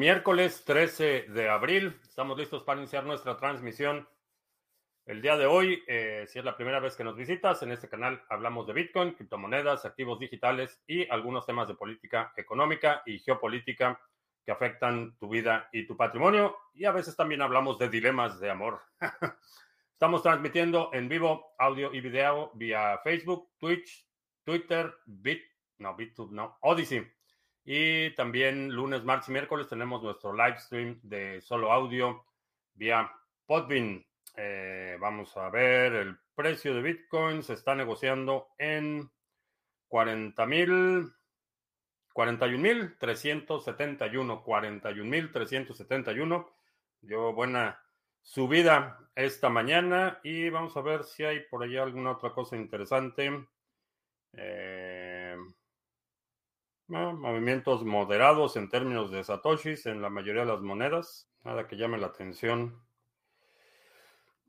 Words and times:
miércoles 0.00 0.64
13 0.64 1.26
de 1.28 1.50
abril. 1.50 2.00
Estamos 2.08 2.38
listos 2.38 2.62
para 2.62 2.80
iniciar 2.80 3.04
nuestra 3.04 3.36
transmisión 3.36 4.08
el 5.04 5.20
día 5.20 5.36
de 5.36 5.44
hoy. 5.44 5.82
Eh, 5.86 6.24
si 6.26 6.38
es 6.38 6.44
la 6.46 6.56
primera 6.56 6.80
vez 6.80 6.96
que 6.96 7.04
nos 7.04 7.16
visitas, 7.16 7.62
en 7.62 7.70
este 7.70 7.86
canal 7.86 8.24
hablamos 8.30 8.66
de 8.66 8.72
Bitcoin, 8.72 9.12
criptomonedas, 9.12 9.84
activos 9.84 10.18
digitales 10.18 10.82
y 10.86 11.06
algunos 11.10 11.44
temas 11.44 11.68
de 11.68 11.74
política 11.74 12.32
económica 12.34 13.02
y 13.04 13.18
geopolítica 13.18 14.00
que 14.42 14.50
afectan 14.50 15.18
tu 15.18 15.28
vida 15.28 15.68
y 15.70 15.86
tu 15.86 15.98
patrimonio. 15.98 16.56
Y 16.72 16.86
a 16.86 16.92
veces 16.92 17.14
también 17.14 17.42
hablamos 17.42 17.78
de 17.78 17.90
dilemas 17.90 18.40
de 18.40 18.48
amor. 18.48 18.80
Estamos 19.92 20.22
transmitiendo 20.22 20.88
en 20.94 21.10
vivo 21.10 21.52
audio 21.58 21.92
y 21.92 22.00
video 22.00 22.52
vía 22.54 22.98
Facebook, 23.04 23.50
Twitch, 23.58 24.08
Twitter, 24.44 24.94
Bit, 25.04 25.42
no, 25.76 25.94
BitTube, 25.94 26.32
no, 26.32 26.56
Odyssey. 26.62 27.19
Y 27.72 28.10
también 28.16 28.70
lunes, 28.70 29.04
martes 29.04 29.28
y 29.28 29.32
miércoles 29.32 29.68
tenemos 29.68 30.02
nuestro 30.02 30.32
live 30.32 30.58
stream 30.58 30.98
de 31.04 31.40
solo 31.40 31.70
audio 31.70 32.24
vía 32.74 33.08
Podbean. 33.46 34.04
Eh, 34.36 34.96
vamos 34.98 35.36
a 35.36 35.48
ver, 35.50 35.92
el 35.92 36.18
precio 36.34 36.74
de 36.74 36.82
Bitcoin 36.82 37.44
se 37.44 37.52
está 37.52 37.76
negociando 37.76 38.48
en 38.58 39.08
40 39.86 40.46
mil, 40.46 41.12
41 42.12 42.58
mil 42.60 42.98
371, 42.98 44.42
41 44.42 45.08
mil 45.08 45.30
371. 45.30 46.50
Dio 47.02 47.32
buena 47.32 47.80
subida 48.20 48.98
esta 49.14 49.48
mañana 49.48 50.18
y 50.24 50.48
vamos 50.50 50.76
a 50.76 50.80
ver 50.80 51.04
si 51.04 51.22
hay 51.22 51.44
por 51.48 51.62
allá 51.62 51.84
alguna 51.84 52.10
otra 52.10 52.32
cosa 52.32 52.56
interesante. 52.56 53.46
Eh, 54.32 55.19
movimientos 56.90 57.84
moderados 57.84 58.56
en 58.56 58.68
términos 58.68 59.10
de 59.10 59.22
satoshis 59.22 59.86
en 59.86 60.02
la 60.02 60.10
mayoría 60.10 60.42
de 60.42 60.48
las 60.48 60.60
monedas. 60.60 61.30
Nada 61.44 61.66
que 61.66 61.76
llame 61.76 61.98
la 61.98 62.08
atención. 62.08 62.82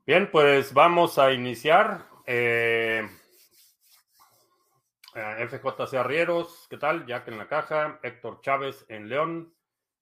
Bien, 0.04 0.28
pues 0.30 0.74
vamos 0.74 1.18
a 1.18 1.32
iniciar. 1.32 2.06
Eh, 2.26 3.08
eh 5.14 5.48
FJC 5.48 5.94
Arrieros, 5.94 6.66
¿qué 6.68 6.78
tal? 6.78 7.06
Jack 7.06 7.28
en 7.28 7.38
la 7.38 7.46
caja. 7.46 8.00
Héctor 8.02 8.40
Chávez 8.40 8.84
en 8.88 9.08
León. 9.08 9.54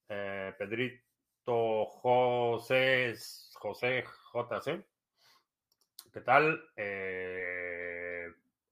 Eh, 0.08 0.54
Pedrito 0.58 1.84
José, 1.84 3.14
José 3.54 4.04
JC. 4.32 4.84
¿Qué 6.12 6.20
tal? 6.22 6.60
Eh, 6.74 7.79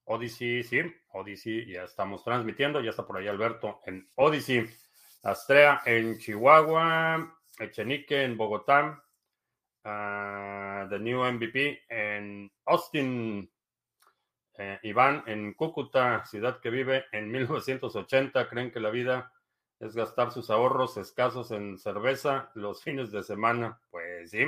Odyssey, 0.08 0.62
sí, 0.62 0.80
Odyssey, 1.12 1.66
ya 1.70 1.84
estamos 1.84 2.24
transmitiendo, 2.24 2.80
ya 2.80 2.90
está 2.90 3.06
por 3.06 3.18
ahí 3.18 3.28
Alberto 3.28 3.80
en 3.84 4.08
Odyssey, 4.14 4.66
Astrea 5.22 5.82
en 5.84 6.18
Chihuahua, 6.18 7.38
Echenique 7.58 8.22
en 8.22 8.36
Bogotá, 8.38 9.04
uh, 9.84 10.88
The 10.88 10.98
New 10.98 11.22
MVP 11.24 11.82
en 11.90 12.50
Austin, 12.64 13.52
eh, 14.56 14.78
Iván 14.84 15.24
en 15.26 15.52
Cúcuta, 15.52 16.24
ciudad 16.24 16.58
que 16.58 16.70
vive 16.70 17.04
en 17.12 17.30
1980, 17.30 18.48
creen 18.48 18.70
que 18.70 18.80
la 18.80 18.90
vida 18.90 19.30
es 19.78 19.94
gastar 19.94 20.32
sus 20.32 20.48
ahorros 20.48 20.96
escasos 20.96 21.50
en 21.50 21.76
cerveza 21.76 22.50
los 22.54 22.82
fines 22.82 23.12
de 23.12 23.22
semana, 23.22 23.78
pues 23.90 24.30
sí. 24.30 24.46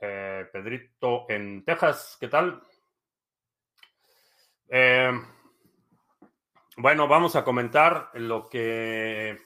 Eh, 0.00 0.44
Pedrito 0.52 1.24
en 1.28 1.64
Texas, 1.64 2.16
¿qué 2.20 2.26
tal? 2.26 2.60
Eh, 4.68 5.12
bueno, 6.76 7.06
vamos 7.06 7.36
a 7.36 7.44
comentar 7.44 8.10
lo 8.14 8.48
que 8.48 9.38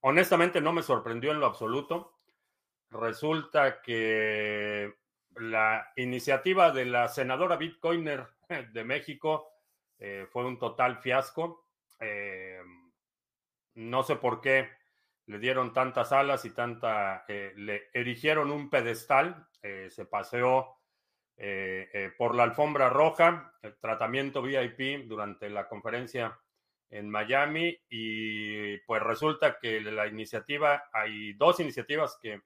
honestamente 0.00 0.60
no 0.60 0.72
me 0.72 0.82
sorprendió 0.82 1.32
en 1.32 1.40
lo 1.40 1.46
absoluto. 1.46 2.18
Resulta 2.90 3.80
que 3.80 4.94
la 5.36 5.92
iniciativa 5.96 6.70
de 6.70 6.84
la 6.84 7.08
senadora 7.08 7.56
Bitcoiner 7.56 8.28
de 8.72 8.84
México 8.84 9.48
eh, 9.98 10.26
fue 10.30 10.44
un 10.44 10.58
total 10.58 10.98
fiasco. 10.98 11.66
Eh, 12.00 12.60
no 13.74 14.02
sé 14.02 14.16
por 14.16 14.40
qué 14.40 14.68
le 15.26 15.38
dieron 15.38 15.72
tantas 15.72 16.12
alas 16.12 16.44
y 16.44 16.50
tanta, 16.50 17.24
le 17.28 17.88
erigieron 17.94 18.50
un 18.50 18.68
pedestal, 18.68 19.48
se 19.62 20.04
paseó 20.04 20.76
eh, 21.36 21.88
eh, 21.92 22.12
por 22.16 22.34
la 22.34 22.44
alfombra 22.44 22.88
roja, 22.88 23.52
el 23.62 23.76
tratamiento 23.78 24.40
VIP 24.40 25.06
durante 25.06 25.50
la 25.50 25.68
conferencia 25.68 26.38
en 26.90 27.10
Miami 27.10 27.76
y 27.88 28.76
pues 28.78 29.02
resulta 29.02 29.58
que 29.58 29.80
la 29.80 30.06
iniciativa, 30.06 30.84
hay 30.92 31.32
dos 31.32 31.58
iniciativas 31.58 32.18
que 32.22 32.42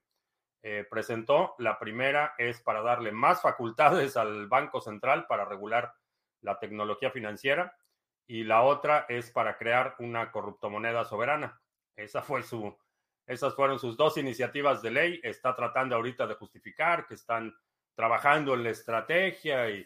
eh, 0.62 0.86
presentó. 0.90 1.54
La 1.58 1.78
primera 1.78 2.34
es 2.38 2.60
para 2.62 2.80
darle 2.80 3.12
más 3.12 3.42
facultades 3.42 4.16
al 4.16 4.46
Banco 4.48 4.80
Central 4.80 5.26
para 5.26 5.44
regular 5.44 5.92
la 6.40 6.58
tecnología 6.58 7.10
financiera 7.10 7.76
y 8.26 8.44
la 8.44 8.62
otra 8.62 9.04
es 9.08 9.30
para 9.30 9.58
crear 9.58 9.96
una 9.98 10.32
corruptomoneda 10.32 11.04
soberana. 11.04 11.60
Esa 11.94 12.22
fue 12.22 12.42
su, 12.42 12.76
esas 13.26 13.54
fueron 13.54 13.78
sus 13.78 13.96
dos 13.96 14.16
iniciativas 14.16 14.80
de 14.80 14.90
ley. 14.90 15.20
Está 15.22 15.54
tratando 15.54 15.94
ahorita 15.94 16.26
de 16.26 16.34
justificar 16.34 17.06
que 17.06 17.14
están 17.14 17.54
trabajando 17.98 18.54
en 18.54 18.62
la 18.62 18.70
estrategia, 18.70 19.68
y, 19.70 19.84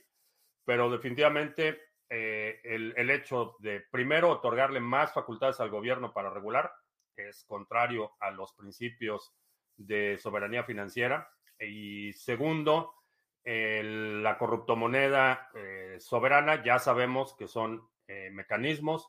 pero 0.67 0.91
definitivamente 0.91 1.81
eh, 2.11 2.61
el, 2.63 2.93
el, 2.95 3.09
hecho 3.09 3.57
de, 3.61 3.81
primero, 3.91 4.29
otorgarle 4.29 4.81
más 4.81 5.15
facultades 5.15 5.61
al 5.61 5.71
gobierno 5.71 6.13
para 6.13 6.29
regular 6.29 6.71
es 7.17 7.43
contrario 7.47 8.13
a 8.21 8.31
los 8.31 8.53
principios 8.53 9.33
de 9.79 10.19
soberanía 10.19 10.63
financiera. 10.63 11.27
Y 11.59 12.13
segundo, 12.13 12.97
la 13.45 14.37
corruptomoneda 14.37 15.49
eh, 15.55 15.97
soberana, 15.99 16.63
ya 16.63 16.79
sabemos 16.79 17.35
que 17.35 17.49
son 17.49 17.89
eh, 18.09 18.29
mecanismos 18.31 19.09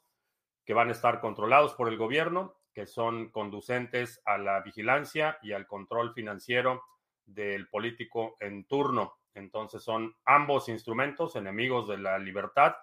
que 0.64 0.74
van 0.74 0.88
a 0.88 0.94
estar 0.94 1.20
controlados 1.20 1.74
por 1.74 1.90
el 1.90 1.98
gobierno, 1.98 2.56
que 2.74 2.86
son 2.86 3.32
conducentes 3.32 4.22
a 4.24 4.38
la 4.38 4.62
vigilancia 4.62 5.40
y 5.42 5.52
al 5.52 5.68
control 5.68 6.14
financiero 6.14 6.84
del 7.26 7.68
político 7.70 8.38
en 8.40 8.66
turno. 8.66 9.20
Entonces 9.34 9.84
son 9.84 10.16
ambos 10.26 10.70
instrumentos 10.70 11.36
enemigos 11.36 11.88
de 11.88 11.98
la 11.98 12.20
libertad 12.20 12.76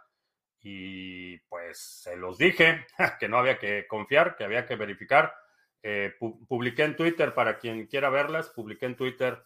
y 0.62 1.38
pues 1.48 1.78
se 1.78 2.16
los 2.16 2.38
dije 2.38 2.86
que 3.20 3.28
no 3.28 3.38
había 3.38 3.58
que 3.58 3.86
confiar, 3.86 4.36
que 4.36 4.44
había 4.44 4.66
que 4.66 4.76
verificar. 4.76 5.34
Eh, 5.82 6.14
pu 6.18 6.46
publiqué 6.46 6.84
en 6.84 6.96
Twitter, 6.96 7.32
para 7.32 7.56
quien 7.58 7.86
quiera 7.86 8.10
verlas, 8.10 8.50
publiqué 8.50 8.86
en 8.86 8.96
Twitter 8.96 9.42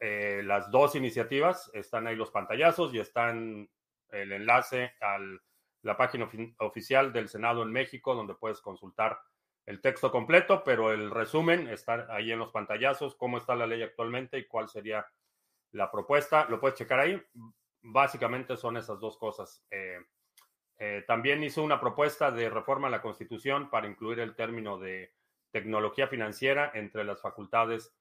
eh, 0.00 0.42
las 0.44 0.70
dos 0.70 0.94
iniciativas, 0.94 1.70
están 1.74 2.06
ahí 2.06 2.16
los 2.16 2.30
pantallazos 2.30 2.94
y 2.94 3.00
están 3.00 3.68
el 4.10 4.32
enlace 4.32 4.94
a 5.02 5.18
la 5.82 5.96
página 5.96 6.28
oficial 6.60 7.12
del 7.12 7.28
Senado 7.28 7.62
en 7.62 7.70
México, 7.70 8.14
donde 8.14 8.34
puedes 8.34 8.60
consultar 8.60 9.18
el 9.68 9.82
texto 9.82 10.10
completo, 10.10 10.62
pero 10.64 10.94
el 10.94 11.10
resumen 11.10 11.68
está 11.68 12.06
ahí 12.08 12.32
en 12.32 12.38
los 12.38 12.50
pantallazos, 12.50 13.14
cómo 13.16 13.36
está 13.36 13.54
la 13.54 13.66
ley 13.66 13.82
actualmente 13.82 14.38
y 14.38 14.46
cuál 14.46 14.66
sería 14.66 15.06
la 15.72 15.90
propuesta. 15.90 16.46
Lo 16.48 16.58
puedes 16.58 16.78
checar 16.78 17.00
ahí. 17.00 17.22
Básicamente 17.82 18.56
son 18.56 18.78
esas 18.78 18.98
dos 18.98 19.18
cosas. 19.18 19.62
Eh, 19.70 19.98
eh, 20.78 21.04
también 21.06 21.44
hizo 21.44 21.62
una 21.62 21.78
propuesta 21.78 22.30
de 22.30 22.48
reforma 22.48 22.88
a 22.88 22.90
la 22.90 23.02
Constitución 23.02 23.68
para 23.68 23.86
incluir 23.86 24.20
el 24.20 24.34
término 24.34 24.78
de 24.78 25.12
tecnología 25.50 26.08
financiera 26.08 26.72
entre 26.72 27.04
las 27.04 27.20
facultades 27.20 27.94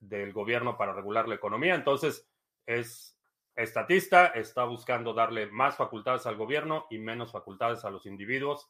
del 0.00 0.30
gobierno 0.34 0.76
para 0.76 0.92
regular 0.92 1.26
la 1.26 1.36
economía. 1.36 1.74
Entonces, 1.74 2.28
es 2.66 3.18
estatista, 3.56 4.26
está 4.26 4.64
buscando 4.64 5.14
darle 5.14 5.46
más 5.46 5.74
facultades 5.74 6.26
al 6.26 6.36
gobierno 6.36 6.86
y 6.90 6.98
menos 6.98 7.32
facultades 7.32 7.82
a 7.86 7.90
los 7.90 8.04
individuos 8.04 8.68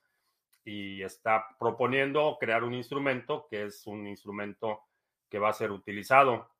y 0.65 1.03
está 1.03 1.47
proponiendo 1.59 2.37
crear 2.41 2.65
un 2.65 2.75
instrumento 2.75 3.47
que 3.51 3.65
es 3.65 3.87
un 3.87 4.07
instrumento 4.07 4.83
que 5.29 5.39
va 5.39 5.51
a 5.51 5.55
ser 5.55 5.71
utilizado 5.71 6.51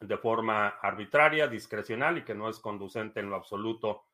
de 0.00 0.16
forma 0.18 0.68
arbitraria, 0.68 1.46
discrecional 1.46 2.18
y 2.18 2.24
que 2.24 2.34
no 2.34 2.48
es 2.48 2.58
conducente 2.58 3.20
en 3.20 3.30
lo 3.30 3.36
absoluto 3.36 4.06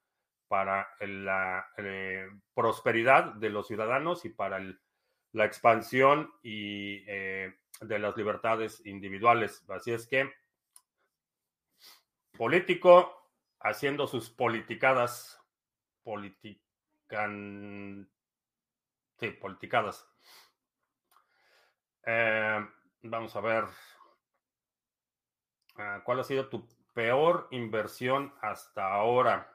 para 0.47 0.89
la 1.01 1.67
eh, 1.77 2.29
prosperidad 2.55 3.35
de 3.35 3.51
los 3.51 3.67
ciudadanos 3.67 4.25
y 4.25 4.31
para 4.31 4.59
el, 4.59 4.81
la 5.33 5.45
expansión 5.45 6.33
y 6.43 7.05
eh, 7.07 7.55
de 7.81 7.99
las 7.99 8.17
libertades 8.17 8.85
individuales. 8.87 9.65
Así 9.69 9.93
es 9.93 10.07
que 10.07 10.33
político 12.37 13.15
haciendo 13.61 14.07
sus 14.07 14.31
politicadas, 14.31 15.41
politican, 16.03 16.69
Sí, 19.19 19.31
politicadas. 19.31 20.09
Eh, 22.07 22.67
vamos 23.03 23.35
a 23.37 23.41
ver. 23.41 23.65
Uh, 25.77 26.03
¿Cuál 26.05 26.21
ha 26.21 26.25
sido 26.25 26.49
tu 26.49 26.67
peor 26.95 27.49
inversión 27.51 28.35
hasta 28.41 28.93
ahora? 28.93 29.53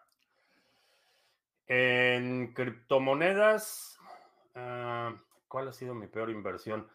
En 1.68 2.54
criptomonedas, 2.54 4.00
uh, 4.56 5.16
¿cuál 5.48 5.68
ha 5.70 5.74
sido 5.74 5.94
mi 5.94 6.08
peor 6.08 6.30
inversión? 6.30 6.90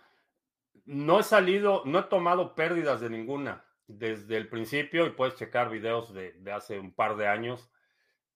no 0.89 1.21
he 1.21 1.23
salido, 1.23 1.83
no 1.85 1.99
he 1.99 2.03
tomado 2.05 2.55
pérdidas 2.55 3.01
de 3.01 3.11
ninguna 3.11 3.63
desde 3.87 4.39
el 4.39 4.49
principio 4.49 5.07
y 5.07 5.11
puedes 5.11 5.35
checar 5.35 5.69
videos 5.69 6.15
de, 6.15 6.35
hace 6.51 6.79
un 6.79 6.93
par 6.93 7.17
de 7.17 7.29
años. 7.29 7.71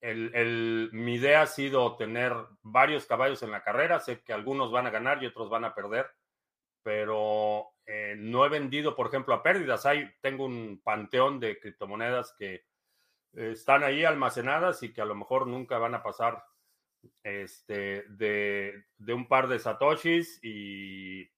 El, 0.02 0.90
mi 0.92 1.14
idea 1.14 1.42
ha 1.42 1.46
sido 1.46 1.96
tener 1.96 2.34
varios 2.62 3.06
caballos 3.06 3.42
en 3.42 3.52
la 3.52 3.62
carrera. 3.62 4.00
Sé 4.00 4.22
que 4.22 4.32
algunos 4.32 4.70
van 4.70 4.86
a 4.86 4.90
ganar 4.90 5.22
y 5.22 5.26
otros 5.26 5.48
van 5.48 5.64
a 5.64 5.74
perder, 5.74 6.10
pero 6.82 7.68
eh, 7.86 8.16
no 8.18 8.44
he 8.44 8.48
vendido, 8.48 8.94
por 8.94 9.06
ejemplo, 9.06 9.32
a 9.32 9.42
pérdidas. 9.42 9.86
Hay, 9.86 10.10
tengo 10.20 10.44
un 10.44 10.80
panteón 10.82 11.38
de 11.40 11.58
criptomonedas 11.58 12.34
que 12.36 12.64
están 13.32 13.84
ahí 13.84 14.04
almacenadas 14.04 14.82
y 14.82 14.92
que 14.92 15.00
a 15.00 15.06
lo 15.06 15.14
mejor 15.14 15.46
nunca 15.46 15.78
van 15.78 15.94
a 15.94 16.02
pasar 16.02 16.44
este, 17.22 18.04
de, 18.08 18.84
de 18.98 19.14
un 19.14 19.26
par 19.28 19.48
de 19.48 19.58
satoshis 19.58 20.38
y 20.42 21.30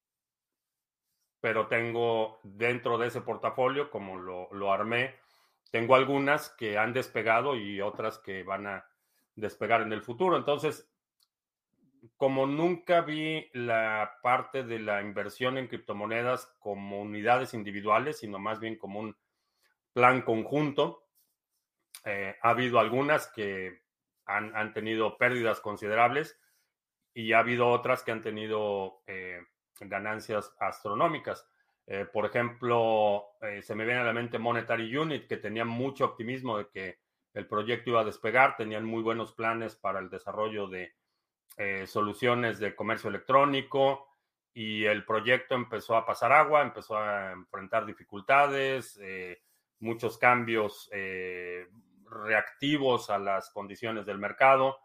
pero 1.45 1.67
tengo 1.67 2.39
dentro 2.41 2.97
de 2.97 3.05
ese 3.05 3.21
portafolio, 3.21 3.91
como 3.91 4.17
lo, 4.17 4.73
armé, 4.73 5.13
tengo 5.71 5.95
algunas 5.95 6.49
que 6.49 6.77
han 6.77 6.93
despegado 6.93 7.55
y 7.55 7.81
otras 7.81 8.17
que 8.19 8.43
van 8.43 8.67
a 8.67 8.85
despegar 9.35 9.81
en 9.81 9.93
el 9.93 10.01
futuro. 10.01 10.37
Entonces, 10.37 10.89
como 12.17 12.45
nunca 12.45 13.01
vi 13.01 13.49
la 13.53 14.19
parte 14.21 14.63
de 14.63 14.79
la 14.79 15.01
inversión 15.01 15.57
en 15.57 15.67
criptomonedas 15.67 16.45
como 16.59 17.01
unidades 17.01 17.53
individuales, 17.53 18.19
sino 18.19 18.39
más 18.39 18.59
bien 18.59 18.77
como 18.77 18.99
un 18.99 19.17
plan 19.93 20.21
conjunto, 20.21 21.07
eh, 22.05 22.35
ha 22.41 22.49
habido 22.49 22.79
algunas 22.79 23.27
que 23.27 23.81
han, 24.25 24.55
han, 24.55 24.73
tenido 24.73 25.17
pérdidas 25.17 25.59
considerables 25.59 26.39
y 27.13 27.33
ha 27.33 27.39
habido 27.39 27.69
otras 27.69 28.03
que 28.03 28.11
han 28.11 28.21
tenido 28.21 29.01
eh, 29.07 29.41
ganancias 29.79 30.53
astronómicas. 30.59 31.47
Eh, 31.87 32.05
por 32.11 32.25
ejemplo, 32.25 33.25
eh, 33.41 33.61
se 33.61 33.75
me 33.75 33.85
viene 33.85 34.01
a 34.01 34.05
la 34.05 34.13
mente 34.13 34.39
Monetary 34.39 34.95
Unit, 34.95 35.27
que 35.27 35.37
tenía 35.37 35.65
mucho 35.65 36.05
optimismo 36.05 36.57
de 36.57 36.67
que 36.69 36.99
el 37.33 37.47
proyecto 37.47 37.91
iba 37.91 38.01
a 38.01 38.05
despegar, 38.05 38.55
tenían 38.57 38.85
muy 38.85 39.03
buenos 39.03 39.33
planes 39.33 39.75
para 39.75 39.99
el 39.99 40.09
desarrollo 40.09 40.67
de 40.67 40.93
eh, 41.57 41.85
soluciones 41.85 42.59
de 42.59 42.75
comercio 42.75 43.09
electrónico 43.09 44.07
y 44.53 44.85
el 44.85 45.05
proyecto 45.05 45.53
empezó 45.53 45.95
a 45.95 46.05
pasar 46.05 46.31
agua, 46.31 46.61
empezó 46.61 46.97
a 46.97 47.33
enfrentar 47.33 47.85
dificultades, 47.85 48.97
muchos 49.79 50.17
cambios 50.17 50.89
reactivos 52.09 53.09
a 53.09 53.19
las 53.19 53.49
condiciones 53.49 54.05
del 54.05 54.17
mercado 54.17 54.77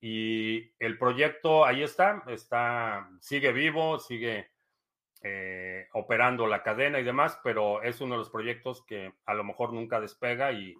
y 0.00 0.74
el 0.80 0.98
proyecto 0.98 1.64
ahí 1.64 1.84
está, 1.84 2.24
está, 2.26 3.08
sigue 3.20 3.52
vivo, 3.52 4.00
sigue 4.00 4.53
eh, 5.26 5.88
operando 5.94 6.46
la 6.46 6.62
cadena 6.62 7.00
y 7.00 7.02
demás, 7.02 7.40
pero 7.42 7.82
es 7.82 8.02
uno 8.02 8.14
de 8.14 8.18
los 8.18 8.28
proyectos 8.28 8.84
que 8.84 9.14
a 9.24 9.32
lo 9.32 9.42
mejor 9.42 9.72
nunca 9.72 9.98
despega 9.98 10.52
y, 10.52 10.76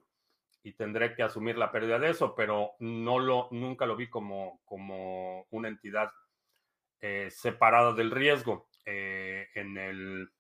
tendré 0.77 1.15
que 1.15 1.23
asumir 1.23 1.59
la 1.59 1.71
pérdida 1.71 1.99
de 1.99 2.11
eso, 2.11 2.35
pero 2.35 2.73
no 2.79 3.19
lo, 3.19 3.49
nunca 3.51 3.85
lo 3.85 3.97
vi 3.97 4.09
como, 4.09 4.63
como 4.65 5.47
una 5.51 5.69
entidad 5.69 6.11
eh, 7.01 7.29
separada 7.31 7.93
del 7.93 8.11
riesgo. 8.11 8.69
Eh, 8.87 9.49
en 9.55 9.79
el 9.79 10.31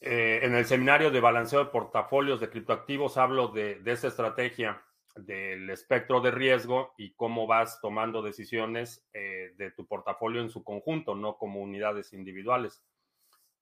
en 0.00 0.54
el 0.54 0.66
seminario 0.66 1.10
de 1.10 1.20
balanceo 1.20 1.60
de 1.60 1.70
portafolios 1.70 2.38
de 2.38 2.50
criptoactivos 2.50 3.16
hablo 3.16 3.48
de, 3.48 3.76
de 3.76 3.92
esa 3.92 4.08
estrategia 4.08 4.84
del 5.14 5.70
espectro 5.70 6.20
de 6.20 6.30
riesgo 6.30 6.92
y 6.98 7.14
cómo 7.14 7.46
vas 7.46 7.80
tomando 7.80 8.22
decisiones 8.22 9.06
eh, 9.12 9.54
de 9.56 9.70
tu 9.70 9.86
portafolio 9.86 10.40
en 10.40 10.50
su 10.50 10.64
conjunto, 10.64 11.14
no 11.14 11.36
como 11.36 11.60
unidades 11.60 12.12
individuales. 12.12 12.82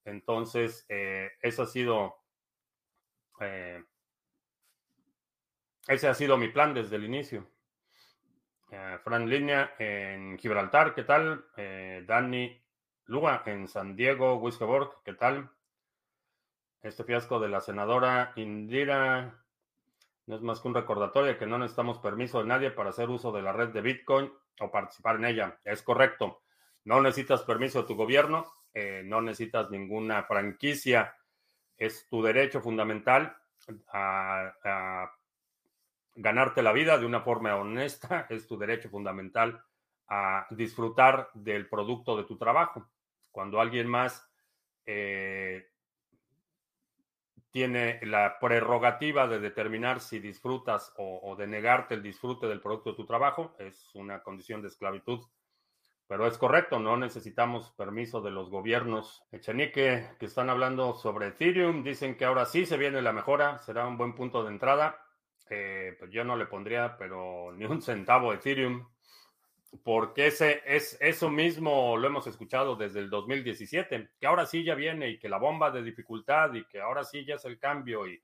Entonces, 0.05 0.87
eh, 0.89 1.31
ha 1.43 1.67
sido, 1.67 2.17
eh, 3.41 3.85
ese 5.87 6.09
ha 6.09 6.15
sido 6.15 6.37
mi 6.37 6.49
plan 6.49 6.75
desde 6.75 6.97
el 6.97 7.05
inicio. 7.05 7.49
Fran 9.05 9.29
Línea 9.29 9.75
en 9.79 10.39
Gibraltar, 10.39 10.95
¿qué 10.95 11.03
tal? 11.03 11.45
Dani 12.07 12.59
Luga 13.05 13.43
en 13.45 13.69
San 13.69 13.95
Diego, 13.97 14.37
Wiskeborg, 14.37 15.03
¿qué 15.05 15.13
tal? 15.13 15.51
Este 16.81 17.05
fiasco 17.05 17.39
de 17.39 17.51
la 17.51 17.61
senadora 17.61 18.33
Indira 18.37 19.42
no 20.32 20.37
es 20.37 20.43
más 20.43 20.61
que 20.61 20.69
un 20.69 20.75
recordatorio 20.75 21.32
de 21.32 21.37
que 21.37 21.44
no 21.44 21.58
necesitamos 21.58 21.99
permiso 21.99 22.38
de 22.38 22.46
nadie 22.46 22.70
para 22.70 22.88
hacer 22.88 23.11
uso 23.11 23.32
de 23.32 23.43
la 23.43 23.52
red 23.52 23.69
de 23.69 23.82
Bitcoin 23.82 24.32
o 24.61 24.70
participar 24.70 25.17
en 25.17 25.26
ella. 25.26 25.61
Es 25.62 25.82
correcto. 25.82 26.40
No 26.84 27.02
necesitas 27.02 27.43
permiso 27.43 27.82
de 27.82 27.88
tu 27.88 27.96
gobierno, 27.96 28.50
eh, 28.73 29.02
no 29.05 29.20
necesitas 29.20 29.70
ninguna 29.70 30.23
franquicia. 30.23 31.14
Es 31.76 32.08
tu 32.08 32.23
derecho 32.23 32.62
fundamental 32.62 33.37
a, 33.93 35.12
ganarte 36.14 36.62
la 36.62 36.73
vida 36.73 36.96
de 36.96 37.05
una 37.05 37.20
forma 37.20 37.55
honesta. 37.55 38.26
Es 38.31 38.46
tu 38.46 38.56
derecho 38.56 38.88
fundamental 38.88 39.62
a 40.08 40.46
disfrutar 40.49 41.29
del 41.34 41.69
producto 41.69 42.17
de 42.17 42.25
tu 42.25 42.38
trabajo. 42.38 42.88
Cuando 43.31 43.61
alguien 43.61 43.87
más 43.87 44.26
eh, 44.87 45.72
tiene 47.53 48.01
la 48.03 48.39
prerrogativa 48.41 49.29
de 49.29 49.39
determinar 49.39 50.01
si 50.01 50.19
disfrutas 50.19 50.93
o, 50.97 51.37
de 51.37 51.47
negarte 51.47 51.95
el 51.95 52.03
disfrute 52.03 52.47
del 52.47 52.63
producto 52.63 52.91
de 52.91 52.97
tu 52.97 53.07
trabajo. 53.07 53.55
Es 53.59 53.95
una 53.95 54.23
condición 54.23 54.63
de 54.63 54.69
esclavitud. 54.69 55.21
Pero 56.09 56.27
es 56.27 56.37
correcto, 56.39 56.79
no 56.79 56.97
necesitamos 56.97 57.71
permiso 57.73 58.23
de 58.23 58.31
los 58.31 58.51
gobiernos. 58.51 59.23
Echenique, 59.31 60.09
que 60.19 60.27
están 60.27 60.51
hablando 60.51 60.95
sobre 60.95 61.29
Ethereum, 61.29 61.85
dicen 61.85 62.17
que 62.17 62.25
ahora 62.25 62.47
sí 62.47 62.67
se 62.67 62.77
viene 62.77 63.03
la 63.03 63.13
mejora, 63.13 63.59
será 63.59 63.87
un 63.87 63.99
buen 63.99 64.15
punto 64.15 64.43
de 64.43 64.51
entrada. 64.51 64.99
Eh, 65.51 65.95
pues 65.99 66.11
yo 66.11 66.25
no 66.25 66.37
le 66.37 66.47
pondría, 66.47 66.97
pero 66.97 67.53
ni 67.53 67.67
un 67.67 67.83
centavo 67.83 68.33
Ethereum 68.33 68.87
porque 69.85 70.27
ese 70.27 70.63
es 70.67 70.99
eso 71.01 71.31
mismo 71.31 71.97
lo 71.97 72.07
hemos 72.07 72.27
escuchado 72.27 72.77
desde 72.77 73.01
el 73.01 73.09
2017, 73.09 74.11
que 74.21 74.27
ahora 74.27 74.47
sí 74.47 74.65
ya 74.65 74.75
viene 74.75 75.09
y 75.09 75.19
que 75.19 75.29
la 75.29 75.39
bomba 75.39 75.71
de 75.71 75.83
dificultad 75.83 76.53
y 76.55 76.65
que 76.67 76.81
ahora 76.81 77.05
sí 77.05 77.25
ya 77.25 77.37
es 77.37 77.45
el 77.45 77.59
cambio 77.59 78.07
y 78.07 78.23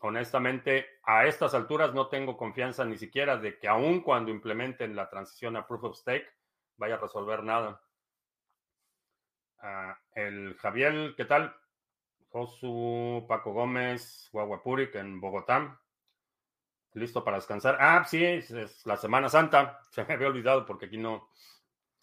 honestamente 0.00 0.86
a 1.04 1.26
estas 1.26 1.54
alturas 1.54 1.94
no 1.94 2.08
tengo 2.08 2.36
confianza 2.36 2.84
ni 2.84 2.98
siquiera 2.98 3.36
de 3.36 3.58
que 3.58 3.68
aun 3.68 4.00
cuando 4.00 4.30
implementen 4.30 4.94
la 4.94 5.08
transición 5.08 5.56
a 5.56 5.66
proof 5.66 5.84
of 5.84 5.96
stake 5.96 6.26
vaya 6.76 6.96
a 6.96 6.98
resolver 6.98 7.42
nada. 7.42 7.80
Ah, 9.58 9.96
el 10.14 10.56
Javier, 10.58 11.14
¿qué 11.16 11.24
tal? 11.24 11.54
Josu, 12.28 13.24
Paco 13.28 13.52
Gómez, 13.52 14.28
Guaguapuric 14.32 14.94
en 14.96 15.20
Bogotá 15.20 15.81
listo 16.94 17.24
para 17.24 17.38
descansar. 17.38 17.76
Ah, 17.80 18.04
sí, 18.04 18.24
es, 18.24 18.84
la 18.86 18.96
Semana 18.96 19.28
Santa. 19.28 19.80
Se 19.90 20.04
me 20.04 20.14
había 20.14 20.28
olvidado 20.28 20.66
porque 20.66 20.86
aquí 20.86 20.98
no, 20.98 21.28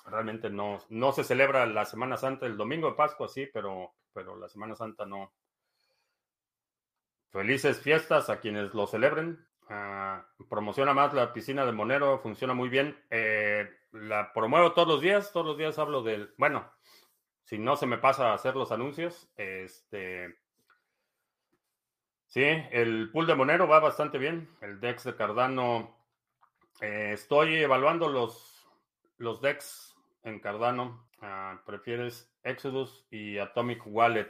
realmente 0.05 0.49
no, 0.49 0.79
no 0.89 1.11
se 1.11 1.23
celebra 1.23 1.65
la 1.65 1.85
Semana 1.85 2.17
Santa, 2.17 2.45
el 2.45 2.57
domingo 2.57 2.89
de 2.89 2.95
Pascua, 2.95 3.27
sí, 3.27 3.47
pero, 3.53 3.93
pero 4.13 4.35
la 4.35 4.47
Semana 4.47 4.75
Santa 4.75 5.05
no. 5.05 5.33
Felices 7.31 7.79
fiestas 7.79 8.29
a 8.29 8.39
quienes 8.39 8.73
lo 8.73 8.87
celebren. 8.87 9.45
Ah, 9.69 10.25
promociona 10.49 10.95
más 10.95 11.13
la 11.13 11.31
piscina 11.31 11.65
de 11.65 11.71
Monero, 11.71 12.19
funciona 12.19 12.53
muy 12.53 12.69
bien. 12.69 12.97
Eh, 13.11 13.69
la 13.91 14.33
promuevo 14.33 14.73
todos 14.73 14.87
los 14.87 15.01
días, 15.01 15.31
todos 15.31 15.45
los 15.45 15.57
días 15.57 15.77
hablo 15.77 16.01
del, 16.01 16.33
bueno, 16.37 16.71
si 17.43 17.57
no 17.57 17.75
se 17.75 17.85
me 17.85 17.97
pasa 17.97 18.31
a 18.31 18.33
hacer 18.33 18.55
los 18.55 18.71
anuncios, 18.71 19.31
este, 19.35 20.39
Sí, 22.29 22.43
el 22.43 23.09
pool 23.11 23.25
de 23.25 23.33
Monero 23.33 23.67
va 23.67 23.79
bastante 23.79 24.19
bien. 24.19 24.55
El 24.61 24.79
DEX 24.79 25.03
de 25.03 25.15
Cardano. 25.15 25.97
Eh, 26.79 27.09
estoy 27.13 27.55
evaluando 27.55 28.07
los, 28.07 28.67
los 29.17 29.41
DEX 29.41 29.95
en 30.21 30.39
Cardano. 30.39 31.09
Ah, 31.21 31.59
prefieres 31.65 32.31
Exodus 32.43 33.07
y 33.09 33.39
Atomic 33.39 33.81
Wallet. 33.87 34.29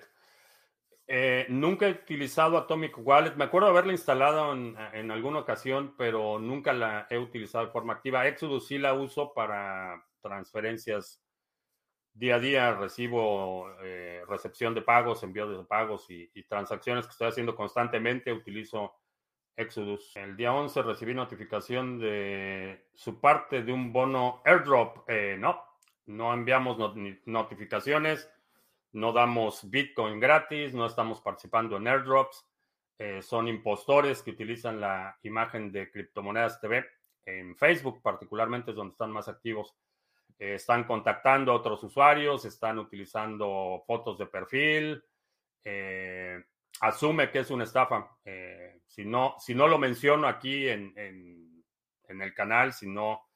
Eh, 1.07 1.45
nunca 1.49 1.89
he 1.89 1.91
utilizado 1.91 2.57
Atomic 2.57 2.97
Wallet. 2.99 3.35
Me 3.35 3.43
acuerdo 3.43 3.67
haberla 3.67 3.91
instalado 3.91 4.53
en, 4.53 4.77
en, 4.93 5.11
alguna 5.11 5.39
ocasión, 5.39 5.93
pero 5.97 6.39
nunca 6.39 6.71
la 6.71 7.05
he 7.09 7.17
utilizado 7.17 7.65
de 7.65 7.71
forma 7.73 7.93
activa. 7.95 8.27
Exodus 8.27 8.65
sí 8.67 8.77
la 8.77 8.93
uso 8.93 9.33
para 9.33 10.05
transferencias 10.21 11.21
día 12.19 12.35
a 12.35 12.39
día 12.39 12.73
recibo 12.73 13.71
eh, 13.81 14.23
recepción 14.27 14.73
de 14.73 14.81
pagos, 14.81 15.23
envío 15.23 15.49
de 15.49 15.63
pagos 15.63 16.05
y, 16.09 16.27
transacciones 16.43 17.05
que 17.05 17.11
estoy 17.11 17.29
haciendo 17.29 17.55
constantemente. 17.55 18.33
Utilizo 18.33 18.93
Exodus. 19.55 20.15
El 20.17 20.35
día 20.35 20.53
11 20.53 20.81
recibí 20.81 21.13
notificación 21.13 21.97
de 21.97 22.87
su 22.93 23.21
parte 23.21 23.63
de 23.63 23.71
un 23.71 23.93
bono 23.93 24.41
airdrop. 24.43 25.09
Eh, 25.09 25.37
no, 25.39 25.63
no 26.07 26.33
enviamos 26.33 26.77
notificaciones, 27.25 28.29
no 28.91 29.13
damos 29.13 29.69
Bitcoin 29.69 30.19
gratis, 30.19 30.73
no 30.73 30.85
estamos 30.85 31.21
participando 31.21 31.77
en 31.77 31.87
airdrops. 31.87 32.45
Eh, 32.97 33.21
son 33.21 33.47
impostores 33.47 34.21
que 34.21 34.31
utilizan 34.31 34.81
la 34.81 35.17
imagen 35.23 35.71
de 35.71 35.89
criptomonedas 35.89 36.59
TV 36.59 36.85
en 37.23 37.55
Facebook, 37.55 38.01
particularmente 38.01 38.71
es 38.71 38.77
donde 38.77 38.91
están 38.91 39.11
más 39.11 39.29
activos 39.29 39.73
están 40.39 40.85
contactando 40.85 41.51
a 41.51 41.55
otros 41.55 41.83
usuarios, 41.83 42.45
están 42.45 42.79
utilizando 42.79 43.83
fotos 43.85 44.17
de 44.17 44.25
perfil, 44.25 45.03
asume 46.79 47.29
que 47.29 47.39
es 47.39 47.51
una 47.51 47.65
estafa. 47.65 48.17
si, 48.87 49.05
no, 49.05 49.35
si 49.37 49.53
no 49.53 49.67
lo 49.67 49.77
menciono 49.77 50.27
aquí 50.27 50.67
en, 50.67 50.93
en 50.95 52.21
el 52.21 52.33
canal, 52.33 52.73
si 52.73 52.87
no 52.87 53.29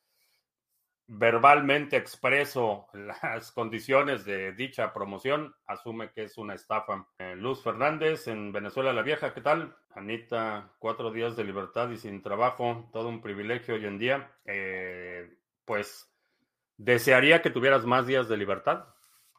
verbalmente 1.07 1.97
expreso 1.97 2.87
las 2.93 3.51
condiciones 3.51 4.25
de 4.25 4.53
dicha 4.53 4.93
promoción, 4.93 5.55
asume 5.65 6.11
que 6.11 6.23
es 6.23 6.37
una 6.37 6.55
estafa. 6.55 7.07
Eh, 7.17 7.35
Luz 7.35 7.63
Fernández 7.63 8.27
en 8.27 8.51
Venezuela 8.51 8.93
la 8.93 9.01
Vieja, 9.01 9.33
¿qué 9.33 9.41
tal? 9.41 9.75
Anita, 9.95 10.73
cuatro 10.79 11.11
días 11.11 11.35
de 11.35 11.43
libertad 11.43 11.89
y 11.91 11.97
sin 11.97 12.21
trabajo, 12.21 12.89
todo 12.91 13.09
un 13.09 13.21
privilegio 13.21 13.75
hoy 13.75 13.85
en 13.85 13.99
día. 13.99 14.31
Eh, 14.45 15.37
pues 15.65 16.12
desearía 16.77 17.41
que 17.41 17.49
tuvieras 17.49 17.85
más 17.85 18.07
días 18.07 18.27
de 18.27 18.37
libertad, 18.37 18.85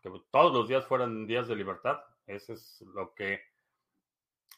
que 0.03 0.11
todos 0.31 0.53
los 0.53 0.69
días 0.69 0.87
fueran 0.87 1.27
días 1.27 1.49
de 1.49 1.57
libertad. 1.57 2.01
Eso 2.27 2.53
es 2.53 2.83
lo 2.95 3.15
que 3.15 3.43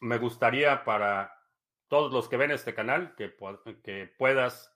me 0.01 0.17
gustaría 0.17 0.83
para 0.83 1.33
todos 1.87 2.11
los 2.11 2.27
que 2.27 2.37
ven 2.37 2.51
este 2.51 2.73
canal, 2.73 3.15
que, 3.15 3.35
que 3.83 4.13
puedas 4.17 4.73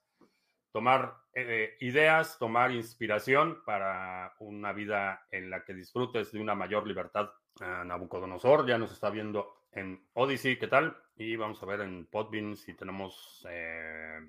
tomar 0.72 1.16
eh, 1.34 1.76
ideas, 1.80 2.38
tomar 2.38 2.72
inspiración 2.72 3.62
para 3.64 4.34
una 4.38 4.72
vida 4.72 5.26
en 5.30 5.50
la 5.50 5.64
que 5.64 5.74
disfrutes 5.74 6.32
de 6.32 6.40
una 6.40 6.54
mayor 6.54 6.86
libertad. 6.86 7.30
Nabucodonosor 7.60 8.66
ya 8.66 8.78
nos 8.78 8.92
está 8.92 9.10
viendo 9.10 9.66
en 9.72 10.08
Odyssey, 10.14 10.58
¿qué 10.58 10.68
tal? 10.68 10.96
Y 11.16 11.36
vamos 11.36 11.62
a 11.62 11.66
ver 11.66 11.82
en 11.82 12.06
Podbean 12.06 12.56
si 12.56 12.74
tenemos... 12.74 13.46
Eh, 13.48 14.20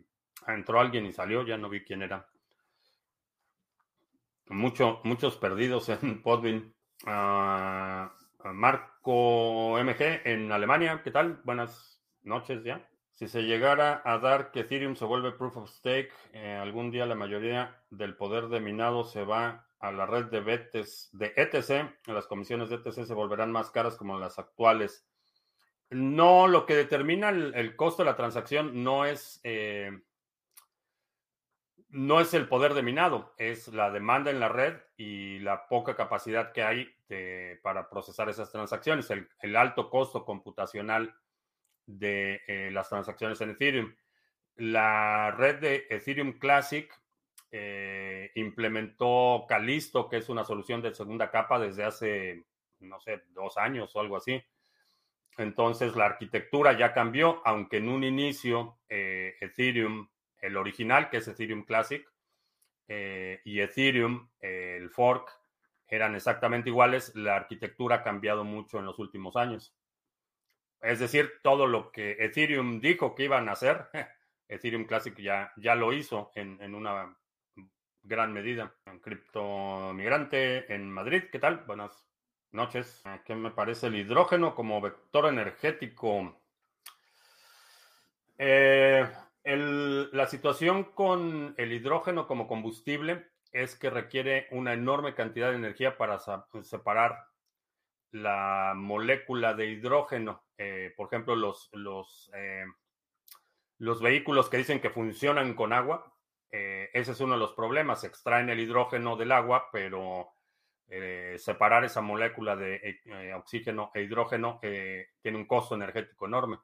entró 0.48 0.80
alguien 0.80 1.06
y 1.06 1.14
salió, 1.14 1.44
ya 1.44 1.58
no 1.58 1.70
vi 1.70 1.84
quién 1.84 2.02
era. 2.02 2.28
Mucho, 4.48 5.00
muchos 5.04 5.38
perdidos 5.38 5.90
en 5.90 6.22
Podbean. 6.22 6.74
Ah, 7.06 8.14
Marco 8.44 9.78
MG 9.80 10.22
en 10.26 10.52
Alemania, 10.52 11.02
¿qué 11.04 11.12
tal? 11.12 11.42
Buenas 11.44 12.02
noches 12.24 12.64
ya. 12.64 12.88
Si 13.12 13.28
se 13.28 13.44
llegara 13.44 14.02
a 14.04 14.18
dar 14.18 14.52
que 14.52 14.62
Ethereum 14.62 14.96
se 14.96 15.06
vuelve 15.06 15.32
proof 15.32 15.58
of 15.58 15.70
stake, 15.70 16.12
eh, 16.34 16.54
algún 16.56 16.92
día 16.92 17.06
la 17.06 17.16
mayoría 17.16 17.84
del 17.90 18.16
poder 18.16 18.48
de 18.48 18.60
minado 18.60 19.04
se 19.04 19.24
va 19.24 19.68
a 19.80 19.92
la 19.92 20.06
red 20.06 20.26
de, 20.26 20.40
BTS, 20.40 21.10
de 21.14 21.34
ETC, 21.36 22.08
las 22.08 22.26
comisiones 22.26 22.70
de 22.70 22.78
ETC 22.78 23.06
se 23.06 23.14
volverán 23.14 23.52
más 23.52 23.70
caras 23.70 23.96
como 23.96 24.18
las 24.18 24.40
actuales. 24.40 25.08
No, 25.90 26.48
lo 26.48 26.66
que 26.66 26.76
determina 26.76 27.30
el, 27.30 27.76
costo 27.76 28.04
de 28.04 28.10
la 28.10 28.16
transacción 28.16 28.84
no 28.84 29.06
es, 29.06 29.40
eh, 29.44 29.92
no 31.94 32.20
es 32.20 32.34
el 32.34 32.48
poder 32.48 32.74
de 32.74 32.82
minado, 32.82 33.34
es 33.38 33.68
la 33.68 33.92
demanda 33.92 34.32
en 34.32 34.40
la 34.40 34.50
red 34.50 34.82
y 34.98 35.40
la 35.40 35.68
poca 35.68 35.96
capacidad 35.96 36.52
que 36.52 36.64
hay 36.64 36.90
para 37.62 37.88
procesar 37.90 38.28
esas 38.30 38.52
transacciones, 38.52 39.08
el 39.12 39.56
alto 39.56 39.92
costo 39.92 40.26
computacional 40.26 41.16
de 41.86 42.42
eh, 42.48 42.72
las 42.72 42.90
transacciones 42.90 43.40
en 43.42 43.52
Ethereum. 43.52 43.96
La 44.56 45.32
red 45.32 45.60
de 45.60 45.88
Ethereum 45.90 46.34
Classic 46.40 46.92
eh, 47.52 48.32
implementó 48.36 49.46
Calisto, 49.48 50.10
que 50.10 50.18
es 50.18 50.30
una 50.30 50.46
solución 50.46 50.82
de 50.82 50.94
segunda 50.94 51.30
capa 51.30 51.60
desde 51.60 51.84
hace, 51.84 52.46
no 52.80 53.00
sé, 53.00 53.24
dos 53.30 53.58
años 53.58 53.96
o 53.96 54.00
algo 54.00 54.18
así. 54.18 54.42
Entonces 55.38 55.96
la 55.96 56.06
arquitectura 56.06 56.78
ya 56.78 56.94
cambió, 56.94 57.42
aunque 57.46 57.78
en 57.78 57.90
un 57.90 58.04
inicio 58.04 58.80
eh, 58.90 59.36
Ethereum, 59.42 60.08
el 60.44 60.58
original, 60.58 61.10
que 61.10 61.18
es 61.18 61.28
Ethereum 61.28 61.64
Classic, 61.64 62.08
y 62.88 63.60
Ethereum, 63.60 64.30
el 64.40 64.90
fork, 64.90 65.32
eran 65.88 66.16
exactamente 66.16 66.70
iguales, 66.70 67.16
la 67.16 67.36
arquitectura 67.36 67.98
ha 67.98 68.04
cambiado 68.04 68.44
mucho 68.44 68.80
en 68.80 68.86
los 68.86 69.00
últimos 69.00 69.36
años. 69.36 69.76
Es 70.82 71.00
decir, 71.00 71.40
todo 71.42 71.66
lo 71.66 71.92
que 71.92 72.18
Ethereum 72.20 72.82
dijo 72.82 73.16
que 73.16 73.24
iban 73.24 73.48
a 73.48 73.54
hacer, 73.54 73.88
Ethereum 74.48 74.86
Classic 74.86 75.18
ya, 75.18 75.54
ya 75.56 75.76
lo 75.76 75.94
hizo 75.94 76.32
en, 76.36 76.76
una 76.76 77.18
gran 78.02 78.34
medida. 78.34 78.76
En 78.86 79.00
Cripto 79.00 79.94
Migrante 79.94 80.74
en 80.74 80.92
Madrid, 80.92 81.24
¿qué 81.32 81.40
tal? 81.40 81.64
Buenas 81.66 82.06
noches. 82.52 83.02
¿Qué 83.26 83.36
me 83.36 83.52
parece 83.52 83.88
el 83.88 83.96
hidrógeno 83.96 84.54
como 84.54 84.82
vector 84.82 85.28
energético? 85.28 86.42
Eh, 88.38 89.08
la 89.46 90.28
situación 90.28 90.86
con 90.86 91.54
el 91.58 91.74
hidrógeno 91.74 92.28
como 92.28 92.48
combustible 92.48 93.28
es 93.52 93.76
que 93.76 93.90
requiere 93.90 94.48
una 94.52 94.74
enorme 94.74 95.14
cantidad 95.14 95.50
de 95.50 95.58
energía 95.58 95.98
para 95.98 96.20
separar 96.64 97.28
la 98.12 98.74
molécula 98.76 99.54
de 99.54 99.68
hidrógeno. 99.68 100.44
Eh, 100.58 100.94
por 100.96 101.08
ejemplo, 101.08 101.36
los, 101.36 101.70
los, 101.74 102.32
eh, 102.34 102.66
los, 103.80 104.02
vehículos 104.02 104.50
que 104.50 104.58
dicen 104.58 104.80
que 104.80 104.90
funcionan 104.90 105.56
con 105.56 105.74
agua, 105.74 106.16
eh, 106.52 106.90
ese 106.94 107.12
es 107.12 107.20
uno 107.20 107.34
de 107.34 107.40
los 107.40 107.54
problemas. 107.54 108.04
Extraen 108.04 108.50
el 108.50 108.60
hidrógeno 108.60 109.16
del 109.16 109.32
agua, 109.32 109.70
pero 109.72 110.30
separar 111.38 111.84
esa 111.86 112.02
molécula 112.02 112.56
de 112.56 113.34
oxígeno 113.36 113.90
e 113.96 114.04
hidrógeno 114.04 114.60
tiene 114.62 115.38
un 115.40 115.48
costo 115.48 115.74
energético 115.74 116.28
enorme. 116.28 116.60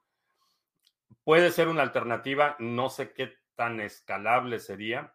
Puede 1.23 1.51
ser 1.51 1.67
una 1.67 1.81
alternativa, 1.81 2.55
no 2.59 2.89
sé 2.89 3.13
qué 3.13 3.33
tan 3.55 3.79
escalable 3.79 4.59
sería 4.59 5.13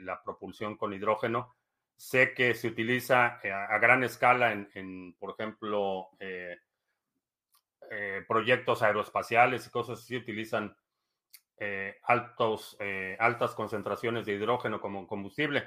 la 0.00 0.22
propulsión 0.22 0.76
con 0.76 0.92
hidrógeno 0.92 1.56
Sé 1.96 2.34
que 2.34 2.54
se 2.54 2.68
utiliza 2.68 3.38
eh, 3.42 3.52
a, 3.52 3.78
gran 3.78 4.02
escala 4.02 4.52
en, 4.52 5.14
por 5.18 5.30
ejemplo, 5.38 6.08
eh, 6.18 6.58
eh, 7.90 8.24
proyectos 8.26 8.82
aeroespaciales 8.82 9.66
y 9.66 9.70
cosas 9.70 10.00
así, 10.00 10.16
utilizan 10.16 10.76
altos, 12.02 12.76
altas 13.20 13.54
concentraciones 13.54 14.26
de 14.26 14.32
hidrógeno 14.32 14.80
como 14.80 15.06
combustible, 15.06 15.64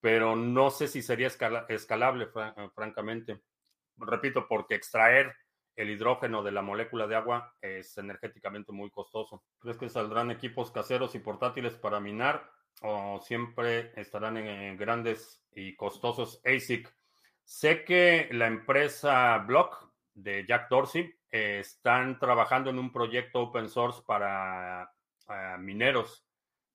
pero 0.00 0.34
no 0.34 0.70
sé 0.70 0.88
si 0.88 1.00
sería 1.02 1.28
escalable, 1.28 2.28
francamente. 2.74 3.42
Repito, 3.98 4.48
porque 4.48 4.74
extraer 4.74 5.36
el 5.78 5.90
hidrógeno 5.90 6.42
de 6.42 6.52
la 6.52 6.62
molécula 6.62 7.06
de 7.06 7.16
agua 7.16 7.54
es 7.60 7.96
energéticamente 7.98 8.72
muy 8.72 8.90
costoso. 8.90 9.44
¿Crees 9.58 9.78
que 9.78 9.88
saldrán 9.88 10.30
equipos 10.30 10.70
caseros 10.70 11.14
y 11.14 11.20
portátiles 11.20 11.74
para 11.74 12.00
minar? 12.00 12.50
o 12.82 13.20
siempre 13.20 13.92
estarán 14.00 14.36
en 14.36 14.76
grandes 14.76 15.42
y 15.52 15.74
costosos 15.76 16.40
ASIC. 16.44 16.92
Sé 17.44 17.84
que 17.84 18.28
la 18.32 18.46
empresa 18.46 19.38
Block 19.38 19.90
de 20.14 20.44
Jack 20.46 20.68
Dorsey 20.68 21.14
eh, 21.30 21.58
están 21.60 22.18
trabajando 22.18 22.70
en 22.70 22.78
un 22.78 22.92
proyecto 22.92 23.40
open 23.40 23.68
source 23.68 24.02
para 24.06 24.92
mineros 25.58 26.26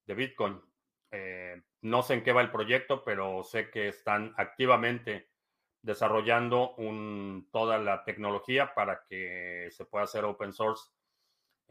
de 0.06 0.14
Bitcoin. 0.14 0.62
Eh, 1.10 1.62
no 1.82 2.04
sé 2.04 2.16
en 2.16 2.24
qué 2.24 2.34
va 2.34 2.42
el 2.42 2.52
proyecto, 2.52 3.04
pero 3.04 3.44
sé 3.44 3.70
que 3.70 3.88
están 3.88 4.34
activamente 4.38 5.30
desarrollando 5.84 6.76
toda 7.52 7.78
la 7.78 8.04
tecnología 8.04 8.74
para 8.74 9.04
que 9.08 9.70
se 9.72 9.86
pueda 9.86 10.06
hacer 10.06 10.26
open 10.26 10.54
source 10.54 10.90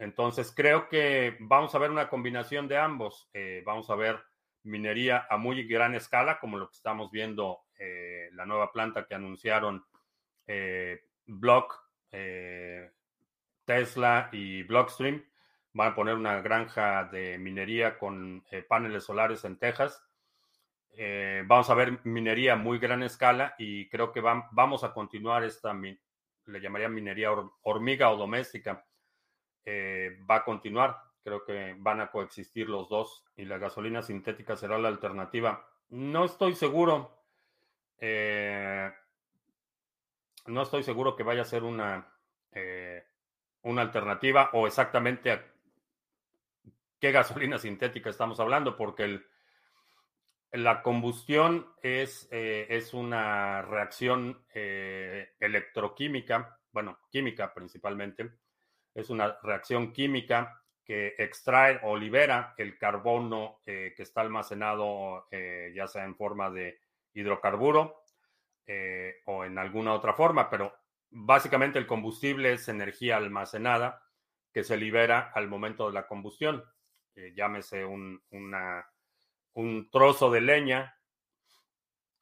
entonces, 0.03 0.53
creo 0.55 0.89
que 0.89 1.37
vamos 1.39 1.73
a 1.73 1.79
ver 1.79 1.91
una 1.91 2.09
combinación 2.09 2.67
de 2.67 2.77
ambos. 2.77 3.29
Eh, 3.33 3.63
vamos 3.65 3.89
a 3.89 3.95
ver 3.95 4.19
minería 4.63 5.27
a 5.29 5.37
muy 5.37 5.63
gran 5.63 5.93
escala, 5.95 6.39
como 6.39 6.57
lo 6.57 6.67
que 6.69 6.75
estamos 6.75 7.11
viendo, 7.11 7.61
eh, 7.77 8.29
la 8.33 8.45
nueva 8.45 8.71
planta 8.71 9.05
que 9.05 9.15
anunciaron 9.15 9.85
eh, 10.47 11.05
Block, 11.25 11.81
Tesla 13.65 14.29
y 14.31 14.63
Blockstream. 14.63 15.23
Van 15.73 15.91
a 15.91 15.95
poner 15.95 16.15
una 16.15 16.41
granja 16.41 17.05
de 17.05 17.37
minería 17.37 17.97
con 17.97 18.45
paneles 18.67 19.05
solares 19.05 19.43
en 19.45 19.57
Texas. 19.57 20.03
Vamos 21.47 21.69
a 21.69 21.73
ver 21.73 21.99
minería 22.03 22.55
muy 22.55 22.77
gran 22.77 23.03
escala 23.03 23.55
y 23.57 23.89
creo 23.89 24.11
que 24.11 24.21
vamos 24.21 24.83
a 24.83 24.93
continuar 24.93 25.43
esta, 25.43 25.73
le 25.73 26.61
llamaría 26.61 26.89
minería 26.89 27.29
hormiga 27.63 28.11
o 28.11 28.17
doméstica 28.17 28.85
eh, 29.65 30.19
va 30.29 30.37
a 30.37 30.43
continuar. 30.43 30.97
Creo 31.23 31.45
que 31.45 31.75
van 31.77 32.01
a 32.01 32.11
coexistir 32.11 32.67
los 32.67 32.89
dos 32.89 33.25
y 33.37 33.45
la 33.45 33.57
gasolina 33.57 34.01
sintética 34.01 34.57
será 34.57 34.77
la 34.77 34.89
alternativa. 34.89 35.65
No 35.89 36.25
estoy 36.25 36.55
seguro. 36.55 37.17
Eh, 37.97 38.91
no 40.47 40.61
estoy 40.61 40.83
seguro 40.83 41.15
que 41.15 41.23
vaya 41.23 41.43
a 41.43 41.45
ser 41.45 41.63
una, 41.63 42.13
eh, 42.51 43.05
una 43.61 43.81
alternativa 43.83 44.49
o 44.51 44.67
exactamente 44.67 45.31
a 45.31 45.45
qué 46.99 47.11
gasolina 47.11 47.57
sintética 47.57 48.09
estamos 48.09 48.39
hablando, 48.41 48.75
porque 48.75 49.03
el, 49.03 49.25
la 50.53 50.81
combustión 50.81 51.67
es, 51.81 52.29
es 52.31 52.93
una 52.93 53.63
reacción 53.63 54.45
electroquímica, 54.53 56.57
bueno, 56.71 56.99
química 57.09 57.53
principalmente, 57.53 58.31
es 58.93 59.09
una 59.09 59.37
reacción 59.41 59.91
química 59.91 60.61
que 60.85 61.15
extrae 61.17 61.79
o 61.83 61.97
libera 61.97 62.53
el 62.57 62.77
carbono 62.77 63.61
que 63.65 63.95
está 63.97 64.21
almacenado 64.21 65.27
ya 65.73 65.87
sea 65.87 66.03
en 66.03 66.15
forma 66.15 66.51
de 66.51 66.79
hidrocarburo 67.13 68.03
o 69.25 69.45
en 69.45 69.57
alguna 69.57 69.93
otra 69.93 70.13
forma, 70.13 70.49
pero 70.49 70.73
básicamente 71.09 71.79
el 71.79 71.87
combustible 71.87 72.53
es 72.53 72.67
energía 72.67 73.17
almacenada 73.17 74.03
que 74.53 74.63
se 74.63 74.77
libera 74.77 75.31
al 75.33 75.47
momento 75.47 75.87
de 75.87 75.93
la 75.93 76.07
combustión. 76.07 76.63
llámese 77.35 77.85
un, 77.85 78.21
un 79.53 79.89
trozo 79.89 80.31
de 80.31 80.41
leña 80.41 80.97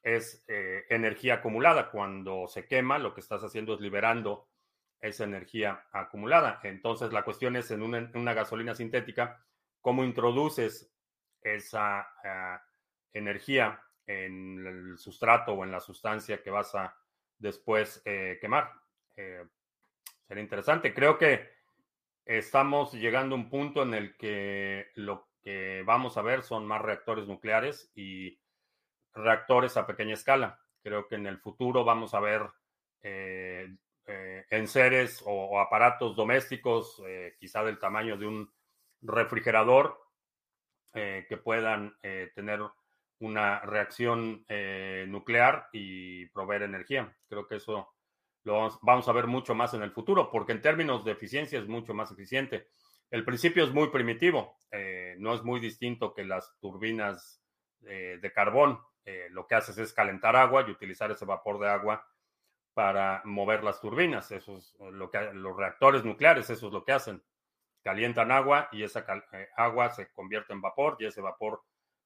es 0.04 0.44
eh, 0.48 0.86
energía 0.90 1.36
acumulada. 1.36 1.90
Cuando 1.92 2.48
se 2.48 2.68
quema, 2.68 2.98
lo 2.98 3.14
que 3.14 3.22
estás 3.22 3.44
haciendo 3.44 3.74
es 3.74 3.82
liberando 3.82 4.50
esa 5.00 5.24
energía 5.24 5.88
acumulada. 5.92 6.60
Entonces, 6.64 7.12
la 7.12 7.24
cuestión 7.24 7.56
es 7.56 7.72
en 7.72 7.82
una, 7.82 8.34
gasolina 8.34 8.76
sintética, 8.76 9.44
¿cómo 9.80 10.04
introduces 10.04 10.94
esa 11.42 12.02
ah, 12.24 12.64
energía 13.14 13.82
en 14.06 14.66
el 14.66 14.98
sustrato 14.98 15.54
o 15.54 15.64
en 15.64 15.72
la 15.72 15.80
sustancia 15.80 16.44
que 16.44 16.52
vas 16.52 16.76
a 16.76 16.96
después 17.38 18.02
eh, 18.06 18.38
quemar? 18.40 18.72
Eh, 19.16 19.44
sería 20.28 20.44
interesante. 20.44 20.94
Creo 20.94 21.18
que 21.18 21.50
estamos 22.26 22.94
llegando 22.94 23.36
a 23.36 23.40
un 23.40 23.50
punto 23.50 23.82
en 23.84 23.96
el 23.96 24.16
que 24.18 24.92
lo 24.96 25.31
que 25.44 25.84
vamos 25.86 26.18
a 26.18 26.22
ver 26.22 26.44
son 26.44 26.66
más 26.66 26.82
reactores 26.82 27.28
nucleares 27.28 27.92
y 27.96 28.40
reactores 29.14 29.78
a 29.78 29.88
pequeña 29.88 30.14
escala. 30.14 30.60
Creo 30.84 31.08
que 31.08 31.16
en 31.16 31.28
el 31.28 31.40
futuro 31.40 31.84
vamos 31.84 32.14
a 32.14 32.20
ver 32.20 32.42
eh, 33.02 33.76
eh, 34.06 34.46
enseres 34.50 35.24
o, 35.26 35.60
aparatos 35.60 36.16
domésticos, 36.16 37.02
eh, 37.08 37.36
quizá 37.40 37.64
del 37.64 37.80
tamaño 37.80 38.18
de 38.18 38.28
un 38.28 38.54
refrigerador, 39.02 40.00
que 40.94 41.40
puedan 41.42 41.96
tener 42.36 42.60
una 43.20 43.62
reacción 43.62 44.46
nuclear 45.08 45.70
y 45.72 46.26
proveer 46.26 46.64
energía. 46.64 47.16
Creo 47.30 47.48
que 47.48 47.56
eso 47.56 47.94
lo 48.44 48.78
vamos 48.82 49.08
a 49.08 49.14
ver 49.14 49.26
mucho 49.26 49.56
más 49.56 49.74
en 49.74 49.84
el 49.84 49.92
futuro, 49.92 50.30
porque 50.30 50.52
en 50.52 50.62
términos 50.62 51.06
de 51.06 51.14
eficiencia 51.14 51.60
es 51.60 51.68
mucho 51.70 51.94
más 51.94 52.12
eficiente. 52.12 52.68
El 53.12 53.24
principio 53.24 53.64
es 53.64 53.72
muy 53.72 53.90
primitivo, 53.90 54.58
no 55.18 55.34
es 55.34 55.44
muy 55.44 55.60
distinto 55.60 56.14
que 56.14 56.24
las 56.24 56.58
turbinas 56.60 57.44
de 57.82 58.32
carbón. 58.34 58.80
Eh, 59.06 59.28
lo 59.32 59.48
que 59.48 59.56
haces 59.56 59.78
es 59.80 59.94
calentar 59.94 60.36
agua 60.36 60.64
y 60.68 60.72
utilizar 60.72 61.10
ese 61.12 61.26
vapor 61.26 61.60
de 61.60 61.70
agua 61.70 62.08
para 62.74 63.22
mover 63.26 63.64
las 63.64 63.82
turbinas. 63.82 64.32
Eso 64.32 64.58
es 64.58 64.76
lo 64.80 65.10
que 65.10 65.34
los 65.34 65.58
reactores 65.58 66.06
nucleares, 66.06 66.50
eso 66.50 66.68
es 66.68 66.74
lo 66.74 66.84
que 66.84 66.92
hacen. 66.92 67.24
Calientan 67.84 68.32
agua 68.32 68.70
y 68.72 68.84
esa 68.84 69.06
eh, 69.34 69.50
agua 69.58 69.90
se 69.90 70.12
convierte 70.12 70.54
en 70.54 70.62
vapor 70.62 70.98
y 71.00 71.06
ese 71.06 71.22
vapor 71.22 71.64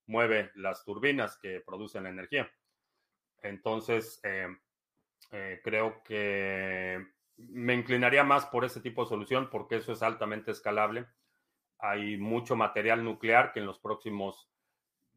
mueve 0.07 0.51
las 0.55 0.85
turbinas 0.85 1.38
que 1.38 1.62
producen 1.65 2.03
la 2.03 2.09
energía. 2.09 2.50
Entonces, 3.41 4.21
eh, 4.24 5.59
creo 5.63 6.01
que 6.03 7.05
me 7.37 7.73
inclinaría 7.73 8.23
más 8.23 8.45
por 8.45 8.65
ese 8.65 8.79
tipo 8.81 9.03
de 9.03 9.09
solución 9.09 9.49
porque 9.49 9.77
eso 9.77 9.91
es 9.91 10.01
altamente 10.01 10.51
escalable. 10.51 11.05
Hay 11.79 12.17
mucho 12.17 12.55
material 12.55 13.03
nuclear 13.03 13.51
que 13.51 13.59
en 13.59 13.65
los 13.65 13.79
próximos 13.79 14.49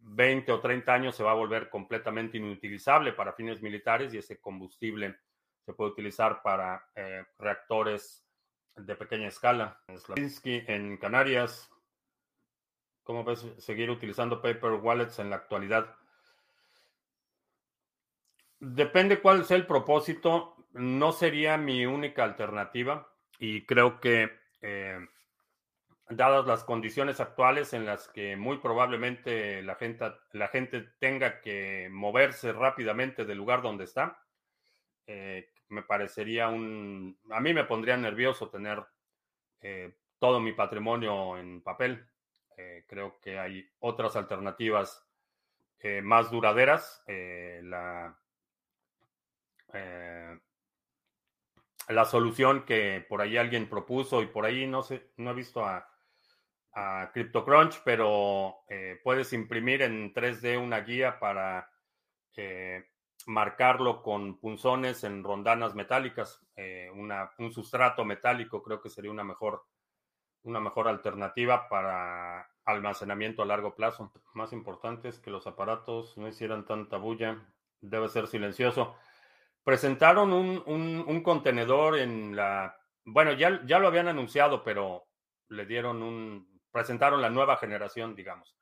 20 0.00 0.52
o 0.52 0.60
30 0.60 0.92
años 0.92 1.16
se 1.16 1.22
va 1.22 1.32
a 1.32 1.34
volver 1.34 1.70
completamente 1.70 2.38
inutilizable 2.38 3.12
para 3.12 3.32
fines 3.32 3.62
militares 3.62 4.12
y 4.14 4.18
ese 4.18 4.40
combustible 4.40 5.16
se 5.64 5.72
puede 5.72 5.90
utilizar 5.90 6.42
para 6.42 6.90
eh, 6.94 7.24
reactores 7.38 8.24
de 8.74 8.94
pequeña 8.94 9.28
escala. 9.28 9.80
Slavinsky 9.94 10.64
en 10.66 10.96
Canarias. 10.96 11.70
¿Cómo 13.02 13.24
ves 13.24 13.46
seguir 13.58 13.90
utilizando 13.90 14.40
paper 14.40 14.72
wallets 14.72 15.18
en 15.18 15.30
la 15.30 15.36
actualidad? 15.36 15.94
Depende 18.60 19.20
cuál 19.20 19.44
sea 19.44 19.56
el 19.56 19.66
propósito. 19.66 20.57
No 20.72 21.12
sería 21.12 21.56
mi 21.56 21.86
única 21.86 22.24
alternativa 22.24 23.08
y 23.38 23.64
creo 23.64 24.00
que 24.00 24.30
eh, 24.60 24.98
dadas 26.10 26.46
las 26.46 26.64
condiciones 26.64 27.20
actuales 27.20 27.72
en 27.72 27.86
las 27.86 28.08
que 28.08 28.36
muy 28.36 28.58
probablemente 28.58 29.62
la 29.62 29.76
gente, 29.76 30.12
la 30.32 30.48
gente 30.48 30.88
tenga 30.98 31.40
que 31.40 31.88
moverse 31.90 32.52
rápidamente 32.52 33.24
del 33.24 33.38
lugar 33.38 33.62
donde 33.62 33.84
está, 33.84 34.22
eh, 35.06 35.50
me 35.68 35.82
parecería 35.82 36.48
un... 36.48 37.18
A 37.30 37.40
mí 37.40 37.54
me 37.54 37.64
pondría 37.64 37.96
nervioso 37.96 38.48
tener 38.48 38.84
eh, 39.60 39.96
todo 40.18 40.40
mi 40.40 40.52
patrimonio 40.52 41.36
en 41.38 41.62
papel. 41.62 42.06
Creo 42.88 43.20
que 43.20 43.38
hay 43.38 43.70
otras 43.78 44.16
alternativas 44.16 45.06
más 46.02 46.28
duraderas. 46.28 47.04
la, 47.06 48.18
la 51.88 52.04
solución 52.04 52.64
que 52.64 53.04
por 53.08 53.22
ahí 53.22 53.36
alguien 53.36 53.68
propuso 53.68 54.22
y 54.22 54.26
por 54.26 54.44
ahí 54.44 54.66
no 54.66 54.82
sé, 54.82 55.10
no 55.16 55.30
he 55.30 55.34
visto 55.34 55.64
a 55.64 55.88
a 56.78 57.10
CryptoCrunch, 57.12 57.80
pero 57.84 58.64
eh, 58.68 59.00
puedes 59.02 59.32
imprimir 59.32 59.82
en 59.82 60.12
3D 60.12 60.62
una 60.62 60.80
guía 60.80 61.18
para 61.18 61.70
eh, 62.36 62.84
marcarlo 63.26 64.02
con 64.02 64.38
punzones 64.38 65.02
en 65.04 65.24
rondanas 65.24 65.74
metálicas. 65.74 66.40
Eh, 66.56 66.90
un 66.92 67.52
sustrato 67.52 68.04
metálico 68.04 68.62
creo 68.62 68.80
que 68.80 68.90
sería 68.90 69.10
una 69.10 69.24
mejor, 69.24 69.64
una 70.44 70.60
mejor 70.60 70.88
alternativa 70.88 71.68
para 71.68 72.48
almacenamiento 72.64 73.42
a 73.42 73.46
largo 73.46 73.74
plazo. 73.74 74.12
Más 74.34 74.52
importante 74.52 75.08
es 75.08 75.18
que 75.18 75.30
los 75.30 75.46
aparatos 75.46 76.16
no 76.16 76.28
hicieran 76.28 76.64
tanta 76.64 76.96
bulla. 76.96 77.44
Debe 77.80 78.08
ser 78.08 78.26
silencioso. 78.26 78.96
Presentaron 79.64 80.32
un, 80.32 80.62
un 80.66 81.22
contenedor 81.22 81.98
en 81.98 82.34
la... 82.34 82.76
Bueno, 83.04 83.32
ya, 83.32 83.60
ya 83.66 83.78
lo 83.78 83.88
habían 83.88 84.08
anunciado, 84.08 84.62
pero 84.62 85.08
le 85.48 85.66
dieron 85.66 86.02
un, 86.02 86.60
presentaron 86.70 87.20
la 87.20 87.30
nueva 87.30 87.56
generación, 87.56 88.14
digamos, 88.14 88.56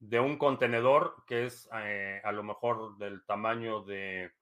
de 0.00 0.20
un 0.20 0.36
contenedor 0.36 1.24
que 1.26 1.46
es 1.46 1.68
eh, 1.74 2.20
a 2.22 2.32
lo 2.32 2.42
mejor 2.42 2.96
del 2.98 3.24
tamaño 3.24 3.82
de 3.82 4.32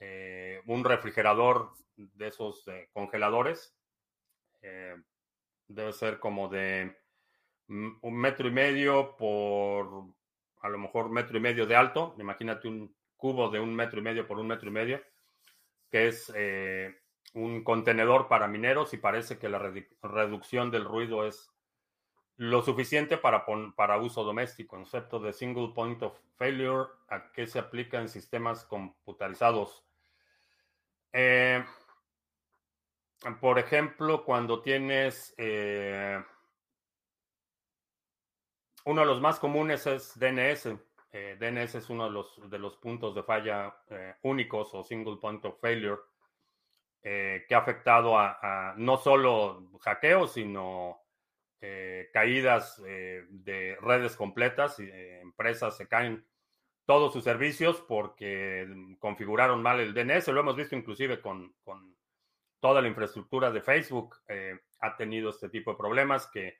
eh, 0.00 0.60
un 0.66 0.84
refrigerador 0.84 1.72
de 1.96 2.28
esos 2.28 2.66
eh, 2.68 2.88
congeladores. 2.92 3.74
debe 5.68 5.92
ser 5.92 6.18
como 6.18 6.48
de 6.48 6.96
un 7.68 8.16
metro 8.16 8.48
y 8.48 8.50
medio 8.50 9.16
por 9.16 10.04
a 10.62 10.68
lo 10.68 10.78
mejor 10.78 11.10
metro 11.10 11.36
y 11.38 11.40
medio 11.40 11.66
de 11.66 11.76
alto. 11.76 12.14
Imagínate 12.18 12.68
un 12.68 12.94
cubo 13.16 13.48
de 13.50 13.60
un 13.60 13.74
metro 13.74 14.00
y 14.00 14.02
medio 14.02 14.26
por 14.26 14.38
un 14.38 14.46
metro 14.46 14.68
y 14.68 14.72
medio, 14.72 15.00
que 15.90 16.08
es 16.08 16.32
un 17.34 17.64
contenedor 17.64 18.28
para 18.28 18.48
mineros 18.48 18.94
y 18.94 18.98
parece 18.98 19.38
que 19.38 19.48
la 19.48 19.58
reducción 20.02 20.70
del 20.70 20.84
ruido 20.84 21.26
es 21.26 21.52
lo 22.36 22.62
suficiente 22.62 23.16
para, 23.16 23.44
para 23.74 23.98
uso 23.98 24.24
doméstico. 24.24 24.76
Concepto 24.76 25.18
de 25.18 25.32
single 25.32 25.72
point 25.74 26.02
of 26.02 26.18
failure, 26.36 26.88
¿a 27.08 27.30
qué 27.32 27.46
se 27.46 27.58
aplica 27.58 28.00
en 28.00 28.08
sistemas 28.08 28.64
computarizados? 28.64 29.84
Eh, 31.12 31.64
por 33.40 33.58
ejemplo, 33.58 34.24
cuando 34.24 34.60
tienes 34.60 35.34
eh, 35.38 36.22
uno 38.84 39.00
de 39.00 39.06
los 39.06 39.20
más 39.20 39.38
comunes 39.38 39.86
es 39.86 40.18
DNS. 40.18 40.76
Eh, 41.12 41.36
DNS 41.38 41.76
es 41.76 41.90
uno 41.90 42.06
de 42.06 42.58
los, 42.58 42.76
puntos 42.76 43.14
de 43.14 43.22
falla 43.22 43.74
únicos 44.22 44.74
o 44.74 44.82
single 44.82 45.16
point 45.16 45.44
of 45.44 45.60
failure 45.60 45.98
que 47.02 47.54
ha 47.54 47.58
afectado 47.58 48.18
a, 48.18 48.74
no 48.76 48.96
solo 48.96 49.70
hackeos, 49.80 50.32
sino 50.32 51.06
eh, 51.68 52.10
caídas 52.12 52.82
eh, 52.86 53.24
de 53.30 53.76
redes 53.80 54.14
completas, 54.14 54.78
eh, 54.78 55.20
empresas 55.22 55.74
se 55.74 55.88
caen 55.88 56.26
todos 56.84 57.14
sus 57.14 57.24
servicios 57.24 57.82
porque 57.88 58.68
configuraron 58.98 59.62
mal 59.62 59.80
el 59.80 59.94
DNS. 59.94 60.28
Lo 60.28 60.40
hemos 60.40 60.54
visto 60.54 60.76
inclusive 60.76 61.20
con, 61.20 61.54
con 61.64 61.96
toda 62.60 62.82
la 62.82 62.88
infraestructura 62.88 63.50
de 63.50 63.62
Facebook. 63.62 64.16
ha 64.80 64.96
tenido 64.96 65.30
este 65.30 65.48
tipo 65.48 65.72
de 65.72 65.78
problemas 65.78 66.28
que 66.28 66.58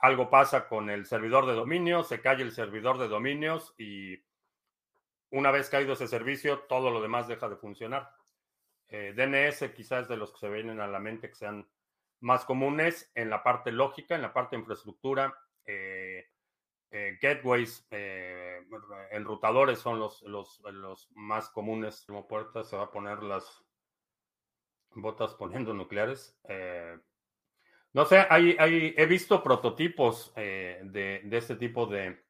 algo 0.00 0.28
pasa 0.28 0.68
con 0.68 0.90
el 0.90 1.06
servidor 1.06 1.46
de 1.46 1.54
dominio, 1.54 2.04
se 2.04 2.20
cae 2.20 2.42
el 2.42 2.52
servidor 2.52 2.98
de 2.98 3.08
dominios 3.08 3.74
y 3.78 4.22
una 5.30 5.50
vez 5.50 5.70
caído 5.70 5.94
ese 5.94 6.06
servicio, 6.06 6.60
todo 6.68 6.90
lo 6.90 7.00
demás 7.00 7.28
deja 7.28 7.48
de 7.48 7.56
funcionar. 7.56 8.10
DNS 8.88 9.72
quizás 9.74 10.08
de 10.08 10.16
los 10.16 10.32
que 10.32 10.38
se 10.38 10.50
vienen 10.50 10.80
a 10.80 10.86
la 10.86 11.00
mente 11.00 11.28
que 11.28 11.34
sean 11.34 11.66
más 12.24 12.46
comunes 12.46 13.10
en 13.14 13.28
la 13.28 13.42
parte 13.42 13.70
lógica, 13.70 14.14
en 14.14 14.22
la 14.22 14.32
parte 14.32 14.56
infraestructura. 14.56 15.36
Eh, 15.66 16.26
eh, 16.90 17.18
gateways, 17.20 17.86
eh, 17.90 18.62
enrutadores 19.10 19.78
son 19.78 19.98
los, 19.98 20.22
los, 20.22 20.60
los, 20.72 21.10
más 21.12 21.50
comunes. 21.50 22.04
Como 22.06 22.26
puerta 22.26 22.64
se 22.64 22.76
va 22.76 22.84
a 22.84 22.90
poner 22.90 23.22
las 23.22 23.62
botas 24.94 25.34
poniendo 25.34 25.74
nucleares. 25.74 26.38
No 27.94 28.04
sé, 28.04 28.26
hay, 28.28 28.56
hay, 28.58 28.92
he 28.96 29.06
visto 29.06 29.40
prototipos 29.42 30.32
eh, 30.34 30.80
de, 30.82 31.20
de, 31.24 31.36
este 31.36 31.54
tipo 31.54 31.86
de 31.86 32.24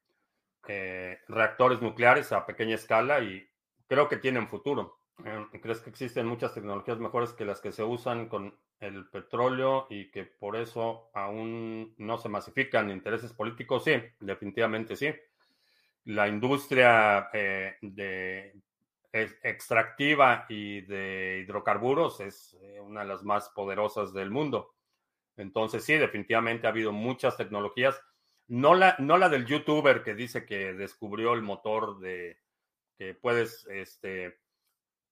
eh, 0.67 1.19
reactores 1.27 1.81
nucleares 1.81 2.31
a 2.31 2.45
pequeña 2.45 2.75
escala 2.75 3.19
y 3.21 3.47
creo 3.87 4.07
que 4.07 4.17
tienen 4.17 4.47
futuro. 4.47 4.99
Eh, 5.25 5.59
¿Crees 5.63 5.79
que 5.79 5.89
existen 5.89 6.27
muchas 6.27 6.53
tecnologías 6.53 6.99
mejores 6.99 7.33
que 7.33 7.45
las 7.45 7.61
que 7.61 7.71
se 7.71 7.83
usan 7.83 8.29
con 8.29 8.55
el 8.79 9.09
petróleo 9.09 9.87
y 9.89 10.11
que 10.11 10.25
por 10.25 10.55
eso 10.55 11.09
aún 11.15 11.95
no 11.97 12.19
se 12.19 12.29
masifican 12.29 12.91
intereses 12.91 13.33
políticos? 13.33 13.85
Sí, 13.85 13.95
definitivamente 14.19 14.95
sí. 14.95 15.15
La 16.03 16.27
industria 16.27 17.29
eh, 17.33 17.77
de 17.81 18.53
extractiva 19.11 20.45
y 20.47 20.81
de 20.81 21.41
hidrocarburos 21.43 22.19
es 22.19 22.55
una 22.81 23.01
de 23.01 23.07
las 23.07 23.23
más 23.23 23.49
poderosas 23.49 24.13
del 24.13 24.29
mundo. 24.29 24.74
Entonces, 25.37 25.83
sí, 25.83 25.93
definitivamente 25.93 26.67
ha 26.67 26.69
habido 26.69 26.91
muchas 26.91 27.37
tecnologías. 27.37 27.99
No 28.47 28.75
la, 28.75 28.95
no 28.99 29.17
la 29.17 29.29
del 29.29 29.45
youtuber 29.45 30.03
que 30.03 30.15
dice 30.15 30.45
que 30.45 30.73
descubrió 30.73 31.33
el 31.33 31.41
motor 31.41 31.99
de 31.99 32.39
que 32.97 33.13
puedes 33.13 33.65
este, 33.67 34.39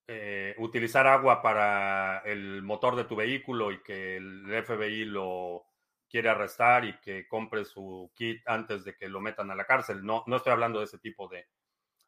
eh, 0.07 0.55
utilizar 0.57 1.07
agua 1.07 1.41
para 1.41 2.19
el 2.25 2.61
motor 2.61 2.95
de 2.95 3.05
tu 3.05 3.15
vehículo 3.15 3.71
y 3.71 3.81
que 3.81 4.17
el 4.17 4.45
FBI 4.63 5.05
lo 5.05 5.65
quiere 6.09 6.29
arrestar 6.29 6.85
y 6.85 6.99
que 6.99 7.27
compre 7.27 7.65
su 7.65 8.11
kit 8.13 8.41
antes 8.47 8.83
de 8.83 8.95
que 8.95 9.09
lo 9.09 9.19
metan 9.19 9.49
a 9.51 9.55
la 9.55 9.65
cárcel. 9.65 10.05
No, 10.05 10.23
no 10.27 10.37
estoy 10.37 10.53
hablando 10.53 10.79
de 10.79 10.85
ese 10.85 10.99
tipo 10.99 11.27
de, 11.27 11.47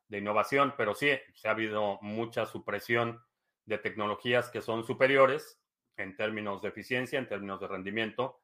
de 0.07 0.17
innovación, 0.19 0.73
pero 0.77 0.93
sí, 0.93 1.09
se 1.33 1.47
ha 1.47 1.51
habido 1.51 1.97
mucha 2.01 2.45
supresión 2.45 3.23
de 3.65 3.79
tecnologías 3.79 4.49
que 4.49 4.61
son 4.61 4.85
superiores 4.85 5.59
en 5.97 6.15
términos 6.15 6.61
de 6.61 6.69
eficiencia, 6.69 7.19
en 7.19 7.27
términos 7.27 7.59
de 7.59 7.67
rendimiento, 7.67 8.41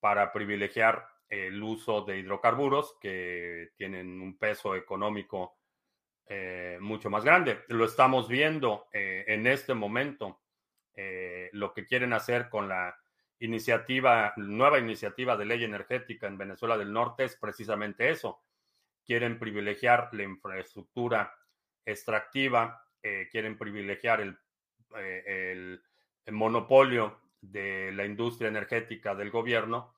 para 0.00 0.32
privilegiar 0.32 1.08
el 1.28 1.62
uso 1.62 2.02
de 2.02 2.18
hidrocarburos 2.18 2.96
que 3.00 3.72
tienen 3.76 4.20
un 4.20 4.38
peso 4.38 4.74
económico 4.74 5.58
eh, 6.28 6.78
mucho 6.80 7.10
más 7.10 7.24
grande. 7.24 7.60
Lo 7.68 7.84
estamos 7.84 8.28
viendo 8.28 8.88
eh, 8.92 9.24
en 9.28 9.46
este 9.46 9.74
momento, 9.74 10.40
eh, 10.94 11.50
lo 11.52 11.72
que 11.72 11.86
quieren 11.86 12.12
hacer 12.12 12.48
con 12.48 12.68
la 12.68 12.96
iniciativa, 13.38 14.32
nueva 14.36 14.78
iniciativa 14.78 15.36
de 15.36 15.44
ley 15.44 15.64
energética 15.64 16.26
en 16.26 16.38
Venezuela 16.38 16.78
del 16.78 16.92
Norte 16.92 17.24
es 17.24 17.36
precisamente 17.36 18.10
eso. 18.10 18.42
Quieren 19.04 19.38
privilegiar 19.38 20.08
la 20.12 20.24
infraestructura 20.24 21.32
extractiva, 21.84 22.82
quieren 23.30 23.56
privilegiar 23.56 24.20
el 24.20 25.80
monopolio 26.30 27.20
de 27.40 27.92
la 27.92 28.04
industria 28.04 28.48
energética 28.48 29.14
del 29.14 29.30
gobierno 29.30 29.92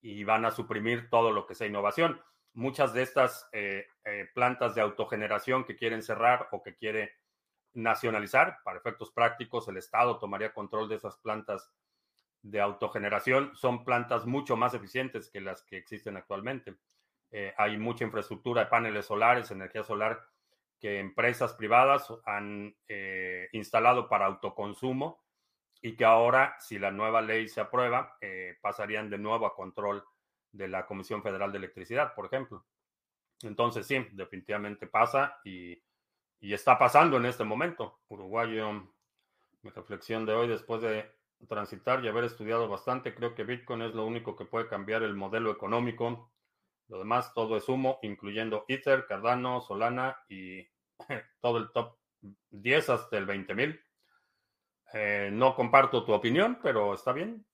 y 0.00 0.24
van 0.24 0.44
a 0.44 0.50
suprimir 0.50 1.08
todo 1.10 1.32
lo 1.32 1.46
que 1.46 1.54
sea 1.54 1.66
innovación 1.66 2.20
muchas 2.54 2.92
de 2.92 3.02
estas 3.02 3.48
eh, 3.52 3.86
eh, 4.04 4.28
plantas 4.34 4.74
de 4.74 4.80
autogeneración 4.80 5.64
que 5.64 5.76
quieren 5.76 6.02
cerrar 6.02 6.48
o 6.52 6.62
que 6.62 6.76
quiere 6.76 7.12
nacionalizar, 7.74 8.58
para 8.64 8.78
efectos 8.78 9.10
prácticos, 9.10 9.68
el 9.68 9.78
Estado 9.78 10.18
tomaría 10.18 10.52
control 10.52 10.88
de 10.88 10.96
esas 10.96 11.16
plantas 11.16 11.70
de 12.42 12.60
autogeneración. 12.60 13.54
Son 13.54 13.84
plantas 13.84 14.26
mucho 14.26 14.56
más 14.56 14.74
eficientes 14.74 15.30
que 15.30 15.40
las 15.40 15.62
que 15.62 15.78
existen 15.78 16.16
actualmente. 16.16 16.76
Eh, 17.30 17.54
hay 17.56 17.78
mucha 17.78 18.04
infraestructura 18.04 18.64
de 18.64 18.70
paneles 18.70 19.06
solares, 19.06 19.50
energía 19.50 19.84
solar, 19.84 20.20
que 20.78 20.98
empresas 20.98 21.54
privadas 21.54 22.12
han 22.26 22.74
instalado 23.52 24.08
para 24.08 24.26
autoconsumo 24.26 25.21
y 25.82 25.96
que 25.96 26.04
ahora, 26.04 26.56
si 26.60 26.78
la 26.78 26.92
nueva 26.92 27.20
ley 27.20 27.48
se 27.48 27.60
aprueba, 27.60 28.16
pasarían 28.60 29.10
de 29.10 29.18
nuevo 29.18 29.46
a 29.46 29.54
control 29.54 30.04
de 30.52 30.68
la 30.68 30.86
Comisión 30.86 31.22
Federal 31.22 31.50
de 31.50 31.58
Electricidad, 31.58 32.14
por 32.14 32.26
ejemplo. 32.26 32.64
Entonces, 33.42 33.86
sí, 33.86 34.06
definitivamente 34.12 34.86
pasa 34.86 35.40
y, 35.44 35.82
está 36.40 36.78
pasando 36.78 37.16
en 37.16 37.26
este 37.26 37.44
momento. 37.44 38.00
Uruguayo, 38.08 38.72
mi 39.62 39.70
reflexión 39.70 40.26
de 40.26 40.34
hoy, 40.34 40.48
después 40.48 40.82
de 40.82 41.10
transitar 41.48 42.04
y 42.04 42.08
haber 42.08 42.24
estudiado 42.24 42.68
bastante, 42.68 43.14
creo 43.14 43.34
que 43.34 43.44
Bitcoin 43.44 43.82
es 43.82 43.94
lo 43.94 44.06
único 44.06 44.36
que 44.36 44.44
puede 44.44 44.68
cambiar 44.68 45.02
el 45.02 45.14
modelo 45.14 45.50
económico. 45.50 46.32
Lo 46.88 46.98
demás, 46.98 47.32
todo 47.34 47.56
es 47.56 47.68
humo, 47.68 47.98
incluyendo 48.02 48.64
Ether, 48.68 49.06
Cardano, 49.06 49.60
Solana 49.60 50.16
y 50.28 50.66
todo 51.40 51.58
el 51.58 51.70
top 51.72 51.96
10 52.50 52.90
hasta 52.90 53.18
el 53.18 53.26
20.000. 53.26 53.80
Eh, 54.92 55.30
no 55.32 55.54
comparto 55.54 56.04
tu 56.04 56.12
opinión, 56.12 56.58
pero 56.62 56.94
está 56.94 57.12
bien. 57.12 57.46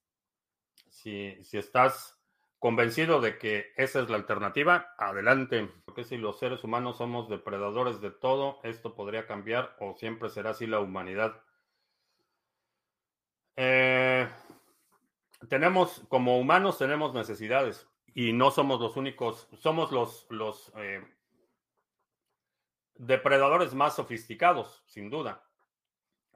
Si, 0.89 1.41
si 1.43 1.57
estás 1.57 2.19
convencido 2.59 3.21
de 3.21 3.37
que 3.37 3.71
esa 3.77 4.01
es 4.01 4.09
la 4.09 4.17
alternativa, 4.17 4.93
adelante. 4.97 5.69
Porque 5.85 6.03
si 6.03 6.17
los 6.17 6.37
seres 6.37 6.63
humanos 6.63 6.97
somos 6.97 7.29
depredadores 7.29 8.01
de 8.01 8.11
todo, 8.11 8.59
esto 8.63 8.93
podría 8.93 9.25
cambiar 9.25 9.75
o 9.79 9.95
siempre 9.95 10.29
será 10.29 10.51
así 10.51 10.67
la 10.67 10.79
humanidad. 10.79 11.41
Eh, 13.55 14.29
tenemos, 15.49 16.01
como 16.09 16.37
humanos, 16.37 16.77
tenemos 16.77 17.13
necesidades 17.13 17.87
y 18.13 18.33
no 18.33 18.51
somos 18.51 18.79
los 18.81 18.97
únicos, 18.97 19.47
somos 19.57 19.91
los, 19.91 20.27
los 20.29 20.71
eh, 20.75 21.01
depredadores 22.95 23.73
más 23.73 23.95
sofisticados, 23.95 24.83
sin 24.87 25.09
duda, 25.09 25.48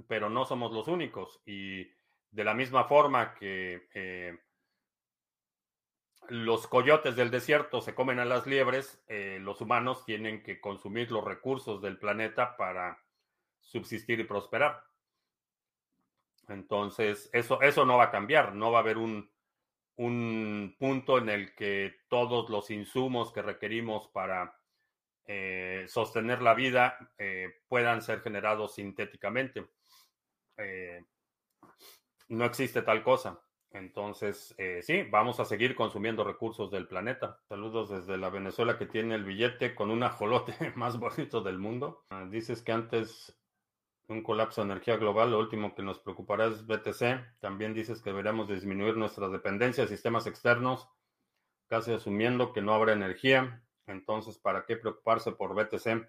pero 0.08 0.30
no 0.30 0.46
somos 0.46 0.72
los 0.72 0.88
únicos. 0.88 1.42
Y 1.46 1.88
de 2.34 2.44
la 2.44 2.56
misma 2.56 2.86
forma 2.86 3.36
que 3.36 3.88
eh, 3.94 4.36
los 6.30 6.68
coyotes 6.68 7.16
del 7.16 7.30
desierto 7.30 7.80
se 7.80 7.94
comen 7.94 8.20
a 8.20 8.26
las 8.26 8.48
liebres, 8.48 9.04
eh, 9.08 9.38
los 9.40 9.62
humanos 9.62 10.04
tienen 10.04 10.42
que 10.42 10.60
consumir 10.60 11.12
los 11.12 11.24
recursos 11.24 11.82
del 11.82 12.00
planeta 12.00 12.58
para 12.58 13.00
subsistir 13.60 14.20
y 14.20 14.24
prosperar. 14.24 14.84
Entonces, 16.48 17.30
eso, 17.34 17.62
eso 17.62 17.86
no 17.86 17.98
va 17.98 18.06
a 18.06 18.12
cambiar, 18.12 18.56
no 18.56 18.72
va 18.72 18.80
a 18.80 18.82
haber 18.82 18.98
un, 18.98 19.32
un 19.98 20.76
punto 20.80 21.20
en 21.20 21.30
el 21.30 21.54
que 21.54 21.98
todos 22.10 22.50
los 22.50 22.72
insumos 22.72 23.32
que 23.32 23.44
requerimos 23.44 24.08
para 24.08 24.60
eh, 25.26 25.86
sostener 25.88 26.42
la 26.42 26.56
vida 26.56 26.98
puedan 27.68 28.02
ser 28.02 28.22
generados 28.22 28.74
sintéticamente. 28.74 29.66
No 32.30 32.46
existe 32.46 32.82
tal 32.82 33.04
cosa. 33.04 33.40
Entonces, 33.74 34.54
eh, 34.60 34.82
sí, 34.84 35.02
vamos 35.10 35.40
a 35.40 35.46
seguir 35.46 35.76
consumiendo 35.76 36.24
recursos 36.24 36.70
del 36.70 36.88
planeta. 36.88 37.40
Saludos 37.50 37.90
desde 37.90 38.18
la 38.18 38.30
Venezuela 38.30 38.78
que 38.78 38.86
tiene 38.86 39.16
el 39.16 39.24
billete 39.24 39.74
con 39.74 39.90
un 39.90 40.04
ajolote 40.04 40.54
más 40.76 41.00
bonito 41.00 41.42
del 41.42 41.58
mundo. 41.58 42.06
Ah, 42.10 42.28
dices 42.30 42.62
que 42.62 42.72
antes 42.72 43.36
un 44.08 44.22
colapso 44.22 44.62
de 44.62 44.72
energía 44.72 44.98
global, 44.98 45.32
lo 45.32 45.40
último 45.40 45.74
que 45.74 45.82
nos 45.82 46.00
preocupará 46.00 46.46
es 46.46 46.68
BTC. 46.68 47.40
También 47.40 47.74
dices 47.74 48.02
que 48.04 48.12
deberíamos 48.12 48.48
disminuir 48.48 48.96
nuestra 48.96 49.28
dependencia 49.28 49.84
de 49.84 49.90
sistemas 49.90 50.28
externos, 50.28 50.88
casi 51.68 51.94
asumiendo 51.94 52.54
que 52.54 52.62
no 52.62 52.76
habrá 52.76 52.94
energía. 52.94 53.64
Entonces, 53.88 54.38
¿para 54.38 54.66
qué 54.66 54.78
preocuparse 54.78 55.32
por 55.32 55.56
BTC? 55.56 56.08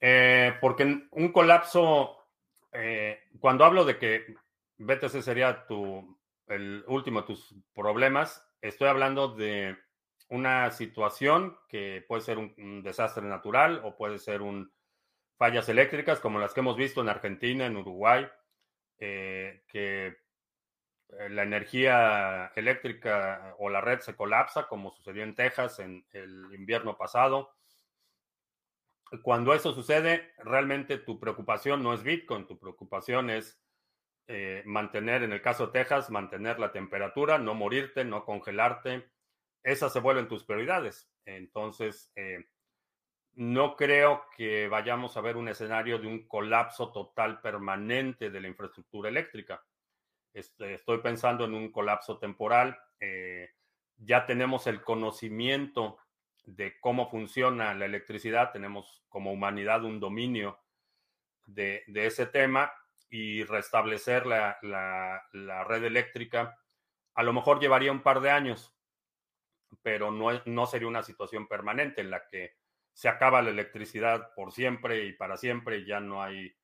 Eh, 0.00 0.54
porque 0.60 1.08
un 1.10 1.32
colapso, 1.32 2.25
eh, 2.72 3.20
cuando 3.40 3.64
hablo 3.64 3.84
de 3.84 3.98
que 3.98 4.34
BTC 4.78 5.22
sería 5.22 5.66
tu, 5.66 6.18
el 6.48 6.84
último 6.86 7.20
de 7.20 7.26
tus 7.26 7.54
problemas. 7.74 8.46
Estoy 8.60 8.88
hablando 8.88 9.28
de 9.28 9.76
una 10.28 10.70
situación 10.70 11.56
que 11.68 12.04
puede 12.06 12.22
ser 12.22 12.38
un, 12.38 12.82
desastre 12.82 13.24
natural 13.24 13.80
o 13.84 13.96
puede 13.96 14.18
ser 14.18 14.42
un 14.42 14.72
fallas 15.36 15.68
eléctricas 15.68 16.18
como 16.18 16.38
las 16.38 16.54
que 16.54 16.60
hemos 16.60 16.76
visto 16.76 17.00
en 17.00 17.08
Argentina, 17.08 17.66
en 17.66 17.76
Uruguay, 17.76 18.26
eh, 18.98 19.64
que 19.68 20.06
eh, 20.06 21.28
la 21.28 21.42
energía 21.42 22.52
eléctrica 22.56 23.54
o 23.58 23.68
la 23.68 23.80
red 23.80 24.00
se 24.00 24.16
colapsa, 24.16 24.66
como 24.66 24.90
sucedió 24.90 25.22
en 25.22 25.34
Texas 25.34 25.78
en 25.78 26.06
el 26.12 26.52
invierno 26.54 26.96
pasado. 26.96 27.55
Cuando 29.22 29.54
eso 29.54 29.72
sucede, 29.72 30.32
realmente 30.38 30.98
tu 30.98 31.20
preocupación 31.20 31.82
no 31.82 31.94
es 31.94 32.02
Bitcoin, 32.02 32.46
tu 32.46 32.58
preocupación 32.58 33.30
es 33.30 33.60
eh, 34.28 34.62
mantener, 34.66 35.22
en 35.22 35.32
el 35.32 35.40
caso 35.40 35.66
de 35.66 35.72
Texas, 35.72 36.10
mantener 36.10 36.58
la 36.58 36.72
temperatura, 36.72 37.38
no 37.38 37.54
morirte, 37.54 38.04
no 38.04 38.24
congelarte. 38.24 39.08
Esas 39.62 39.92
se 39.92 40.00
vuelven 40.00 40.28
tus 40.28 40.44
prioridades. 40.44 41.08
Entonces, 41.24 42.10
eh, 42.16 42.44
no 43.34 43.76
creo 43.76 44.24
que 44.36 44.66
vayamos 44.66 45.16
a 45.16 45.20
ver 45.20 45.36
un 45.36 45.48
escenario 45.48 45.98
de 45.98 46.08
un 46.08 46.26
colapso 46.26 46.90
total 46.90 47.40
permanente 47.40 48.30
de 48.30 48.40
la 48.40 48.48
infraestructura 48.48 49.08
eléctrica. 49.08 49.64
Este, 50.32 50.74
estoy 50.74 50.98
pensando 50.98 51.44
en 51.44 51.54
un 51.54 51.70
colapso 51.70 52.18
temporal. 52.18 52.78
Eh, 52.98 53.50
ya 53.98 54.26
tenemos 54.26 54.66
el 54.66 54.82
conocimiento 54.82 55.98
de 56.46 56.78
cómo 56.80 57.10
funciona 57.10 57.74
la 57.74 57.84
electricidad, 57.84 58.52
tenemos 58.52 59.04
como 59.08 59.32
humanidad 59.32 59.84
un 59.84 60.00
dominio 60.00 60.58
de, 61.44 61.84
ese 61.94 62.26
tema 62.26 62.72
y 63.10 63.44
restablecer 63.44 64.26
la, 64.26 64.58
red 65.68 65.84
eléctrica 65.84 66.58
a 67.14 67.22
lo 67.22 67.32
mejor 67.32 67.60
llevaría 67.60 67.92
un 67.92 68.02
par 68.02 68.20
de 68.20 68.30
años, 68.30 68.76
pero 69.82 70.10
no, 70.10 70.28
no 70.44 70.66
sería 70.66 70.86
una 70.86 71.02
situación 71.02 71.48
permanente 71.48 72.02
en 72.02 72.10
la 72.10 72.26
que 72.28 72.56
se 72.92 73.08
acaba 73.08 73.42
la 73.42 73.50
electricidad 73.50 74.34
por 74.34 74.52
siempre 74.52 75.04
y 75.06 75.12
para 75.14 75.36
siempre 75.36 75.84
ya 75.84 75.98
no 75.98 76.22
hay... 76.22 76.54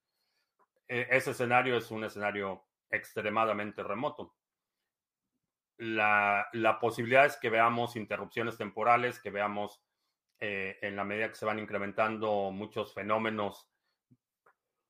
E, 0.89 1.09
ese 1.11 1.31
escenario 1.31 1.77
es 1.77 1.91
un 1.91 2.05
escenario 2.05 2.65
extremadamente 2.91 3.83
remoto. 3.83 4.35
La, 5.85 6.47
la 6.53 6.79
posibilidad 6.79 7.27
es 7.27 7.37
que 7.37 7.51
veamos 7.51 7.97
interrupciones 7.97 8.57
temporales, 8.57 9.19
que 9.19 9.31
veamos 9.31 9.83
eh, 10.39 10.79
en 10.83 10.95
la 10.95 11.03
medida 11.03 11.29
que 11.29 11.35
se 11.35 11.45
van 11.45 11.59
incrementando 11.59 12.53
muchos 12.53 12.95
fenómenos, 12.95 13.69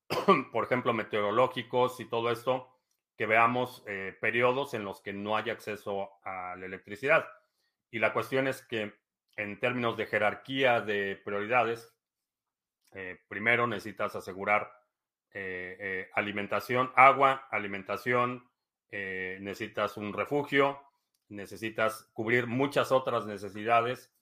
por 0.52 0.64
ejemplo, 0.64 0.92
meteorológicos 0.92 1.98
y 2.00 2.05
todo 2.05 2.31
esto, 2.31 2.68
que 3.16 3.24
veamos 3.24 3.83
eh, 3.87 4.16
periodos 4.20 4.74
en 4.74 4.85
los 4.85 5.00
que 5.00 5.14
no 5.14 5.35
haya 5.35 5.55
acceso 5.55 6.11
a 6.24 6.57
la 6.57 6.66
electricidad. 6.66 7.26
Y 7.90 7.98
la 7.98 8.12
cuestión 8.12 8.46
es 8.46 8.61
que 8.61 8.94
en 9.37 9.61
términos 9.61 9.96
de 9.98 10.07
jerarquía 10.07 10.83
de 10.83 11.16
prioridades, 11.24 11.94
eh, 12.90 13.18
primero 13.28 13.66
necesitas 13.66 14.14
asegurar 14.14 14.70
alimentación, 16.14 16.92
agua, 16.94 17.46
alimentación, 17.50 18.51
necesitas 18.92 19.96
un 19.96 20.12
refugio, 20.12 20.81
necesitas 21.28 22.11
cubrir 22.12 22.46
muchas 22.46 22.92
otras 22.92 23.26
necesidades 23.26 24.12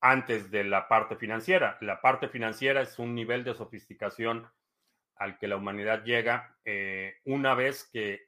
antes 0.00 0.50
de 0.50 0.64
la 0.64 0.88
parte 0.88 1.16
financiera. 1.16 1.78
La 1.80 2.00
parte 2.00 2.28
financiera 2.28 2.82
es 2.82 2.98
un 2.98 3.14
nivel 3.14 3.44
de 3.44 3.54
sofisticación 3.54 4.48
al 5.16 5.38
que 5.38 5.48
la 5.48 5.56
humanidad 5.56 6.04
llega 6.04 6.56
eh, 6.64 7.16
una 7.24 7.54
vez 7.54 7.88
que, 7.92 8.26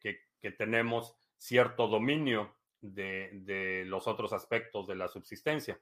tenemos 0.59 1.16
cierto 1.37 1.87
dominio 1.87 2.57
de, 2.81 3.85
los 3.87 4.09
otros 4.09 4.33
aspectos 4.33 4.87
de 4.88 4.97
la 4.97 5.09
subsistencia. 5.09 5.79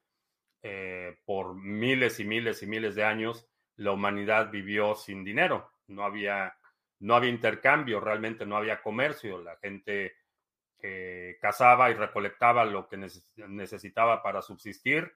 Eh, 0.63 1.17
por 1.25 1.55
miles 1.55 2.19
y 2.19 2.25
miles 2.25 2.63
y 2.63 2.67
miles 2.67 2.95
de 2.95 3.05
años, 3.05 3.49
la 3.77 3.93
humanidad 3.93 4.51
vivió 4.51 4.95
sin 4.95 5.25
dinero. 5.25 5.71
No 5.87 6.05
había, 6.05 6.58
no 7.01 7.15
había 7.15 7.31
intercambio, 7.31 8.01
realmente 8.01 8.47
no 8.47 8.57
había 8.57 8.83
comercio. 8.83 9.39
La 9.39 9.57
gente 9.57 10.17
eh, 10.81 11.39
cazaba 11.41 11.91
y 11.91 11.95
recolectaba 11.95 12.65
lo 12.65 12.89
que 12.89 12.97
necesitaba 13.37 14.23
para 14.23 14.43
subsistir 14.43 15.13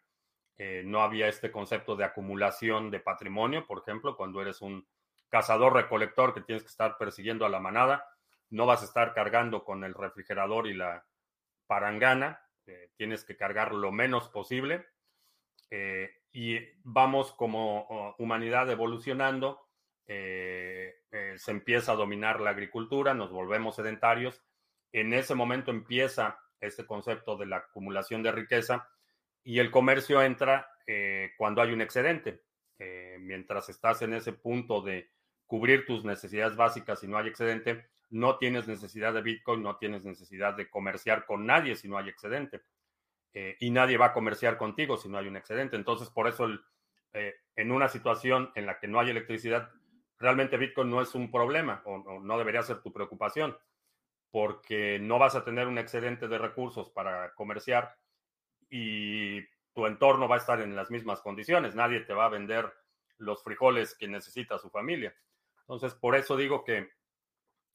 eh, 0.59 0.83
no 0.85 1.03
había 1.03 1.29
este 1.29 1.51
concepto 1.51 1.97
de 1.97 2.05
acumulación 2.05 2.91
de 2.91 3.01
patrimonio, 3.01 3.67
por 3.67 3.79
ejemplo, 3.79 4.17
cuando 4.17 4.41
eres 4.43 4.61
un 4.61 4.87
cazador-recolector 5.29 6.35
que 6.35 6.43
tienes 6.43 6.63
que 6.63 6.69
estar 6.69 6.99
persiguiendo 6.99 7.47
a 7.47 7.49
la 7.49 7.59
manada, 7.59 8.07
no 8.51 8.67
vas 8.67 8.83
a 8.83 8.85
estar 8.85 9.15
cargando 9.15 9.65
con 9.65 9.83
el 9.83 9.95
refrigerador 9.95 10.67
y 10.67 10.75
la 10.75 11.07
parangana, 11.67 12.43
eh, 12.67 12.91
tienes 12.97 13.25
que 13.25 13.37
cargar 13.37 13.73
lo 13.73 13.91
menos 13.93 14.29
posible. 14.29 14.87
Eh, 15.71 16.11
y 16.33 16.59
vamos 16.85 17.33
como 17.33 18.15
humanidad 18.19 18.71
evolucionando, 18.71 19.69
se 20.07 21.51
empieza 21.51 21.93
a 21.93 21.97
dominar 21.97 22.41
la 22.41 22.51
agricultura, 22.51 23.15
nos 23.15 23.31
volvemos 23.31 23.77
sedentarios. 23.77 24.43
En 24.93 25.13
ese 25.13 25.35
momento 25.35 25.71
empieza 25.71 26.39
este 26.63 26.87
concepto 26.87 27.37
de 27.37 27.47
la 27.47 27.59
acumulación 27.59 28.23
de 28.23 28.33
riqueza 28.33 28.89
y 29.45 29.59
el 29.59 29.71
comercio 29.71 30.23
entra 30.23 30.69
eh, 30.87 31.33
cuando 31.37 31.61
hay 31.61 31.73
un 31.73 31.81
excedente. 31.81 32.43
Eh, 32.79 33.19
mientras 33.21 33.69
estás 33.69 34.03
en 34.03 34.15
ese 34.15 34.33
punto 34.33 34.81
de 34.81 35.11
cubrir 35.47 35.85
tus 35.85 36.05
necesidades 36.05 36.57
básicas 36.57 37.03
y 37.03 37.09
no 37.09 37.19
hay 37.19 37.29
excedente, 37.29 37.89
no 38.11 38.39
tienes 38.39 38.67
necesidad 38.67 39.13
de 39.13 39.23
Bitcoin, 39.23 39.63
no 39.63 39.77
tienes 39.77 40.05
necesidad 40.05 40.55
de 40.55 40.71
comerciar 40.71 41.27
con 41.27 41.47
nadie 41.47 41.77
si 41.77 41.89
no 41.89 41.99
hay 41.99 42.09
excedente. 42.09 42.63
Eh, 43.35 43.57
y 43.61 43.71
nadie 43.71 43.97
va 43.97 44.07
a 44.07 44.13
comerciar 44.13 44.59
contigo 44.59 44.97
si 44.97 45.09
no 45.09 45.19
hay 45.19 45.27
un 45.27 45.37
excedente. 45.37 45.77
Entonces, 45.77 46.11
por 46.11 46.29
eso, 46.29 46.49
en 47.57 47.73
una 47.73 47.89
situación 47.89 48.53
en 48.55 48.67
la 48.67 48.79
que 48.79 48.89
no 48.89 49.01
hay 49.01 49.11
electricidad, 49.11 49.71
realmente 50.23 50.57
Bitcoin 50.57 50.89
no 50.89 51.03
es 51.03 51.15
un 51.15 51.31
problema 51.31 51.83
o 51.85 52.21
no 52.21 52.39
debería 52.39 52.63
ser 52.63 52.81
tu 52.81 52.93
preocupación, 52.93 53.57
porque 54.31 54.99
no 55.01 55.19
vas 55.19 55.35
a 55.35 55.45
tener 55.45 55.67
un 55.67 55.79
excedente 55.79 56.29
de 56.29 56.39
recursos 56.39 56.89
para 56.91 57.35
comerciar 57.35 57.97
y 58.71 59.43
tu 59.75 59.87
entorno 59.87 60.29
va 60.29 60.37
a 60.37 60.39
estar 60.39 60.61
en 60.61 60.77
las 60.77 60.91
mismas 60.91 61.21
condiciones. 61.21 61.75
Nadie 61.75 62.01
te 62.01 62.15
va 62.15 62.27
a 62.27 62.31
vender 62.31 62.73
los 63.19 63.43
frijoles 63.43 63.97
que 63.97 64.09
necesita 64.09 64.59
su 64.59 64.71
familia. 64.71 65.15
Entonces, 65.61 65.95
por 65.95 66.15
eso 66.17 66.37
digo 66.37 66.65
que 66.65 66.91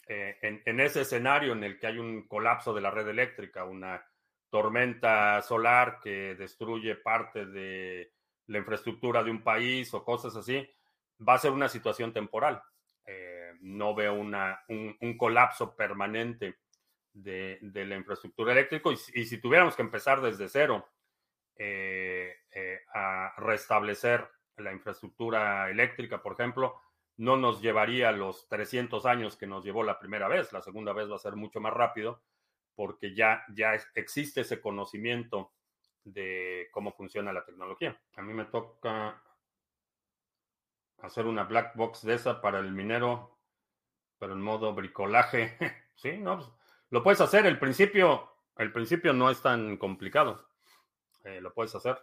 eh, 0.07 0.37
en, 0.41 0.79
ese 0.79 1.01
escenario 1.01 1.51
en 1.51 1.63
el 1.63 1.77
que 1.77 1.87
hay 1.87 1.99
un 1.99 2.27
colapso 2.27 2.73
de 2.73 2.81
la 2.81 2.91
red 2.91 3.07
eléctrica, 3.07 3.65
una 3.65 4.03
tormenta 4.49 5.41
solar 5.41 5.99
que 6.01 6.35
destruye 6.35 6.95
parte 6.95 7.45
de 7.45 8.13
la 8.47 8.59
infraestructura 8.59 9.21
de 9.21 9.31
un 9.31 9.43
país 9.43 9.93
o 9.93 10.03
cosas 10.03 10.35
así, 10.35 10.67
va 11.25 11.35
a 11.35 11.39
ser 11.39 11.51
una 11.51 11.69
situación 11.69 12.13
temporal. 12.13 12.61
Eh, 13.05 13.53
no 13.61 13.95
veo 13.95 14.13
una, 14.13 14.63
un, 14.67 15.17
colapso 15.17 15.75
permanente 15.75 16.57
de, 17.13 17.59
la 17.61 17.95
infraestructura 17.95 18.51
eléctrica. 18.51 18.89
Y, 19.13 19.25
si 19.25 19.37
tuviéramos 19.39 19.75
que 19.75 19.81
empezar 19.81 20.21
desde 20.21 20.49
cero 20.49 20.87
eh, 21.55 22.35
eh, 22.51 22.79
a 22.93 23.33
restablecer 23.37 24.27
la 24.57 24.73
infraestructura 24.73 25.69
eléctrica, 25.69 26.21
por 26.21 26.33
ejemplo, 26.33 26.81
no 27.17 27.37
nos 27.37 27.61
llevaría 27.61 28.11
los 28.11 28.47
300 28.47 29.05
años 29.05 29.37
que 29.37 29.47
nos 29.47 29.63
llevó 29.63 29.83
la 29.83 29.99
primera 29.99 30.27
vez. 30.27 30.53
La 30.53 30.61
segunda 30.61 30.93
vez 30.93 31.09
va 31.09 31.15
a 31.15 31.19
ser 31.19 31.35
mucho 31.35 31.59
más 31.59 31.73
rápido 31.73 32.21
porque 32.75 33.15
ya, 33.15 33.43
ya 33.55 33.73
existe 33.95 34.41
ese 34.41 34.61
conocimiento 34.61 35.51
de 36.03 36.69
cómo 36.71 36.93
funciona 36.93 37.33
la 37.33 37.43
tecnología. 37.43 37.99
A 38.15 38.21
mí 38.21 38.33
me 38.33 38.45
toca 38.45 39.21
hacer 40.99 41.25
una 41.25 41.43
black 41.43 41.75
box 41.75 42.03
de 42.03 42.15
esa 42.15 42.41
para 42.41 42.59
el 42.59 42.71
minero, 42.71 43.37
pero 44.19 44.33
en 44.33 44.41
modo 44.41 44.73
bricolaje. 44.73 45.57
sí, 45.95 46.17
no, 46.17 46.37
pues, 46.37 46.49
lo 46.89 47.03
puedes 47.03 47.21
hacer. 47.21 47.45
El 47.45 47.59
principio, 47.59 48.31
el 48.57 48.71
principio 48.71 49.13
no 49.13 49.29
es 49.29 49.41
tan 49.41 49.77
complicado. 49.77 50.49
Eh, 51.23 51.41
lo 51.41 51.53
puedes 51.53 51.75
hacer. 51.75 52.01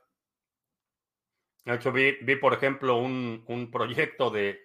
De 1.65 1.75
hecho, 1.75 1.93
vi, 1.93 2.13
por 2.37 2.53
ejemplo, 2.53 2.99
un, 2.99 3.71
proyecto 3.73 4.31
de, 4.31 4.61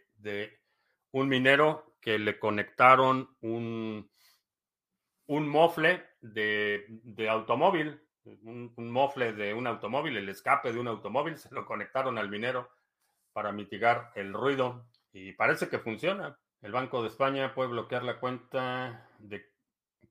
un 1.12 1.30
minero 1.30 1.96
que 2.02 2.20
le 2.20 2.38
conectaron 2.38 3.38
un, 3.40 4.12
un 5.28 5.48
mofle 5.48 6.06
de, 6.20 6.86
automóvil, 7.30 8.02
un, 8.26 8.74
un, 8.76 8.92
mofle 8.92 9.32
de 9.32 9.54
un 9.54 9.66
automóvil, 9.66 10.18
el 10.18 10.28
escape 10.28 10.74
de 10.74 10.80
un 10.80 10.90
automóvil, 10.90 11.38
se 11.38 11.54
lo 11.56 11.66
conectaron 11.66 12.18
al 12.18 12.30
minero 12.30 12.70
para 13.34 13.52
mitigar 13.52 14.12
el 14.16 14.34
ruido 14.34 14.86
y 15.12 15.34
parece 15.34 15.70
que 15.70 15.80
funciona. 15.80 16.38
El 16.62 16.72
Banco 16.72 17.02
de 17.02 17.08
España 17.08 17.54
puede 17.54 17.70
bloquear 17.70 18.04
la 18.04 18.20
cuenta 18.20 19.10
de 19.20 19.50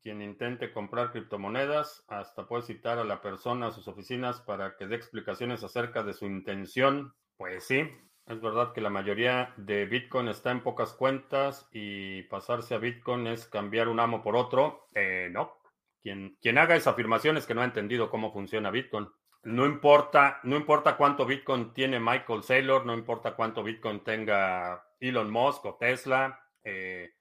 quien 0.02 0.22
intente 0.22 0.72
comprar 0.72 1.10
criptomonedas, 1.12 2.04
hasta 2.08 2.46
puede 2.46 2.62
citar 2.62 2.98
a 2.98 3.04
la 3.04 3.20
persona 3.20 3.66
a 3.66 3.70
sus 3.72 3.88
oficinas 3.88 4.40
para 4.40 4.76
que 4.76 4.86
dé 4.86 4.96
explicaciones 4.96 5.62
acerca 5.64 6.02
de 6.02 6.14
su 6.14 6.26
intención. 6.26 7.14
Pues 7.36 7.64
sí, 7.64 7.88
es 8.26 8.40
verdad 8.40 8.72
que 8.72 8.80
la 8.80 8.90
mayoría 8.90 9.52
de 9.56 9.86
Bitcoin 9.86 10.28
está 10.28 10.50
en 10.50 10.62
pocas 10.62 10.92
cuentas 10.92 11.68
y 11.72 12.22
pasarse 12.24 12.74
a 12.74 12.78
Bitcoin 12.78 13.26
es 13.26 13.46
cambiar 13.46 13.88
un 13.88 14.00
amo 14.00 14.22
por 14.22 14.36
otro. 14.36 14.88
Eh, 14.94 15.28
no. 15.32 15.56
Quien, 16.02 16.36
quien 16.40 16.58
haga 16.58 16.76
esa 16.76 16.90
afirmación 16.90 17.36
es 17.36 17.46
que 17.46 17.54
no 17.54 17.62
ha 17.62 17.64
entendido 17.64 18.10
cómo 18.10 18.32
funciona 18.32 18.70
Bitcoin. 18.70 19.08
No 19.44 19.66
importa, 19.66 20.40
no 20.42 20.56
importa 20.56 20.96
cuánto 20.96 21.24
Bitcoin 21.24 21.72
tiene 21.72 22.00
Michael 22.00 22.42
Saylor, 22.42 22.84
no 22.84 22.94
importa 22.94 23.34
cuánto 23.34 23.62
Bitcoin 23.62 24.00
tenga 24.00 24.84
Elon 25.00 25.30
Musk 25.30 25.64
o 25.64 25.76
Tesla. 25.76 26.40
Eh, 26.64 27.12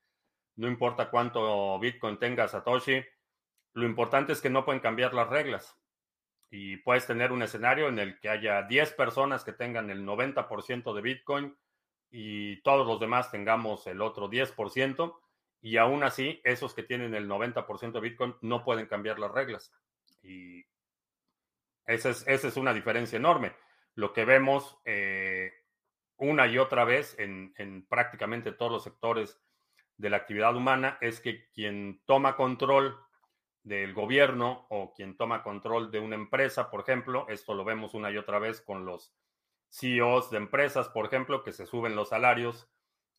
no 0.56 0.67
importa 0.67 1.10
cuánto 1.10 1.80
Bitcoin 1.80 2.17
tenga 2.17 2.47
Satoshi, 2.47 3.03
lo 3.73 3.86
importante 3.86 4.34
es 4.34 4.41
que 4.41 4.49
no 4.49 4.65
pueden 4.65 4.82
cambiar 4.82 5.13
las 5.13 5.30
reglas. 5.30 5.77
Y 6.49 6.77
puedes 6.77 7.06
tener 7.06 7.32
un 7.32 7.43
escenario 7.43 7.88
en 7.88 7.99
el 7.99 8.19
que 8.19 8.30
haya 8.30 8.63
10 8.63 8.93
personas 8.93 9.43
que 9.43 9.53
tengan 9.53 9.89
el 9.89 10.06
90% 10.06 10.93
de 10.93 11.01
Bitcoin 11.01 11.58
y 12.10 12.62
todos 12.62 12.88
los 12.88 12.99
demás 12.99 13.32
tengamos 13.32 13.86
el 13.88 14.01
otro 14.01 14.30
10%, 14.30 15.19
y 15.62 15.77
aún 15.77 16.03
así, 16.03 16.39
esos 16.43 16.73
que 16.73 16.84
tienen 16.84 17.13
el 17.15 17.27
90% 17.27 17.91
de 17.91 17.99
Bitcoin 17.99 18.36
no 18.41 18.63
pueden 18.63 18.86
cambiar 18.86 19.19
las 19.19 19.32
reglas. 19.32 19.73
Y 20.21 20.63
esa 21.88 22.10
es, 22.10 22.28
esa 22.28 22.47
es 22.47 22.58
una 22.58 22.73
diferencia 22.73 23.17
enorme. 23.17 23.54
Lo 23.95 24.13
que 24.13 24.26
vemos 24.26 24.78
eh, 24.86 25.52
una 26.17 26.47
y 26.47 26.58
otra 26.58 26.84
vez 26.84 27.17
en, 27.17 27.54
en 27.58 27.88
prácticamente 27.88 28.52
todos 28.52 28.71
los 28.71 28.84
sectores 28.84 29.41
de 29.97 30.10
la 30.10 30.17
actividad 30.17 30.56
humana 30.56 30.97
es 31.02 31.19
que 31.19 31.50
quien 31.52 32.02
toma 32.06 32.36
control 32.36 33.00
del 33.63 33.93
gobierno 33.93 34.67
o 34.69 34.93
quien 34.93 35.17
toma 35.17 35.43
control 35.43 35.91
de 35.91 36.00
una 36.00 36.15
empresa, 36.15 36.69
por 36.69 36.82
ejemplo, 36.82 37.26
esto 37.30 37.54
lo 37.54 37.65
vemos 37.65 37.93
una 37.93 38.12
y 38.12 38.17
otra 38.17 38.39
vez 38.39 38.62
con 38.62 38.86
los 38.86 39.13
CEOs 39.69 40.32
de 40.32 40.38
empresas, 40.38 40.89
por 40.89 41.06
ejemplo, 41.06 41.43
que 41.43 41.52
se 41.52 41.65
suben 41.65 41.95
los 41.95 42.10
salarios 42.10 42.69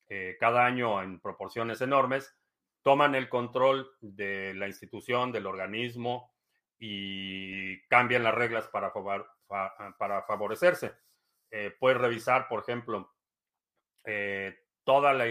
eh, 0.08 0.36
cada 0.40 0.64
año 0.64 1.02
en 1.02 1.20
proporciones 1.20 1.80
enormes, 1.82 2.34
toman 2.82 3.14
el 3.14 3.28
control 3.28 3.90
de 4.00 4.54
la 4.54 4.66
institución, 4.66 5.32
del 5.32 5.46
organismo 5.46 6.32
y 6.78 7.80
cambian 7.88 8.22
las 8.22 8.34
reglas 8.34 8.68
para, 8.68 8.92
para 9.98 10.22
favorecerse. 10.22 10.94
Eh, 11.50 11.74
puedes 11.78 11.98
revisar, 11.98 12.48
por 12.48 12.60
ejemplo, 12.60 13.12
eh, 14.04 14.58
toda 14.84 15.12
la, 15.12 15.26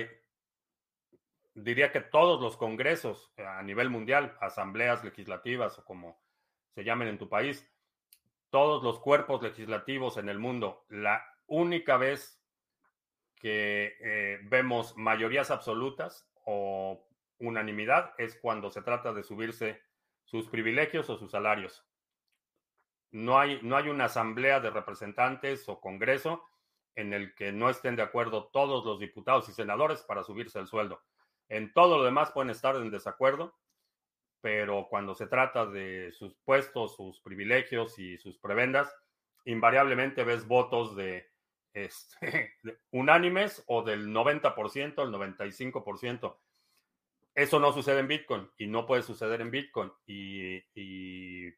diría 1.53 1.91
que 1.91 2.01
todos 2.01 2.41
los 2.41 2.57
congresos 2.57 3.33
a 3.37 3.61
nivel 3.63 3.89
mundial, 3.89 4.37
asambleas 4.39 5.03
legislativas 5.03 5.77
o 5.79 5.85
como 5.85 6.19
se 6.73 6.83
llamen 6.83 7.07
en 7.07 7.17
tu 7.17 7.29
país, 7.29 7.67
todos 8.49 8.83
los 8.83 8.99
cuerpos 8.99 9.41
legislativos 9.41 10.17
en 10.17 10.29
el 10.29 10.39
mundo, 10.39 10.85
la 10.89 11.23
única 11.47 11.97
vez 11.97 12.41
que 13.35 13.95
eh, 13.99 14.39
vemos 14.43 14.95
mayorías 14.97 15.51
absolutas 15.51 16.27
o 16.45 17.07
unanimidad 17.39 18.13
es 18.17 18.35
cuando 18.35 18.71
se 18.71 18.81
trata 18.81 19.13
de 19.13 19.23
subirse 19.23 19.81
sus 20.27 20.47
privilegios 20.47 21.09
o 21.09 21.17
sus 21.17 21.31
salarios. 21.31 21.83
No 23.09 23.39
hay, 23.39 23.59
no 23.63 23.75
hay 23.75 23.89
una 23.89 24.05
asamblea 24.05 24.59
de 24.59 24.69
representantes 24.69 25.67
o 25.67 25.79
congreso 25.81 26.43
en 26.95 27.13
el 27.13 27.33
que 27.33 27.51
no 27.51 27.69
estén 27.69 27.95
de 27.95 28.03
acuerdo 28.03 28.49
todos 28.51 28.85
los 28.85 28.99
diputados 28.99 29.49
y 29.49 29.53
senadores 29.53 30.03
para 30.03 30.23
subirse 30.23 30.59
el 30.59 30.67
sueldo. 30.67 31.01
En 31.47 31.73
todo 31.73 31.97
lo 31.97 32.03
demás 32.03 32.31
pueden 32.31 32.49
estar 32.49 32.75
en 32.75 32.91
desacuerdo, 32.91 33.55
pero 34.41 34.87
cuando 34.89 35.15
se 35.15 35.27
trata 35.27 35.65
de 35.65 36.11
sus 36.11 36.35
puestos, 36.43 36.95
sus 36.95 37.21
privilegios 37.21 37.97
y 37.97 38.17
sus 38.17 38.37
prebendas, 38.37 38.93
invariablemente 39.45 40.23
ves 40.23 40.45
votos 40.45 40.95
de, 40.95 41.31
este, 41.73 42.53
unánimes 42.91 43.63
o 43.67 43.83
del 43.83 44.07
90%, 44.09 45.03
el 45.03 45.11
95%. 45.13 46.37
Eso 47.37 47.59
no 47.59 47.71
sucede 47.71 47.99
en 47.99 48.07
Bitcoin 48.07 48.49
y 48.57 48.65
no 48.65 48.87
puede 48.87 49.03
suceder 49.03 49.41
en 49.41 49.51
Bitcoin. 49.51 49.91
Y, 50.07 51.51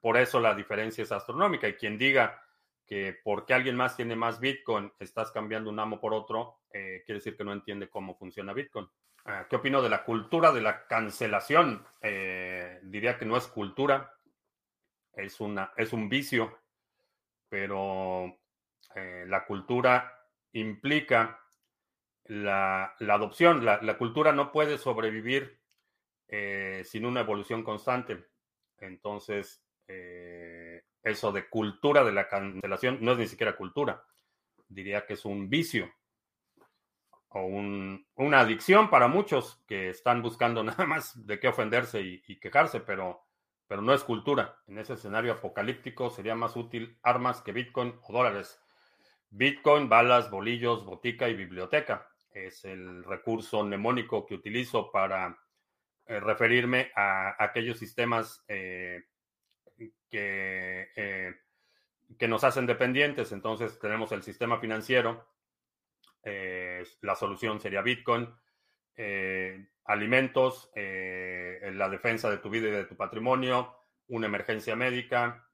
por 0.00 0.16
eso 0.16 0.38
la 0.38 0.54
diferencia 0.54 1.02
es 1.02 1.10
astronómica. 1.10 1.66
Y 1.66 1.74
quien 1.74 1.98
diga 1.98 2.40
que 2.86 3.18
porque 3.24 3.52
alguien 3.52 3.74
más 3.74 3.96
tiene 3.96 4.14
más 4.14 4.38
Bitcoin, 4.38 4.92
estás 5.00 5.32
cambiando 5.32 5.70
un 5.70 5.80
amo 5.80 6.00
por 6.00 6.14
otro, 6.14 6.60
eh, 6.72 7.02
quiere 7.04 7.18
decir 7.18 7.36
que 7.36 7.42
no 7.42 7.52
entiende 7.52 7.90
cómo 7.90 8.16
funciona 8.16 8.52
Bitcoin. 8.52 8.88
Ah, 9.24 9.44
¿Qué 9.50 9.56
opino 9.56 9.82
de 9.82 9.88
la 9.88 10.04
cultura 10.04 10.52
de 10.52 10.60
la 10.60 10.86
cancelación? 10.86 11.84
Eh, 12.00 12.78
diría 12.84 13.18
que 13.18 13.26
no 13.26 13.36
es 13.36 13.48
cultura, 13.48 14.14
es, 15.14 15.40
una, 15.40 15.72
es 15.76 15.92
un 15.92 16.08
vicio, 16.08 16.60
pero 17.48 18.38
eh, 18.94 19.24
la 19.26 19.44
cultura 19.46 20.16
implica 20.52 21.41
la, 22.24 22.94
adopción. 23.00 23.64
La, 23.64 23.98
cultura 23.98 24.32
no 24.32 24.52
puede 24.52 24.78
sobrevivir 24.78 25.60
sin 26.84 27.04
una 27.04 27.20
evolución 27.20 27.62
constante. 27.62 28.26
Entonces, 28.78 29.62
eso 31.02 31.32
de 31.32 31.48
cultura 31.48 32.04
de 32.04 32.12
la 32.12 32.28
cancelación 32.28 32.98
no 33.00 33.12
es 33.12 33.18
ni 33.18 33.26
siquiera 33.26 33.56
cultura. 33.56 34.04
Diría 34.68 35.04
que 35.06 35.14
es 35.14 35.24
un 35.24 35.50
vicio 35.50 35.92
o 37.34 37.46
una 38.16 38.40
adicción 38.40 38.90
para 38.90 39.08
muchos 39.08 39.62
que 39.66 39.88
están 39.88 40.22
buscando 40.22 40.62
nada 40.64 40.86
más 40.86 41.26
de 41.26 41.40
qué 41.40 41.48
ofenderse 41.48 42.00
y, 42.00 42.38
quejarse, 42.38 42.80
pero, 42.80 43.26
pero 43.66 43.82
no 43.82 43.94
es 43.94 44.04
cultura. 44.04 44.58
En 44.66 44.78
ese 44.78 44.94
escenario 44.94 45.32
apocalíptico 45.32 46.10
sería 46.10 46.34
más 46.34 46.56
útil 46.56 46.98
armas 47.02 47.40
que 47.40 47.52
Bitcoin 47.52 47.94
o 48.02 48.12
dólares. 48.12 48.60
Bitcoin, 49.30 49.88
balas, 49.88 50.30
bolillos, 50.30 50.84
botica 50.84 51.28
y 51.28 51.34
biblioteca. 51.34 52.11
Es 52.32 52.64
el 52.64 53.04
recurso 53.04 53.62
mnemónico 53.62 54.24
que 54.26 54.34
utilizo 54.34 54.90
para 54.90 55.38
eh, 56.06 56.18
referirme 56.18 56.90
a, 56.96 57.42
aquellos 57.42 57.78
sistemas 57.78 58.44
eh, 58.48 59.04
que, 60.10 60.88
eh, 60.96 61.34
que 62.18 62.28
nos 62.28 62.42
hacen 62.44 62.66
dependientes. 62.66 63.32
Entonces 63.32 63.78
tenemos 63.78 64.10
el 64.12 64.22
sistema 64.22 64.58
financiero, 64.58 65.28
la 66.24 67.16
solución 67.16 67.60
sería 67.60 67.82
Bitcoin, 67.82 68.32
alimentos, 69.86 70.70
la 70.76 71.88
defensa 71.88 72.30
de 72.30 72.38
tu 72.38 72.48
vida 72.48 72.68
y 72.68 72.70
de 72.70 72.84
tu 72.84 72.96
patrimonio, 72.96 73.74
una 74.06 74.28
emergencia 74.28 74.76
médica, 74.76 75.48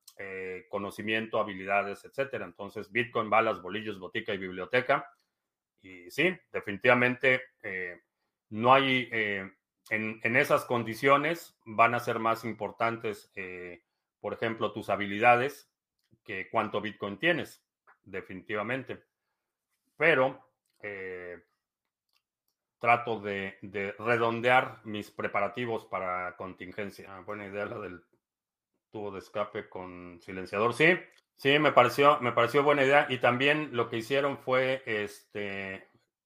conocimiento, 0.68 1.40
habilidades, 1.40 2.04
etcétera. 2.04 2.44
Entonces 2.44 2.92
Bitcoin, 2.92 3.30
balas, 3.30 3.62
bolillos, 3.62 3.98
botica 3.98 4.34
y 4.34 4.38
biblioteca. 4.38 5.10
Y 5.82 6.10
sí, 6.10 6.36
definitivamente 6.52 7.42
no 8.50 8.74
hay, 8.74 9.08
en, 9.12 10.20
en, 10.22 10.36
esas 10.36 10.64
condiciones 10.64 11.56
van 11.64 11.94
a 11.94 12.00
ser 12.00 12.18
más 12.18 12.44
importantes 12.44 13.30
por 14.20 14.34
ejemplo, 14.34 14.72
tus 14.72 14.90
habilidades 14.90 15.70
que 16.24 16.48
cuánto 16.50 16.80
Bitcoin 16.80 17.18
tienes, 17.18 17.64
definitivamente. 18.04 19.04
Pero 19.96 20.50
eh, 20.80 21.42
trato 22.78 23.20
de, 23.20 23.58
redondear 23.98 24.80
mis 24.84 25.10
preparativos 25.10 25.84
para 25.86 26.36
contingencia. 26.36 27.16
Ah, 27.16 27.20
buena 27.20 27.46
idea 27.46 27.66
la 27.66 27.78
del 27.78 28.02
tubo 28.90 29.10
de 29.12 29.18
escape 29.20 29.68
con 29.68 30.20
silenciador. 30.20 30.74
Sí, 30.74 30.98
sí, 31.38 31.58
me 31.58 31.72
pareció, 31.72 32.20
me 32.20 32.32
pareció 32.32 32.62
buena 32.62 32.84
idea. 32.84 33.06
Y 33.08 33.16
también 33.18 33.70
lo 33.72 33.88
que 33.88 33.96
hicieron 33.96 34.36
fue, 34.36 34.82
este, 34.84 35.74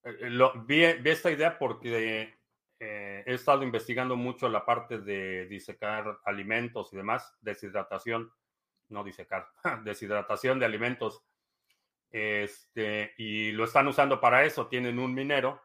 eh, 0.03 0.31
lo, 0.31 0.53
vi, 0.65 0.93
vi 0.95 1.11
esta 1.11 1.31
idea 1.31 1.57
porque 1.57 2.35
eh, 2.81 3.23
he 3.25 3.35
estado 3.35 3.63
investigando 3.63 4.17
mucho 4.17 4.49
la 4.49 4.67
parte 4.67 4.99
de 4.99 5.47
disecar 5.47 6.19
alimentos 6.25 6.93
y 6.93 6.97
demás, 6.97 7.33
deshidratación, 7.41 8.33
no 8.89 9.05
disecar, 9.05 9.47
deshidratación 9.85 10.59
de 10.59 10.67
alimentos. 10.67 11.23
Este, 12.11 13.15
y 13.19 13.53
lo 13.53 13.65
están 13.65 13.87
usando 13.87 14.21
para 14.21 14.45
eso. 14.45 14.67
Tienen 14.67 14.99
un 14.99 15.15
minero, 15.15 15.63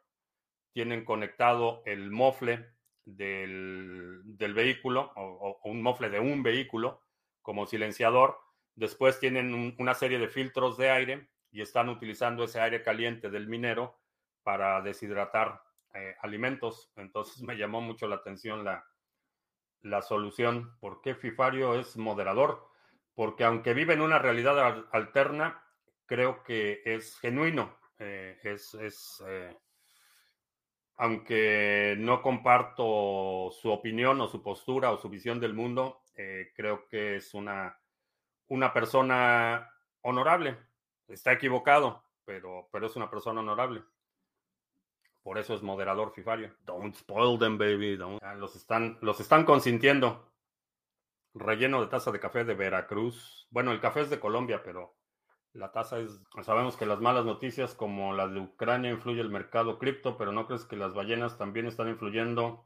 tienen 0.72 1.04
conectado 1.04 1.82
el 1.88 2.12
mofle 2.12 2.68
del, 3.04 4.22
vehículo 4.54 5.12
o, 5.16 5.60
un 5.64 5.82
mofle 5.82 6.10
de 6.10 6.20
un 6.20 6.44
vehículo 6.44 7.02
como 7.42 7.66
silenciador. 7.66 8.38
Después 8.78 9.20
tienen 9.20 9.76
una 9.80 9.96
serie 9.96 10.20
de 10.20 10.28
filtros 10.28 10.78
de 10.78 10.92
aire 10.92 11.30
y 11.52 11.62
están 11.62 11.90
utilizando 11.90 12.44
ese 12.44 12.62
aire 12.62 12.84
caliente 12.84 13.32
del 13.32 13.48
minero 13.48 14.00
para 14.44 14.84
deshidratar 14.84 15.63
eh, 15.96 16.16
alimentos. 16.22 16.92
Entonces 16.96 17.42
me 17.42 17.58
llamó 17.58 17.82
mucho 17.82 18.08
la 18.08 18.18
atención 18.18 18.63
la, 18.63 18.86
la 19.82 20.04
solución. 20.04 20.78
¿Por 20.80 21.02
qué 21.02 21.16
Fifario 21.16 21.74
es 21.74 21.98
moderador? 21.98 22.68
Porque 23.16 23.46
aunque 23.46 23.74
vive 23.74 23.96
en 23.96 24.02
una 24.02 24.20
realidad 24.20 24.86
alterna, 24.92 25.63
creo 26.06 26.44
que 26.44 26.84
es 26.86 27.18
genuino. 27.18 27.80
Eh, 27.98 28.38
es, 28.44 28.76
es 28.76 29.24
eh, 29.28 29.58
aunque 30.98 31.96
no 31.98 32.22
comparto 32.22 33.50
su 33.60 33.72
opinión 33.72 34.22
o 34.22 34.28
su 34.28 34.44
postura 34.44 34.92
o 34.92 35.00
su 35.00 35.10
visión 35.10 35.40
del 35.40 35.56
mundo, 35.56 36.04
creo 36.56 36.88
que 36.88 37.18
es 37.18 37.36
una, 37.36 37.78
una 38.48 38.74
persona 38.74 39.72
honorable. 40.02 40.58
Está 41.08 41.32
equivocado, 41.32 42.04
pero, 42.26 42.70
pero 42.72 42.88
es 42.88 42.96
una 42.96 43.10
persona 43.10 43.42
honorable. 43.42 43.84
Por 45.24 45.38
eso 45.38 45.54
es 45.54 45.62
moderador 45.62 46.14
fifario. 46.14 46.56
Don't 46.62 46.96
spoil 46.96 47.38
them, 47.38 47.58
baby. 47.58 47.98
los, 47.98 48.56
están, 48.56 48.98
los 49.02 49.20
están 49.20 49.44
consintiendo. 49.44 50.32
Relleno 51.34 51.82
de 51.82 51.88
taza 51.88 52.12
de 52.12 52.20
café 52.20 52.46
de 52.46 52.56
Veracruz. 52.56 53.46
Bueno, 53.50 53.72
el 53.72 53.82
café 53.82 54.02
es 54.02 54.10
de 54.10 54.20
Colombia, 54.22 54.64
pero 54.64 54.96
la 55.52 55.72
taza 55.72 56.00
es. 56.00 56.22
Sabemos 56.44 56.78
que 56.78 56.86
las 56.86 57.02
malas 57.02 57.26
noticias 57.26 57.76
como 57.76 58.14
la 58.14 58.28
de 58.28 58.40
Ucrania 58.40 58.92
influye 58.92 59.20
el 59.20 59.30
mercado 59.30 59.78
cripto, 59.80 60.18
pero 60.18 60.32
¿no 60.32 60.48
crees 60.48 60.64
que 60.64 60.78
las 60.78 60.93
ballenas 60.93 61.38
también 61.38 61.66
están 61.66 61.89
influyendo 61.89 62.66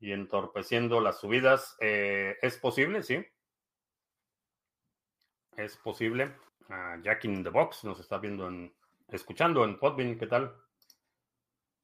y 0.00 0.10
entorpeciendo 0.10 1.00
las 1.00 1.20
subidas? 1.20 1.76
Eh, 1.80 2.36
es 2.42 2.58
posible, 2.58 3.02
sí. 3.02 3.24
Es 5.56 5.76
posible. 5.78 6.34
Uh, 6.68 7.00
Jack 7.02 7.24
in 7.24 7.42
the 7.42 7.48
Box 7.48 7.84
nos 7.84 7.98
está 7.98 8.18
viendo 8.18 8.46
en. 8.46 8.74
escuchando 9.08 9.64
en 9.64 9.78
Podbean, 9.78 10.18
¿qué 10.18 10.26
tal? 10.26 10.54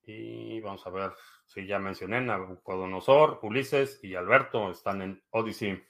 Y 0.05 0.61
vamos 0.61 0.87
a 0.87 0.91
ver 0.91 1.13
si 1.47 1.67
ya 1.67 1.79
mencioné, 1.79 2.21
Nabucodonosor, 2.21 3.39
Ulises 3.43 3.99
y 4.03 4.15
Alberto 4.15 4.71
están 4.71 5.01
en 5.01 5.23
Odyssey. 5.31 5.83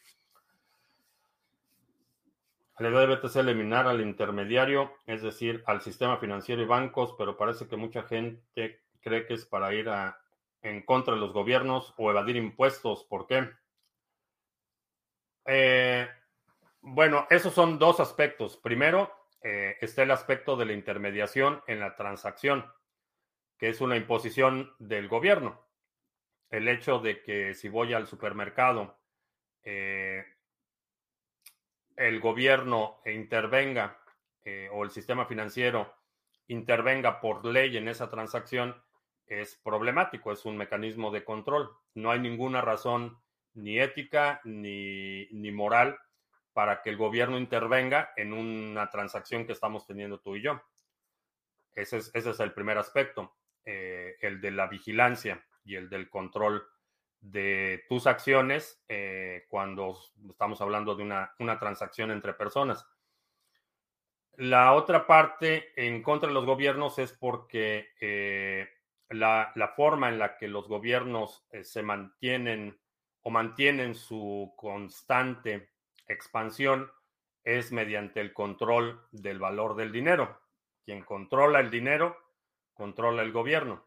La 2.79 2.89
idea 2.89 3.01
de 3.01 3.17
BTC 3.17 3.37
eliminar 3.37 3.87
al 3.87 4.01
intermediario, 4.01 4.93
es 5.07 5.23
decir, 5.23 5.63
al 5.67 5.83
sistema 5.83 6.19
financiero 6.19 6.63
y 6.63 6.67
bancos, 6.67 7.15
pero 7.19 7.37
parece 7.37 7.67
que 7.67 7.77
mucha 7.77 8.03
gente 8.03 8.83
cree 9.01 9.27
que 9.27 9.35
es 9.35 9.45
para 9.45 9.75
ir 9.75 9.89
en 10.63 10.83
contra 10.83 11.15
de 11.15 11.21
los 11.21 11.33
gobiernos 11.33 11.95
o 11.97 12.11
evadir 12.11 12.37
impuestos. 12.37 13.05
¿Por 13.05 13.27
qué? 13.27 13.51
Eh, 15.47 16.09
bueno, 16.83 17.27
esos 17.31 17.55
son 17.55 17.79
dos 17.79 18.01
aspectos. 18.01 18.57
Primero, 18.57 19.11
eh, 19.41 19.77
está 19.81 20.03
el 20.03 20.11
aspecto 20.11 20.57
de 20.57 20.67
la 20.67 20.73
intermediación 20.73 21.63
en 21.67 21.81
la 21.81 21.97
transacción 21.97 22.71
que 23.63 23.69
es 23.69 23.81
una 23.81 23.97
imposición 23.97 24.75
del 24.81 25.07
gobierno. 25.07 25.65
el 26.51 26.67
hecho 26.67 26.99
de 26.99 27.23
que 27.23 27.55
si 27.55 27.69
voy 27.69 27.95
al 27.95 28.09
supermercado, 28.09 28.99
eh, 29.63 30.25
el 31.95 32.19
gobierno 32.19 33.01
intervenga 33.07 34.01
eh, 34.45 34.69
o 34.73 34.83
el 34.83 34.91
sistema 34.91 35.27
financiero 35.27 35.95
intervenga 36.49 37.21
por 37.21 37.45
ley 37.47 37.77
en 37.77 37.87
esa 37.87 38.11
transacción 38.11 38.75
es 39.27 39.55
problemático, 39.63 40.33
es 40.33 40.45
un 40.45 40.57
mecanismo 40.57 41.13
de 41.13 41.25
control. 41.25 41.71
No 41.95 42.11
hay 42.11 42.19
ninguna 42.19 42.61
razón 42.61 43.23
ni 43.55 43.79
ética 43.79 44.41
ni, 44.43 45.29
ni 45.31 45.53
moral 45.53 46.01
para 46.53 46.83
que 46.83 46.91
el 46.91 46.97
gobierno 46.97 47.39
intervenga 47.39 48.13
en 48.17 48.33
una 48.33 48.91
transacción 48.91 49.47
que 49.47 49.53
estamos 49.53 49.87
teniendo 49.87 50.21
tú 50.21 50.37
y 50.37 50.43
yo. 50.43 50.63
Ese 51.75 51.99
es, 51.99 52.11
ese 52.15 52.31
es 52.31 52.41
el 52.41 52.53
primer 52.53 52.79
aspecto, 52.79 53.37
eh, 53.65 54.17
el 54.21 54.41
de 54.41 54.51
la 54.51 54.67
vigilancia 54.67 55.45
y 55.65 55.77
el 55.77 55.89
del 55.89 56.11
control 56.11 56.67
de 57.21 57.85
tus 57.89 58.07
acciones 58.07 58.83
eh, 58.89 59.47
cuando 59.49 59.97
estamos 60.29 60.61
hablando 60.61 60.95
de 60.95 61.05
una, 61.05 61.33
una, 61.39 61.59
transacción 61.59 62.11
entre 62.11 62.35
personas. 62.35 62.87
La 64.37 64.75
otra 64.75 65.07
parte 65.07 65.73
en 65.77 66.03
contra 66.03 66.29
de 66.29 66.35
los 66.35 66.45
gobiernos 66.45 66.99
es 66.99 67.13
porque 67.13 67.91
eh, 68.01 68.69
la, 69.09 69.53
la, 69.55 69.69
forma 69.69 70.09
en 70.09 70.19
la 70.19 70.37
que 70.37 70.49
los 70.49 70.69
gobiernos 70.69 71.47
se 71.63 71.83
mantienen 71.83 72.79
o 73.23 73.31
mantienen 73.31 73.95
su 73.95 74.53
constante 74.57 75.72
expansión 76.07 76.91
es 77.45 77.73
mediante 77.73 78.21
el 78.21 78.33
control 78.33 79.07
del 79.11 79.39
valor 79.39 79.77
del 79.77 79.93
dinero. 79.93 80.41
Quien 80.85 81.05
controla 81.05 81.61
el 81.61 81.71
dinero, 81.71 82.17
controla 82.73 83.23
el 83.23 83.33
gobierno. 83.33 83.87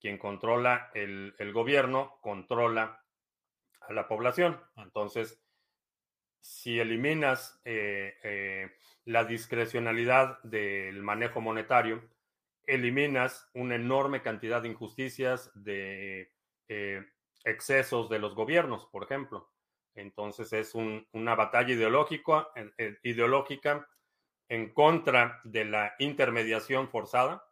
Quien 0.00 0.18
controla 0.18 0.90
el, 0.94 1.34
gobierno, 1.52 2.18
controla 2.20 3.04
a 3.80 3.92
la 3.92 4.06
población. 4.06 4.60
Entonces, 4.76 5.42
si 6.40 6.78
eliminas 6.78 7.60
eh, 7.64 8.18
eh, 8.22 8.70
la 9.04 9.24
discrecionalidad 9.24 10.42
del 10.42 11.02
manejo 11.02 11.40
monetario, 11.40 12.02
eliminas 12.66 13.50
una 13.54 13.76
enorme 13.76 14.22
cantidad 14.22 14.62
de 14.62 14.68
injusticias, 14.68 15.50
de 15.54 16.32
eh, 16.68 17.04
excesos 17.44 18.08
de 18.08 18.18
los 18.18 18.34
gobiernos, 18.34 18.86
por 18.86 19.04
ejemplo. 19.04 19.53
Entonces 19.94 20.52
es 20.52 20.74
una 20.74 21.34
batalla 21.34 21.72
ideológica, 21.72 22.48
ideológica 23.02 23.88
en 24.48 24.72
contra 24.72 25.40
de 25.44 25.64
la 25.64 25.94
intermediación 25.98 26.88
forzada, 26.88 27.44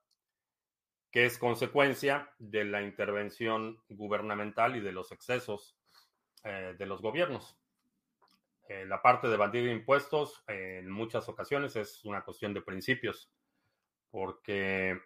que 1.10 1.26
es 1.26 1.38
consecuencia 1.38 2.32
de 2.38 2.64
la 2.64 2.82
intervención 2.82 3.82
gubernamental 3.88 4.76
y 4.76 4.80
de 4.80 4.92
los 4.92 5.12
excesos 5.12 5.76
eh, 6.42 6.74
de 6.78 6.86
los 6.86 7.00
gobiernos. 7.00 7.56
Eh, 8.68 8.86
la 8.86 9.02
parte 9.02 9.28
de 9.28 9.36
bandir 9.36 9.68
impuestos 9.68 10.42
en 10.46 10.90
muchas 10.90 11.28
ocasiones 11.28 11.76
es 11.76 12.04
una 12.04 12.24
cuestión 12.24 12.54
de 12.54 12.62
principios, 12.62 13.30
porque 14.10 14.98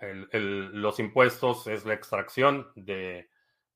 los 0.00 0.98
impuestos 0.98 1.66
es 1.66 1.84
la 1.84 1.94
extracción 1.94 2.72
de 2.74 3.28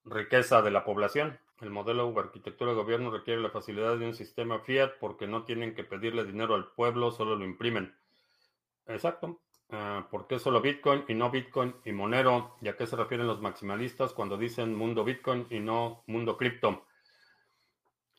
riqueza 0.04 0.62
de 0.62 0.70
la 0.70 0.84
población 0.84 1.38
el 1.64 1.70
modelo 1.70 2.12
de 2.12 2.20
arquitectura 2.20 2.70
de 2.70 2.76
gobierno 2.76 3.10
requiere 3.10 3.40
la 3.40 3.50
facilidad 3.50 3.96
de 3.96 4.06
un 4.06 4.14
sistema 4.14 4.60
fiat 4.60 4.92
porque 5.00 5.26
no 5.26 5.44
tienen 5.44 5.74
que 5.74 5.84
pedirle 5.84 6.24
dinero 6.24 6.54
al 6.54 6.72
pueblo, 6.72 7.10
solo 7.10 7.36
lo 7.36 7.44
imprimen. 7.44 7.94
Exacto. 8.86 9.40
Ah, 9.70 10.06
¿Por 10.10 10.26
qué 10.26 10.38
solo 10.38 10.60
Bitcoin 10.60 11.04
y 11.08 11.14
no 11.14 11.30
Bitcoin 11.30 11.74
y 11.84 11.92
Monero? 11.92 12.56
¿Y 12.60 12.68
a 12.68 12.76
qué 12.76 12.86
se 12.86 12.96
refieren 12.96 13.26
los 13.26 13.40
maximalistas 13.40 14.12
cuando 14.12 14.36
dicen 14.36 14.74
mundo 14.74 15.04
Bitcoin 15.04 15.46
y 15.50 15.58
no 15.60 16.04
mundo 16.06 16.36
cripto? 16.36 16.86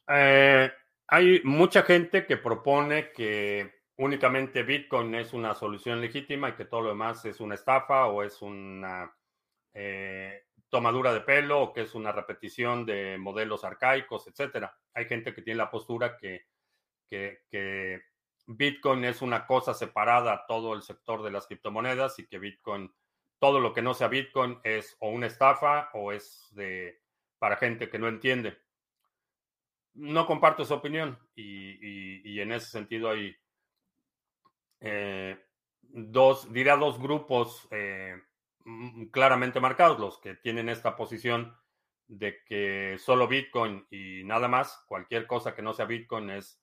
Eh, 0.08 0.72
hay 1.08 1.42
mucha 1.44 1.84
gente 1.84 2.26
que 2.26 2.38
propone 2.38 3.12
que 3.12 3.72
únicamente 3.98 4.64
Bitcoin 4.64 5.14
es 5.16 5.34
una 5.34 5.54
solución 5.54 6.02
legítima 6.02 6.50
y 6.50 6.54
que 6.54 6.66
todo 6.66 6.82
lo 6.82 6.90
demás 6.90 7.24
es 7.26 7.40
una 7.40 7.56
estafa 7.56 8.08
o 8.08 8.24
es 8.24 8.42
una 8.42 9.16
eh, 9.74 10.46
tomadura 10.70 11.14
de 11.14 11.22
pelo 11.22 11.62
o 11.62 11.74
que 11.74 11.82
es 11.82 11.96
una 11.96 12.12
repetición 12.12 12.86
de 12.86 13.18
modelos 13.18 13.64
arcaicos, 13.64 14.28
etcétera. 14.28 14.78
Hay 14.94 15.06
gente 15.06 15.34
que 15.34 15.42
tiene 15.42 15.58
la 15.58 15.72
postura 15.72 16.18
que, 16.18 16.46
que, 17.08 18.02
Bitcoin 18.48 19.06
es 19.06 19.24
una 19.24 19.48
cosa 19.48 19.74
separada 19.74 20.34
a 20.34 20.46
todo 20.46 20.76
el 20.76 20.84
sector 20.84 21.24
de 21.24 21.32
las 21.32 21.48
criptomonedas 21.48 22.20
y 22.20 22.28
que 22.28 22.38
Bitcoin, 22.38 22.94
todo 23.40 23.60
lo 23.60 23.74
que 23.74 23.82
no 23.82 23.96
sea 23.96 24.08
Bitcoin 24.08 24.60
es 24.64 24.96
o 25.00 25.10
una 25.10 25.26
estafa 25.26 25.90
o 25.94 26.12
es 26.12 26.48
de 26.52 27.02
para 27.40 27.58
gente 27.58 27.90
que 27.90 27.98
no 27.98 28.08
entiende. 28.08 28.58
No 29.96 30.28
comparto 30.28 30.64
esa 30.64 30.76
opinión 30.76 31.18
y, 31.36 32.40
en 32.40 32.52
ese 32.52 32.68
sentido 32.68 33.10
hay 33.10 33.36
eh, 34.82 35.44
dos, 35.82 36.52
diría 36.52 36.76
dos 36.76 37.00
grupos 37.00 37.68
eh, 37.72 38.22
claramente 39.12 39.60
marcados, 39.60 40.00
los 40.00 40.20
que 40.20 40.36
tienen 40.36 40.70
esta 40.70 40.96
posición 40.96 41.56
de 42.08 42.44
que 42.46 42.98
solo 43.00 43.28
Bitcoin 43.28 43.86
y 43.90 44.24
nada 44.24 44.48
más, 44.48 44.84
cualquier 44.88 45.28
cosa 45.28 45.56
que 45.56 45.62
no 45.62 45.74
sea 45.74 45.86
Bitcoin 45.86 46.30
es 46.30 46.62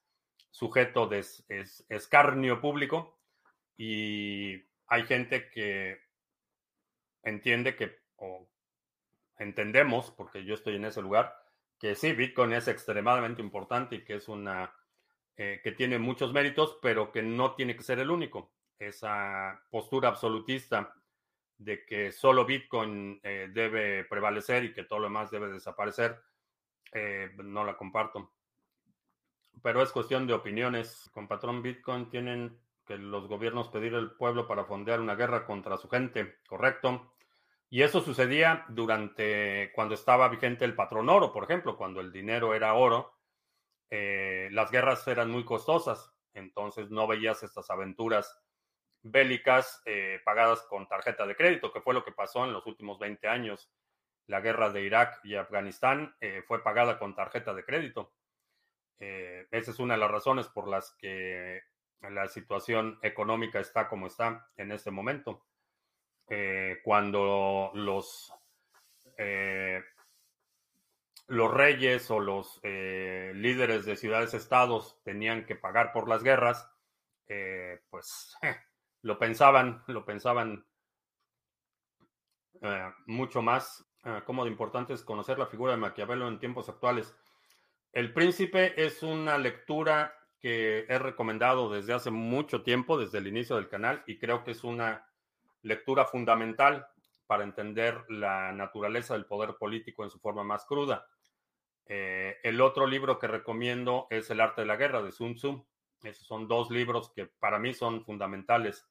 sujeto 0.50 1.06
de 1.06 1.24
escarnio 1.88 2.60
público 2.60 3.18
y 3.76 4.62
hay 4.86 5.04
gente 5.04 5.48
que 5.50 6.00
entiende 7.22 7.76
que, 7.76 8.00
o 8.16 8.48
entendemos, 9.38 10.10
porque 10.10 10.44
yo 10.44 10.54
estoy 10.54 10.76
en 10.76 10.84
ese 10.84 11.02
lugar, 11.02 11.34
que 11.78 11.94
sí, 11.94 12.12
Bitcoin 12.12 12.52
es 12.52 12.68
extremadamente 12.68 13.42
importante 13.42 13.96
y 13.96 14.04
que 14.04 14.16
es 14.16 14.28
una, 14.28 14.72
eh, 15.36 15.60
que 15.64 15.72
tiene 15.72 15.98
muchos 15.98 16.32
méritos, 16.32 16.78
pero 16.82 17.10
que 17.10 17.22
no 17.22 17.54
tiene 17.54 17.74
que 17.74 17.82
ser 17.82 17.98
el 17.98 18.10
único. 18.10 18.52
Esa 18.78 19.64
postura 19.70 20.08
absolutista 20.08 20.94
de 21.58 21.84
que 21.84 22.12
solo 22.12 22.44
Bitcoin 22.44 23.20
eh, 23.22 23.48
debe 23.52 24.04
prevalecer 24.04 24.64
y 24.64 24.72
que 24.72 24.84
todo 24.84 25.00
lo 25.00 25.06
demás 25.06 25.30
debe 25.30 25.48
desaparecer, 25.48 26.20
eh, 26.92 27.30
no 27.36 27.64
la 27.64 27.76
comparto. 27.76 28.32
Pero 29.62 29.82
es 29.82 29.92
cuestión 29.92 30.26
de 30.26 30.34
opiniones. 30.34 31.10
Con 31.12 31.28
patrón 31.28 31.62
Bitcoin 31.62 32.08
tienen 32.08 32.58
que 32.86 32.98
los 32.98 33.28
gobiernos 33.28 33.68
pedir 33.68 33.94
al 33.94 34.16
pueblo 34.16 34.46
para 34.46 34.64
fondear 34.64 35.00
una 35.00 35.14
guerra 35.14 35.46
contra 35.46 35.76
su 35.76 35.88
gente, 35.88 36.38
correcto. 36.46 37.12
Y 37.70 37.82
eso 37.82 38.00
sucedía 38.00 38.66
durante 38.68 39.72
cuando 39.74 39.94
estaba 39.94 40.28
vigente 40.28 40.64
el 40.64 40.74
patrón 40.74 41.08
oro, 41.08 41.32
por 41.32 41.44
ejemplo, 41.44 41.76
cuando 41.76 42.00
el 42.00 42.12
dinero 42.12 42.54
era 42.54 42.74
oro, 42.74 43.14
eh, 43.88 44.48
las 44.52 44.70
guerras 44.70 45.06
eran 45.08 45.30
muy 45.30 45.44
costosas, 45.44 46.12
entonces 46.34 46.90
no 46.90 47.06
veías 47.06 47.42
estas 47.42 47.70
aventuras 47.70 48.38
bélicas 49.02 49.82
eh, 49.84 50.20
pagadas 50.24 50.62
con 50.62 50.86
tarjeta 50.88 51.26
de 51.26 51.36
crédito, 51.36 51.72
que 51.72 51.80
fue 51.80 51.94
lo 51.94 52.04
que 52.04 52.12
pasó 52.12 52.44
en 52.44 52.52
los 52.52 52.66
últimos 52.66 52.98
20 52.98 53.28
años. 53.28 53.70
La 54.26 54.40
guerra 54.40 54.70
de 54.70 54.82
Irak 54.82 55.20
y 55.24 55.34
Afganistán 55.34 56.14
eh, 56.20 56.42
fue 56.46 56.62
pagada 56.62 56.98
con 56.98 57.14
tarjeta 57.14 57.52
de 57.54 57.64
crédito. 57.64 58.12
Eh, 59.00 59.48
esa 59.50 59.72
es 59.72 59.78
una 59.80 59.94
de 59.94 60.00
las 60.00 60.10
razones 60.10 60.48
por 60.48 60.68
las 60.68 60.92
que 60.92 61.60
la 62.00 62.28
situación 62.28 62.98
económica 63.02 63.60
está 63.60 63.88
como 63.88 64.06
está 64.06 64.48
en 64.56 64.72
este 64.72 64.90
momento. 64.90 65.46
cuando 66.84 67.70
los, 67.74 68.32
los 71.26 71.54
reyes 71.54 72.10
o 72.10 72.20
los 72.20 72.60
líderes 72.62 73.84
de 73.84 73.96
ciudades-estados 73.96 74.98
tenían 75.04 75.44
que 75.44 75.56
pagar 75.56 75.92
por 75.92 76.08
las 76.08 76.22
guerras, 76.22 76.66
pues 77.90 78.36
lo 79.02 79.18
pensaban, 79.18 79.82
lo 79.88 80.04
pensaban 80.04 80.64
eh, 82.60 82.90
mucho 83.06 83.42
más. 83.42 83.84
Eh, 84.04 84.22
como 84.24 84.44
de 84.44 84.50
importante 84.50 84.94
es 84.94 85.02
conocer 85.04 85.38
la 85.38 85.46
figura 85.46 85.72
de 85.72 85.78
Maquiavelo 85.78 86.28
en 86.28 86.38
tiempos 86.38 86.68
actuales. 86.68 87.14
El 87.92 88.12
Príncipe 88.12 88.82
es 88.82 89.02
una 89.02 89.38
lectura 89.38 90.14
que 90.40 90.86
he 90.88 90.98
recomendado 90.98 91.70
desde 91.70 91.92
hace 91.92 92.10
mucho 92.10 92.62
tiempo, 92.62 92.98
desde 92.98 93.18
el 93.18 93.28
inicio 93.28 93.56
del 93.56 93.68
canal, 93.68 94.02
y 94.06 94.18
creo 94.18 94.42
que 94.42 94.52
es 94.52 94.64
una 94.64 95.06
lectura 95.62 96.04
fundamental 96.04 96.86
para 97.26 97.44
entender 97.44 98.04
la 98.08 98.52
naturaleza 98.52 99.14
del 99.14 99.26
poder 99.26 99.56
político 99.56 100.02
en 100.02 100.10
su 100.10 100.18
forma 100.18 100.42
más 100.42 100.64
cruda. 100.64 101.06
Eh, 101.86 102.38
el 102.42 102.60
otro 102.60 102.86
libro 102.86 103.18
que 103.18 103.26
recomiendo 103.26 104.06
es 104.10 104.30
El 104.30 104.40
arte 104.40 104.62
de 104.62 104.66
la 104.66 104.76
guerra 104.76 105.02
de 105.02 105.12
Sun 105.12 105.34
Tzu. 105.34 105.64
Esos 106.02 106.26
son 106.26 106.48
dos 106.48 106.70
libros 106.70 107.12
que 107.14 107.26
para 107.26 107.58
mí 107.58 107.72
son 107.74 108.04
fundamentales 108.04 108.88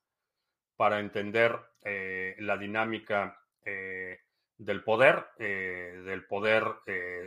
para 0.76 1.00
entender 1.00 1.60
eh, 1.84 2.36
la 2.40 2.58
dinámica 2.58 3.40
eh, 3.64 4.20
del 4.58 4.84
poder, 4.84 5.28
eh, 5.38 6.02
del 6.06 6.26
poder 6.26 6.66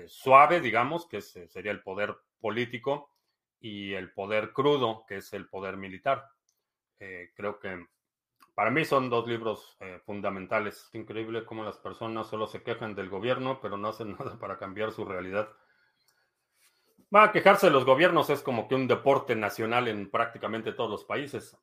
suave, 0.06 0.60
digamos, 0.60 1.06
que 1.06 1.20
sería 1.20 1.72
el 1.72 1.82
poder 1.82 2.16
político, 2.40 3.10
y 3.60 3.94
el 3.94 4.12
poder 4.12 4.52
crudo, 4.52 5.06
que 5.08 5.16
es 5.16 5.32
el 5.32 5.48
poder 5.48 5.78
militar. 5.78 6.28
creo 7.34 7.58
que 7.58 7.86
para 8.54 8.70
mí 8.70 8.84
son 8.84 9.10
dos 9.10 9.26
libros 9.26 9.76
eh, 9.80 10.00
fundamentales. 10.06 10.86
Es 10.86 10.94
increíble 10.94 11.44
cómo 11.44 11.64
las 11.64 11.76
personas 11.78 12.28
solo 12.28 12.46
se 12.46 12.62
quejan 12.62 12.94
del 12.94 13.08
gobierno, 13.08 13.58
pero 13.60 13.76
no 13.76 13.88
hacen 13.88 14.12
nada 14.18 14.38
para 14.38 14.58
cambiar 14.58 14.92
su 14.92 15.04
realidad. 15.04 15.48
Va 17.14 17.24
a 17.24 17.32
quejarse 17.32 17.66
de 17.66 17.72
los 17.72 17.84
gobiernos 17.84 18.30
es 18.30 18.42
como 18.42 18.66
que 18.66 18.74
un 18.74 18.88
deporte 18.88 19.36
nacional 19.36 19.88
en 19.88 20.10
prácticamente 20.10 20.72
todos 20.72 20.90
los 20.90 21.04
países. 21.04 21.56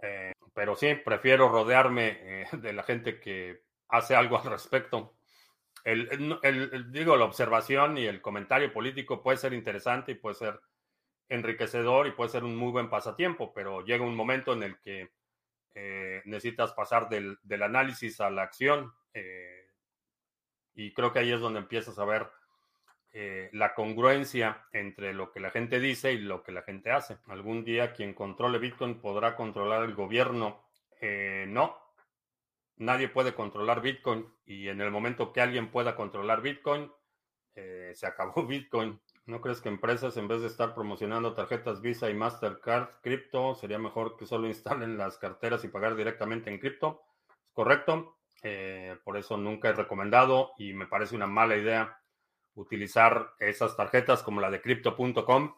Eh, 0.00 0.32
pero 0.56 0.74
sí, 0.74 0.94
prefiero 0.94 1.50
rodearme 1.50 2.18
eh, 2.22 2.46
de 2.52 2.72
la 2.72 2.82
gente 2.82 3.20
que 3.20 3.60
hace 3.88 4.16
algo 4.16 4.38
al 4.38 4.50
respecto. 4.50 5.18
El, 5.84 6.90
digo, 6.90 7.14
la 7.14 7.26
observación 7.26 7.98
y 7.98 8.06
el 8.06 8.22
comentario 8.22 8.72
político 8.72 9.22
puede 9.22 9.36
ser 9.36 9.52
interesante 9.52 10.12
y 10.12 10.14
puede 10.14 10.34
ser 10.34 10.58
enriquecedor 11.28 12.06
y 12.06 12.12
puede 12.12 12.30
ser 12.30 12.42
un 12.42 12.56
muy 12.56 12.72
buen 12.72 12.88
pasatiempo, 12.88 13.52
pero 13.52 13.84
llega 13.84 14.02
un 14.02 14.16
momento 14.16 14.54
en 14.54 14.62
el 14.62 14.80
que 14.80 15.12
eh, 15.74 16.22
necesitas 16.24 16.72
pasar 16.72 17.10
del, 17.10 17.38
análisis 17.62 18.18
a 18.22 18.30
la 18.30 18.44
acción 18.44 18.94
y 20.74 20.92
creo 20.94 21.12
que 21.12 21.18
ahí 21.18 21.32
es 21.32 21.40
donde 21.40 21.60
empiezas 21.60 21.98
a 21.98 22.04
ver 22.06 22.28
eh, 23.18 23.48
la 23.54 23.72
congruencia 23.72 24.66
entre 24.72 25.14
lo 25.14 25.32
que 25.32 25.40
la 25.40 25.48
gente 25.50 25.80
dice 25.80 26.12
y 26.12 26.18
lo 26.18 26.42
que 26.42 26.52
la 26.52 26.60
gente 26.60 26.90
hace. 26.90 27.16
Algún 27.28 27.64
día 27.64 27.94
quien 27.94 28.12
controle 28.12 28.58
Bitcoin 28.58 29.00
podrá 29.00 29.36
controlar 29.36 29.84
el 29.84 29.94
gobierno. 29.94 30.68
Eh, 31.00 31.46
no, 31.48 31.78
nadie 32.76 33.08
puede 33.08 33.32
controlar 33.32 33.80
Bitcoin 33.80 34.26
y 34.44 34.68
en 34.68 34.82
el 34.82 34.90
momento 34.90 35.32
que 35.32 35.40
alguien 35.40 35.70
pueda 35.70 35.96
controlar 35.96 36.42
Bitcoin, 36.42 36.92
eh, 37.54 37.92
se 37.94 38.06
acabó 38.06 38.42
Bitcoin. 38.46 39.00
¿No 39.24 39.40
crees 39.40 39.62
que 39.62 39.70
empresas 39.70 40.18
en 40.18 40.28
vez 40.28 40.42
de 40.42 40.48
estar 40.48 40.74
promocionando 40.74 41.32
tarjetas 41.32 41.80
Visa 41.80 42.10
y 42.10 42.14
Mastercard 42.14 43.00
cripto, 43.00 43.54
sería 43.54 43.78
mejor 43.78 44.18
que 44.18 44.26
solo 44.26 44.46
instalen 44.46 44.98
las 44.98 45.16
carteras 45.16 45.64
y 45.64 45.68
pagar 45.68 45.96
directamente 45.96 46.50
en 46.50 46.58
cripto? 46.58 47.00
correcto. 47.54 48.18
por 49.04 49.16
eso 49.16 49.38
nunca 49.38 49.70
he 49.70 49.72
recomendado 49.72 50.52
y 50.58 50.74
me 50.74 50.86
parece 50.86 51.16
una 51.16 51.26
mala 51.26 51.56
idea 51.56 51.98
utilizar 52.56 53.34
esas 53.38 53.76
tarjetas 53.76 54.22
como 54.22 54.40
la 54.40 54.50
de 54.50 54.60
crypto.com, 54.60 55.54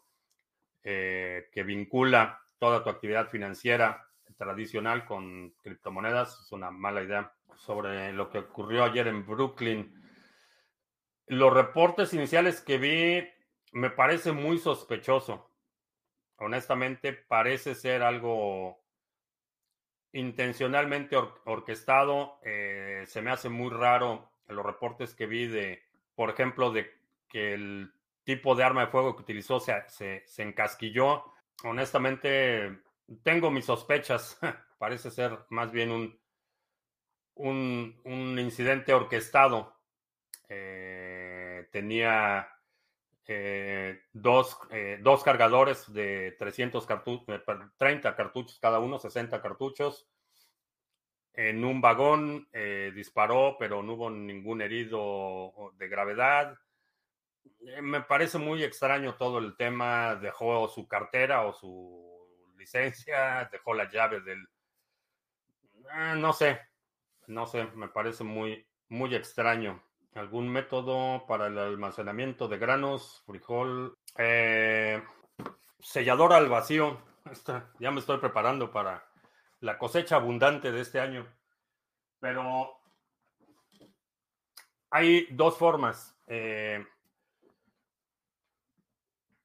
eh, 0.84 1.48
que 1.52 1.62
vincula 1.62 2.42
toda 2.58 2.82
tu 2.82 2.90
actividad 2.90 3.28
financiera 3.28 4.06
tradicional 4.36 5.04
con 5.04 5.50
criptomonedas. 5.62 6.40
Es 6.44 6.52
una 6.52 6.70
mala 6.70 7.02
idea. 7.02 7.32
Sobre 7.56 8.12
lo 8.12 8.30
que 8.30 8.38
ocurrió 8.38 8.84
ayer 8.84 9.08
en 9.08 9.26
Brooklyn, 9.26 9.92
los 11.26 11.52
reportes 11.52 12.14
iniciales 12.14 12.60
que 12.60 12.78
vi 12.78 13.28
me 13.72 13.90
parece 13.90 14.30
muy 14.30 14.58
sospechoso. 14.58 15.50
Honestamente, 16.36 17.12
parece 17.12 17.74
ser 17.74 18.02
algo 18.02 18.80
intencionalmente 20.12 21.16
orquestado. 21.16 22.38
Eh, 22.44 23.04
se 23.06 23.22
me 23.22 23.32
hace 23.32 23.48
muy 23.48 23.70
raro 23.70 24.30
los 24.46 24.64
reportes 24.64 25.14
que 25.14 25.26
vi 25.26 25.46
de 25.46 25.87
por 26.18 26.30
ejemplo, 26.30 26.72
de 26.72 26.90
que 27.28 27.54
el 27.54 27.92
tipo 28.24 28.56
de 28.56 28.64
arma 28.64 28.80
de 28.80 28.86
fuego 28.88 29.14
que 29.14 29.22
utilizó 29.22 29.60
se, 29.60 29.72
se, 29.86 30.42
encasquilló. 30.42 31.22
Honestamente, 31.62 32.80
tengo 33.22 33.52
mis 33.52 33.66
sospechas. 33.66 34.36
Parece 34.78 35.12
ser 35.12 35.38
más 35.50 35.70
bien 35.70 35.92
un, 35.92 36.20
un, 37.36 38.36
incidente 38.40 38.92
orquestado. 38.92 39.76
Eh, 40.48 41.68
tenía 41.70 42.48
eh, 43.24 44.00
dos, 44.12 44.58
eh, 44.72 44.98
dos, 45.00 45.22
cargadores 45.22 45.92
de 45.92 46.34
300 46.36 46.84
cartuchos, 46.84 47.42
30 47.76 48.16
cartuchos 48.16 48.58
cada 48.58 48.80
uno, 48.80 48.98
60 48.98 49.40
cartuchos 49.40 50.08
en 51.38 51.64
un 51.64 51.80
vagón, 51.80 52.48
eh, 52.52 52.90
disparó, 52.92 53.54
pero 53.60 53.80
no 53.80 53.92
hubo 53.92 54.10
ningún 54.10 54.60
herido 54.60 55.72
de 55.76 55.88
gravedad. 55.88 56.58
Eh, 57.60 57.80
me 57.80 58.00
parece 58.00 58.38
muy 58.38 58.64
extraño 58.64 59.14
todo 59.14 59.38
el 59.38 59.56
tema. 59.56 60.16
Dejó 60.16 60.66
su 60.66 60.88
cartera 60.88 61.46
o 61.46 61.52
su 61.52 62.54
licencia, 62.56 63.48
dejó 63.52 63.72
la 63.72 63.88
llave 63.88 64.20
del... 64.20 64.48
Ah, 65.92 66.16
no 66.16 66.32
sé, 66.32 66.58
no 67.28 67.46
sé, 67.46 67.66
me 67.76 67.86
parece 67.86 68.24
muy, 68.24 68.66
muy 68.88 69.14
extraño. 69.14 69.80
¿Algún 70.14 70.48
método 70.48 71.24
para 71.28 71.46
el 71.46 71.56
almacenamiento 71.56 72.48
de 72.48 72.58
granos, 72.58 73.22
frijol? 73.26 73.96
Eh, 74.16 75.00
sellador 75.78 76.32
al 76.32 76.48
vacío. 76.48 77.00
ya 77.78 77.92
me 77.92 78.00
estoy 78.00 78.18
preparando 78.18 78.72
para 78.72 79.07
la 79.60 79.78
cosecha 79.78 80.16
abundante 80.16 80.72
de 80.72 80.80
este 80.80 81.00
año. 81.00 81.26
Pero 82.20 82.78
hay 84.90 85.26
dos 85.30 85.56
formas. 85.56 86.16
Eh, 86.26 86.84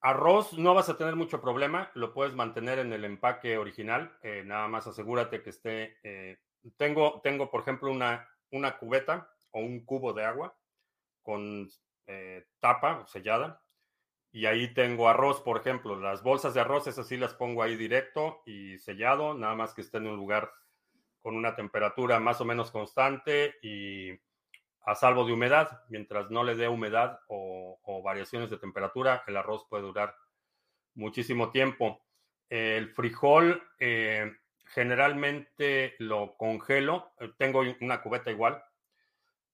arroz 0.02 0.54
no 0.54 0.74
vas 0.74 0.90
a 0.90 0.98
tener 0.98 1.16
mucho 1.16 1.42
problema, 1.42 1.92
lo 1.94 2.14
puedes 2.14 2.34
mantener 2.34 2.80
en 2.80 2.92
el 2.94 3.06
empaque 3.06 3.58
original, 3.58 4.18
eh, 4.22 4.44
nada 4.46 4.68
más 4.68 4.88
asegúrate 4.88 5.42
que 5.42 5.50
esté... 5.50 5.98
Eh, 6.04 6.38
tengo, 6.78 7.20
tengo, 7.22 7.52
por 7.52 7.62
ejemplo, 7.62 7.92
una, 7.92 8.28
una 8.52 8.78
cubeta 8.78 9.30
o 9.52 9.60
un 9.60 9.86
cubo 9.86 10.14
de 10.14 10.26
agua 10.26 10.56
con 11.22 11.70
tapa 12.60 13.06
sellada 13.08 13.63
y 14.34 14.48
ahí 14.48 14.74
tengo 14.74 15.08
arroz, 15.08 15.42
por 15.42 15.58
ejemplo, 15.58 15.96
las 15.96 16.24
bolsas 16.24 16.56
de 16.56 16.60
arroz, 16.60 16.88
esas 16.88 17.08
sí 17.08 17.18
las 17.18 17.36
pongo 17.36 17.62
ahí 17.62 17.76
directo 17.78 18.42
y 18.48 18.80
sellado, 18.80 19.36
nada 19.36 19.54
más 19.54 19.76
que 19.76 19.82
esté 19.82 19.98
en 19.98 20.08
un 20.08 20.18
lugar 20.18 20.52
con 21.22 21.36
una 21.36 21.56
temperatura 21.56 22.20
más 22.20 22.42
o 22.42 22.46
menos 22.46 22.72
constante 22.72 23.54
y 23.62 24.10
a 24.86 24.96
salvo 24.96 25.24
de 25.24 25.34
humedad. 25.34 25.84
Mientras 25.88 26.32
no 26.32 26.44
le 26.44 26.56
dé 26.56 26.68
humedad 26.68 27.20
o, 27.28 28.02
variaciones 28.04 28.50
de 28.50 28.58
temperatura, 28.58 29.24
el 29.28 29.38
arroz 29.38 29.68
puede 29.70 29.84
durar 29.84 30.16
muchísimo 30.96 31.52
tiempo. 31.52 32.04
El 32.50 32.90
frijol 32.90 33.62
eh, 33.80 34.34
generalmente 34.66 35.94
lo 36.00 36.36
congelo, 36.38 37.14
tengo 37.38 37.62
una 37.82 38.02
cubeta 38.02 38.32
igual, 38.32 38.64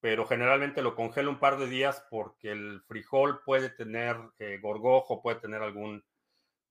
pero 0.01 0.25
generalmente 0.25 0.81
lo 0.81 0.95
congelo 0.95 1.29
un 1.29 1.39
par 1.39 1.57
de 1.57 1.67
días 1.67 2.05
porque 2.09 2.51
el 2.51 2.81
frijol 2.87 3.41
puede 3.43 3.69
tener 3.69 4.17
eh, 4.39 4.59
gorgojo, 4.61 5.21
puede 5.21 5.39
tener 5.39 5.61
algún 5.61 6.03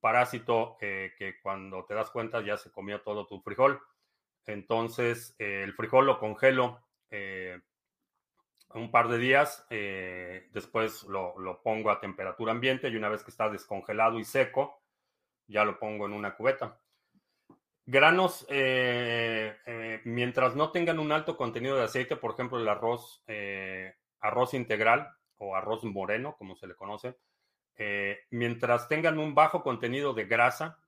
parásito 0.00 0.78
eh, 0.80 1.12
que 1.18 1.40
cuando 1.40 1.84
te 1.84 1.94
das 1.94 2.10
cuenta 2.10 2.40
ya 2.40 2.56
se 2.56 2.70
comió 2.70 3.02
todo 3.02 3.26
tu 3.26 3.40
frijol. 3.40 3.80
Entonces, 4.46 5.34
eh, 5.38 5.62
el 5.62 5.74
frijol 5.74 6.06
lo 6.06 6.18
congelo 6.18 6.82
un 8.74 8.90
par 8.90 9.08
de 9.08 9.16
días, 9.16 9.66
después 9.70 11.04
lo, 11.04 11.38
lo, 11.38 11.62
pongo 11.62 11.90
a 11.90 12.00
temperatura 12.00 12.52
ambiente 12.52 12.88
y 12.88 12.96
una 12.96 13.08
vez 13.08 13.24
que 13.24 13.30
está 13.30 13.48
descongelado 13.48 14.18
y 14.18 14.24
seco, 14.24 14.82
ya 15.46 15.64
lo 15.64 15.78
pongo 15.78 16.04
en 16.04 16.12
una 16.12 16.34
cubeta. 16.34 16.78
Granos, 17.90 18.44
eh, 18.50 19.56
eh, 19.64 20.02
mientras 20.04 20.54
no 20.54 20.72
tengan 20.72 20.98
un 20.98 21.10
alto 21.10 21.38
contenido 21.38 21.74
de 21.74 21.84
aceite, 21.84 22.16
por 22.16 22.32
ejemplo, 22.32 22.58
el 22.58 22.68
arroz, 22.68 23.22
eh, 23.26 23.94
arroz 24.20 24.52
integral 24.52 25.10
o 25.38 25.56
arroz 25.56 25.84
moreno, 25.84 26.36
como 26.36 26.54
se 26.54 26.66
le 26.66 26.74
conoce, 26.74 27.16
mientras 28.28 28.88
tengan 28.88 29.18
un 29.18 29.34
bajo 29.34 29.62
contenido 29.62 30.12
de 30.12 30.26
grasa, 30.26 30.78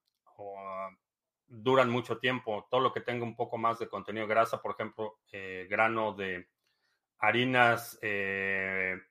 duran 1.46 1.88
mucho 1.88 2.18
tiempo. 2.18 2.68
Todo 2.70 2.82
lo 2.82 2.92
que 2.92 3.00
tenga 3.00 3.24
un 3.24 3.34
poco 3.34 3.56
más 3.56 3.78
de 3.78 3.88
contenido 3.88 4.26
de 4.26 4.34
grasa, 4.34 4.60
por 4.60 4.72
ejemplo, 4.72 5.20
grano 5.70 6.12
de 6.12 6.50
harinas 7.16 7.98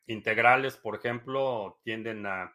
integrales, 0.05 0.77
por 0.77 0.93
ejemplo, 0.93 1.79
tienden 1.81 2.27
a 2.27 2.53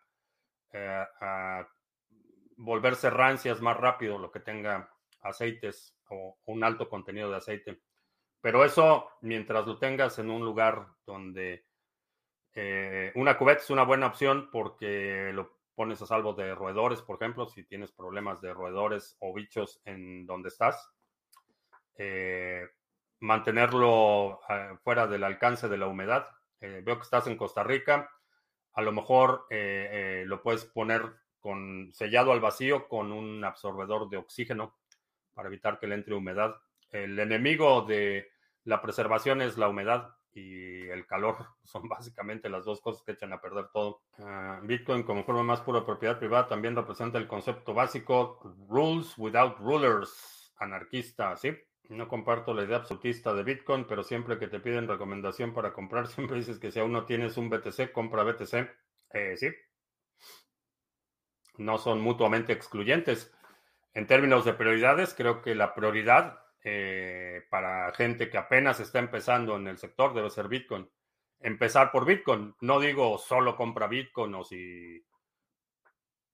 volverse 2.56 3.10
rancias 3.10 3.60
más 3.60 3.76
rápido, 3.76 4.16
lo 4.16 4.30
que 4.30 4.38
tenga 4.38 4.93
aceites 5.24 5.96
o 6.10 6.38
un 6.46 6.62
alto 6.62 6.88
contenido 6.88 7.30
de 7.30 7.36
aceite. 7.36 7.80
Pero 8.40 8.64
eso, 8.64 9.08
mientras 9.22 9.66
lo 9.66 9.78
tengas 9.78 10.18
en 10.18 10.30
un 10.30 10.44
lugar 10.44 10.86
donde 11.06 11.64
eh, 12.52 13.10
una 13.14 13.36
cubeta 13.36 13.62
es 13.62 13.70
una 13.70 13.84
buena 13.84 14.06
opción 14.06 14.50
porque 14.52 15.30
lo 15.32 15.58
pones 15.74 16.00
a 16.02 16.06
salvo 16.06 16.34
de 16.34 16.54
roedores, 16.54 17.02
por 17.02 17.16
ejemplo, 17.16 17.46
si 17.46 17.64
tienes 17.64 17.90
problemas 17.90 18.40
de 18.40 18.52
roedores 18.52 19.16
o 19.20 19.32
bichos 19.32 19.80
en 19.84 20.26
donde 20.26 20.50
estás. 20.50 20.90
Eh, 21.96 22.68
mantenerlo 23.20 24.40
eh, 24.48 24.76
fuera 24.82 25.06
del 25.06 25.24
alcance 25.24 25.68
de 25.68 25.78
la 25.78 25.86
humedad. 25.86 26.28
veo 26.60 26.96
que 26.96 27.02
estás 27.02 27.26
en 27.26 27.36
Costa 27.36 27.62
Rica. 27.64 28.10
A 28.74 28.82
lo 28.82 28.92
mejor 28.92 29.46
lo 29.50 30.42
puedes 30.42 30.64
poner 30.64 31.02
con 31.40 31.92
sellado 31.92 32.32
al 32.32 32.40
vacío 32.40 32.88
con 32.88 33.12
un 33.12 33.44
absorbedor 33.44 34.08
de 34.08 34.16
oxígeno 34.16 34.76
para 35.34 35.48
evitar 35.48 35.78
que 35.78 35.86
le 35.86 35.96
entre 35.96 36.14
humedad. 36.14 36.56
El 36.90 37.18
enemigo 37.18 37.82
de 37.82 38.28
la 38.64 38.80
preservación 38.80 39.42
es 39.42 39.58
la 39.58 39.68
humedad 39.68 40.14
y 40.32 40.88
el 40.88 41.06
calor. 41.06 41.36
Son 41.64 41.88
básicamente 41.88 42.48
las 42.48 42.64
dos 42.64 42.80
cosas 42.80 43.02
que 43.02 43.12
echan 43.12 43.32
a 43.32 43.40
perder 43.40 43.68
todo. 43.72 44.02
Ah, 44.18 44.60
Bitcoin 44.62 45.02
como 45.02 45.24
forma 45.24 45.42
más 45.42 45.60
pura 45.60 45.84
propiedad 45.84 46.18
privada 46.18 46.48
también 46.48 46.76
representa 46.76 47.18
el 47.18 47.28
concepto 47.28 47.74
básico 47.74 48.40
rules 48.68 49.14
without 49.16 49.58
rulers, 49.58 50.52
anarquista, 50.58 51.36
¿sí? 51.36 51.56
No 51.90 52.08
comparto 52.08 52.54
la 52.54 52.64
idea 52.64 52.78
absolutista 52.78 53.34
de 53.34 53.42
Bitcoin, 53.42 53.86
pero 53.86 54.02
siempre 54.02 54.38
que 54.38 54.48
te 54.48 54.58
piden 54.60 54.88
recomendación 54.88 55.52
para 55.52 55.72
comprar, 55.72 56.06
siempre 56.08 56.36
dices 56.38 56.58
que 56.58 56.70
si 56.70 56.80
aún 56.80 56.92
no 56.92 57.04
tienes 57.04 57.36
un 57.36 57.50
BTC, 57.50 57.92
compra 57.92 58.24
BTC. 58.24 58.54
Eh, 59.10 59.36
sí. 59.36 59.48
No 61.58 61.78
son 61.78 62.00
mutuamente 62.00 62.52
excluyentes. 62.52 63.32
En 63.94 64.06
términos 64.06 64.44
de 64.44 64.54
prioridades, 64.54 65.14
creo 65.14 65.40
que 65.40 65.54
la 65.54 65.74
prioridad 65.74 66.40
eh, 66.64 67.46
para 67.50 67.92
gente 67.92 68.28
que 68.30 68.38
apenas 68.38 68.80
está 68.80 68.98
empezando 68.98 69.56
en 69.56 69.68
el 69.68 69.78
sector 69.78 70.14
debe 70.14 70.30
ser 70.30 70.48
Bitcoin. 70.48 70.90
Empezar 71.40 71.92
por 71.92 72.04
Bitcoin. 72.04 72.54
No 72.60 72.80
digo 72.80 73.18
solo 73.18 73.54
compra 73.54 73.86
Bitcoin 73.86 74.34
o 74.34 74.42
si 74.42 75.04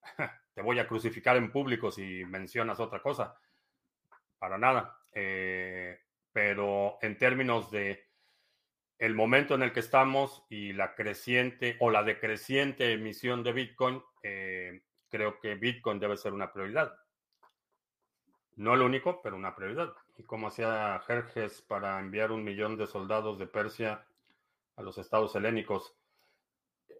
te 0.55 0.63
voy 0.63 0.79
a 0.79 0.87
crucificar 0.87 1.37
en 1.37 1.51
público 1.51 1.91
si 1.91 2.25
mencionas 2.25 2.81
otra 2.81 3.03
cosa. 3.03 3.39
Para 4.39 4.57
nada. 4.57 4.99
Eh, 5.13 5.99
pero 6.33 6.99
en 7.03 7.19
términos 7.19 7.71
de 7.71 8.09
el 8.99 9.15
momento 9.15 9.55
en 9.55 9.63
el 9.63 9.73
que 9.73 9.81
estamos 9.81 10.47
y 10.49 10.73
la 10.73 10.95
creciente 10.95 11.77
o 11.81 11.91
la 11.91 12.05
decreciente 12.05 12.93
emisión 12.93 13.43
de 13.43 13.53
Bitcoin, 13.53 14.03
eh, 14.23 14.83
creo 15.09 15.41
que 15.41 15.55
Bitcoin 15.57 15.99
debe 15.99 16.17
ser 16.17 16.33
una 16.33 16.53
prioridad. 16.53 16.95
No 18.61 18.75
el 18.75 18.83
único, 18.83 19.21
pero 19.23 19.37
una 19.37 19.55
prioridad. 19.55 19.95
Y 20.19 20.25
como 20.25 20.49
hacía 20.49 21.01
Jerjes 21.07 21.63
para 21.63 21.99
enviar 21.99 22.31
un 22.31 22.45
millón 22.45 22.77
de 22.77 22.87
soldados 22.87 23.39
de 23.39 23.47
Persia 23.47 24.05
a 24.77 24.83
los 24.83 24.99
estados 24.99 25.35
helénicos. 25.35 25.95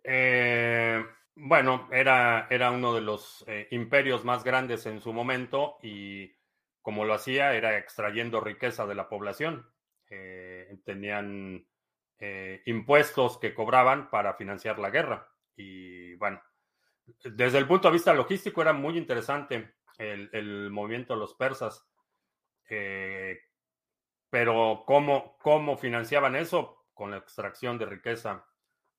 Eh, 0.03 1.05
bueno, 1.35 1.89
era, 1.93 2.47
era 2.49 2.71
uno 2.71 2.95
de 2.95 3.03
los 3.03 3.45
imperios 3.71 4.25
más 4.25 4.43
grandes 4.43 4.87
en 4.87 5.01
su 5.01 5.13
momento 5.13 5.77
y 5.83 6.33
como 6.83 7.05
lo 7.05 7.15
hacía, 7.15 7.55
era 7.55 7.77
extrayendo 7.77 8.41
riqueza 8.41 8.87
de 8.87 8.95
la 8.95 9.09
población. 9.09 9.71
Eh, 10.09 10.79
tenían 10.85 11.67
eh, 12.19 12.63
impuestos 12.67 13.39
que 13.39 13.55
cobraban 13.55 14.11
para 14.11 14.35
financiar 14.35 14.79
la 14.79 14.91
guerra. 14.91 15.31
Y 15.57 16.15
bueno, 16.15 16.41
desde 17.23 17.59
el 17.59 17.67
punto 17.67 17.89
de 17.89 17.93
vista 17.93 18.15
logístico 18.15 18.63
era 18.63 18.73
muy 18.73 18.97
interesante 18.97 19.75
el, 20.01 20.71
movimiento 20.71 21.15
de 21.15 21.21
los 21.21 21.35
persas. 21.35 21.87
Eh, 22.69 23.39
pero 24.31 24.85
¿cómo, 24.87 25.37
¿cómo 25.39 25.77
financiaban 25.77 26.37
eso? 26.37 26.87
Con 26.95 27.11
la 27.11 27.19
extracción 27.19 27.79
de 27.79 27.87
riqueza 27.87 28.47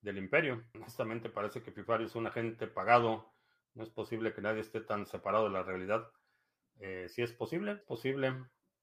del 0.02 0.18
imperio. 0.18 0.64
Honestamente 0.76 1.30
parece 1.30 1.62
que 1.62 1.72
Fifario 1.72 2.08
es 2.08 2.16
un 2.16 2.28
agente 2.28 2.68
pagado. 2.68 3.34
No 3.74 3.84
es 3.84 3.90
posible 3.90 4.34
que 4.34 4.42
nadie 4.42 4.62
esté 4.62 4.82
tan 4.82 5.06
separado 5.06 5.46
de 5.46 5.52
la 5.52 5.64
realidad. 5.64 6.12
Eh, 6.80 7.08
si 7.10 7.22
es 7.22 7.32
posible, 7.32 7.76
posible. 7.76 8.34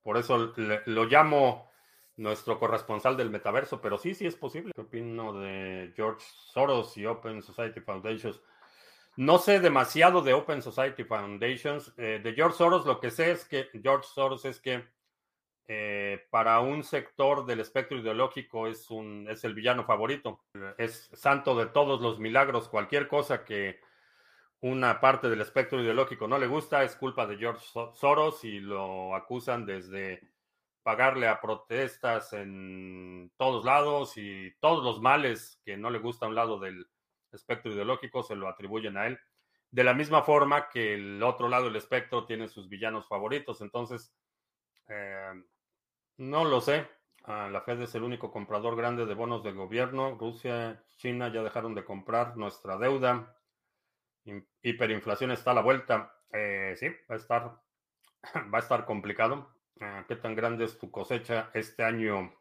Por 0.03 0.17
eso 0.17 0.55
lo 0.87 1.05
llamo 1.05 1.71
nuestro 2.17 2.59
corresponsal 2.59 3.17
del 3.17 3.31
metaverso, 3.31 3.81
pero 3.81 3.99
sí, 3.99 4.15
sí 4.15 4.27
es 4.27 4.37
posible. 4.37 4.73
¿Qué 4.75 4.81
opino 4.81 5.39
de 5.39 5.93
George 5.95 6.25
Soros 6.53 6.97
y 6.97 7.07
Open 7.07 7.43
Society 7.43 7.81
Foundations? 7.81 8.41
No 9.19 9.39
sé 9.39 9.59
demasiado 9.59 10.23
de 10.23 10.33
Open 10.33 10.63
Society 10.63 11.03
Foundations. 11.03 11.93
Eh, 11.97 12.21
de 12.23 12.35
George 12.35 12.57
Soros, 12.57 12.87
lo 12.87 13.01
que 13.01 13.11
sé 13.11 13.33
es 13.33 13.45
que 13.45 13.69
George 13.83 14.07
Soros 14.07 14.45
es 14.45 14.61
que 14.61 14.85
eh, 15.67 16.25
para 16.31 16.61
un 16.61 16.85
sector 16.85 17.45
del 17.45 17.59
espectro 17.59 17.99
ideológico 17.99 18.69
es, 18.69 18.89
un, 18.93 19.27
es 19.29 19.43
el 19.43 19.55
villano 19.55 19.85
favorito. 19.85 20.45
Es 20.79 21.11
santo 21.15 21.57
de 21.57 21.67
todos 21.67 22.01
los 22.01 22.21
milagros. 22.21 22.69
Cualquier 22.69 23.09
cosa 23.09 23.45
que 23.45 23.81
una 24.61 25.01
parte 25.01 25.29
del 25.29 25.41
espectro 25.41 25.83
ideológico 25.83 26.29
no 26.29 26.39
le 26.39 26.47
gusta, 26.47 26.85
es 26.85 26.95
culpa 26.95 27.27
de 27.27 27.39
George 27.39 27.67
Soros 27.95 28.45
y 28.45 28.61
lo 28.61 29.17
acusan 29.17 29.67
desde 29.67 30.31
pagarle 30.85 31.27
a 31.27 31.41
protestas 31.41 32.33
en 32.35 33.33
todos 33.37 33.65
lados 33.65 34.17
y 34.17 34.55
todos 34.61 34.85
los 34.85 35.01
males 35.01 35.61
que 35.65 35.77
no 35.77 35.91
le 35.91 35.99
gusta 35.99 36.27
a 36.27 36.29
un 36.29 36.37
lado 36.37 36.61
del 36.61 36.87
espectro 37.33 37.73
ideológico 37.73 38.23
se 38.23 38.37
lo 38.37 38.49
atribuyen 38.49 38.97
a 38.97 39.07
él. 39.07 39.19
De 39.71 39.85
la 39.85 39.95
misma 39.95 40.23
forma 40.23 40.69
que 40.69 40.95
el 40.95 41.23
otro 41.23 41.49
lado 41.49 41.67
del 41.67 41.77
espectro 41.77 42.25
tiene 42.25 42.49
sus 42.49 42.69
villanos 42.69 43.07
favoritos. 43.07 43.61
Entonces, 43.61 44.15
eh, 44.89 45.33
no 46.17 46.45
lo 46.45 46.61
sé. 46.61 46.89
Ah, 47.25 47.49
la 47.51 47.61
Fed 47.61 47.83
es 47.83 47.95
el 47.95 48.03
único 48.03 48.31
comprador 48.31 48.77
grande 48.77 49.05
de 49.05 49.15
bonos 49.15 49.43
del 49.43 49.55
gobierno. 49.55 50.17
Rusia, 50.19 50.83
China 50.97 51.33
ya 51.33 51.43
dejaron 51.43 51.75
de 51.75 51.85
comprar 51.85 52.37
nuestra 52.37 52.79
deuda 52.79 53.35
hiperinflación 54.63 55.31
está 55.31 55.53
a 55.53 55.55
la 55.55 55.63
vuelta. 55.63 56.15
Eh, 56.33 56.75
sí, 56.77 56.89
va 57.11 57.15
a 57.15 57.19
estar, 57.19 57.61
va 58.53 58.59
a 58.59 58.61
estar 58.61 58.85
complicado. 58.85 59.49
Ah, 59.81 60.05
¿Qué 60.09 60.17
tan 60.17 60.35
grande 60.35 60.65
es 60.65 60.79
tu 60.79 60.91
cosecha 60.91 61.51
este 61.55 61.85
año? 61.85 62.35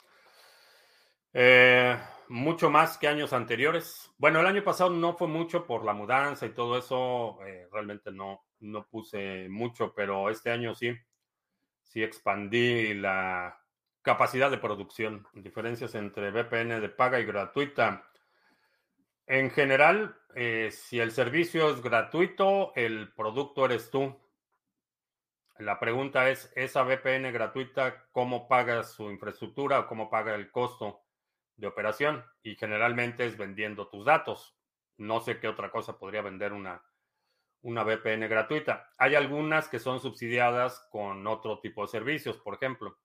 Eh, 1.34 1.98
mucho 2.30 2.70
más 2.70 2.98
que 2.98 3.08
años 3.08 3.34
anteriores. 3.34 4.12
Bueno, 4.18 4.40
el 4.40 4.48
año 4.48 4.64
pasado 4.64 4.90
no 4.90 5.16
fue 5.16 5.28
mucho 5.28 5.66
por 5.66 5.86
la 5.86 5.94
mudanza 5.94 6.46
y 6.46 6.54
todo 6.54 6.78
eso. 6.78 7.40
Eh, 7.46 7.68
realmente 7.72 8.12
no, 8.12 8.46
no 8.60 8.88
puse 8.88 9.48
mucho, 9.50 9.94
pero 9.94 10.30
este 10.30 10.52
año 10.52 10.76
sí. 10.76 10.96
Sí 11.84 12.04
expandí 12.04 12.94
la 12.94 13.60
capacidad 14.02 14.52
de 14.52 14.58
producción. 14.58 15.28
Diferencias 15.34 15.96
entre 15.96 16.32
VPN 16.32 16.80
de 16.82 16.90
paga 16.90 17.20
y 17.20 17.26
gratuita. 17.26 18.10
En 19.26 19.52
general, 19.52 20.18
eh, 20.36 20.70
si 20.72 21.00
el 21.00 21.12
servicio 21.12 21.70
es 21.70 21.82
gratuito, 21.82 22.74
el 22.76 23.14
producto 23.14 23.66
eres 23.66 23.90
tú. 23.90 24.18
La 25.60 25.80
pregunta 25.80 26.30
es, 26.30 26.52
¿esa 26.56 26.84
VPN 26.84 27.32
gratuita 27.32 28.06
cómo 28.12 28.48
paga 28.48 28.84
su 28.84 29.10
infraestructura 29.10 29.80
o 29.80 29.88
cómo 29.88 30.10
paga 30.10 30.36
el 30.36 30.52
costo 30.52 31.07
de 31.58 31.68
operación? 31.68 32.24
Y 32.42 32.56
generalmente 32.56 33.26
es 33.26 33.38
vendiendo 33.38 33.90
tus 33.90 34.06
datos. 34.06 34.58
No 34.98 35.20
sé 35.20 35.40
qué 35.40 35.48
otra 35.48 35.70
cosa 35.70 36.00
podría 36.00 36.22
vender 36.22 36.54
una, 36.54 36.82
una 37.62 37.84
VPN 37.84 38.28
gratuita. 38.30 38.90
Hay 38.98 39.16
algunas 39.16 39.68
que 39.68 39.80
son 39.80 40.00
subsidiadas 40.00 40.88
con 40.92 41.28
otro 41.28 41.60
tipo 41.60 41.82
de 41.82 41.90
servicios, 41.90 42.38
por 42.38 42.56
ejemplo. 42.56 42.98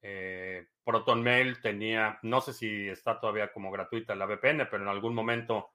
Eh, 0.00 0.66
ProtonMail 0.84 1.60
tenía, 1.62 2.18
no 2.22 2.40
sé 2.40 2.52
si 2.52 2.88
está 2.88 3.18
todavía 3.18 3.52
como 3.52 3.70
gratuita 3.70 4.14
la 4.14 4.26
VPN, 4.26 4.68
pero 4.70 4.82
en 4.82 4.88
algún 4.88 5.14
momento 5.14 5.70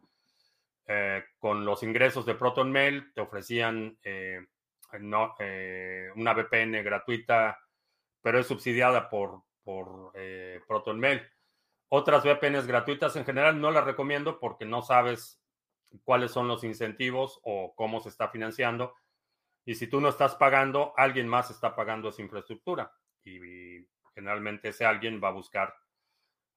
eh, 0.85 1.23
con 1.39 1.65
los 1.65 1.81
ingresos 1.81 2.25
de 2.25 2.35
ProtonMail 2.35 3.11
te 3.13 3.21
ofrecían 3.21 3.97
eh, 4.03 4.39
una 4.93 6.33
VPN 6.33 6.83
gratuita, 6.83 7.59
pero 8.21 8.39
es 8.39 8.47
subsidiada 8.47 9.09
por, 9.09 9.41
por 9.63 10.13
ProtonMail. 10.67 11.21
Otras 11.89 12.23
VPNs 12.23 12.67
gratuitas 12.67 13.15
en 13.15 13.25
general 13.25 13.59
no 13.59 13.71
las 13.71 13.83
recomiendo 13.83 14.39
porque 14.39 14.65
no 14.65 14.81
sabes 14.83 15.41
cuáles 16.03 16.31
son 16.31 16.47
los 16.47 16.63
incentivos 16.63 17.39
o 17.43 17.73
cómo 17.75 17.99
se 17.99 18.09
está 18.09 18.29
financiando. 18.29 18.93
Y 19.65 19.75
si 19.75 19.87
tú 19.87 19.99
no 19.99 20.09
estás 20.09 20.35
pagando, 20.35 20.93
alguien 20.97 21.27
más 21.27 21.49
está 21.49 21.75
pagando 21.75 22.09
esa 22.09 22.21
infraestructura. 22.21 22.93
y 23.23 23.85
Generalmente 24.13 24.69
ese 24.69 24.85
alguien 24.85 25.21
va 25.23 25.29
a 25.29 25.33
buscar 25.33 25.73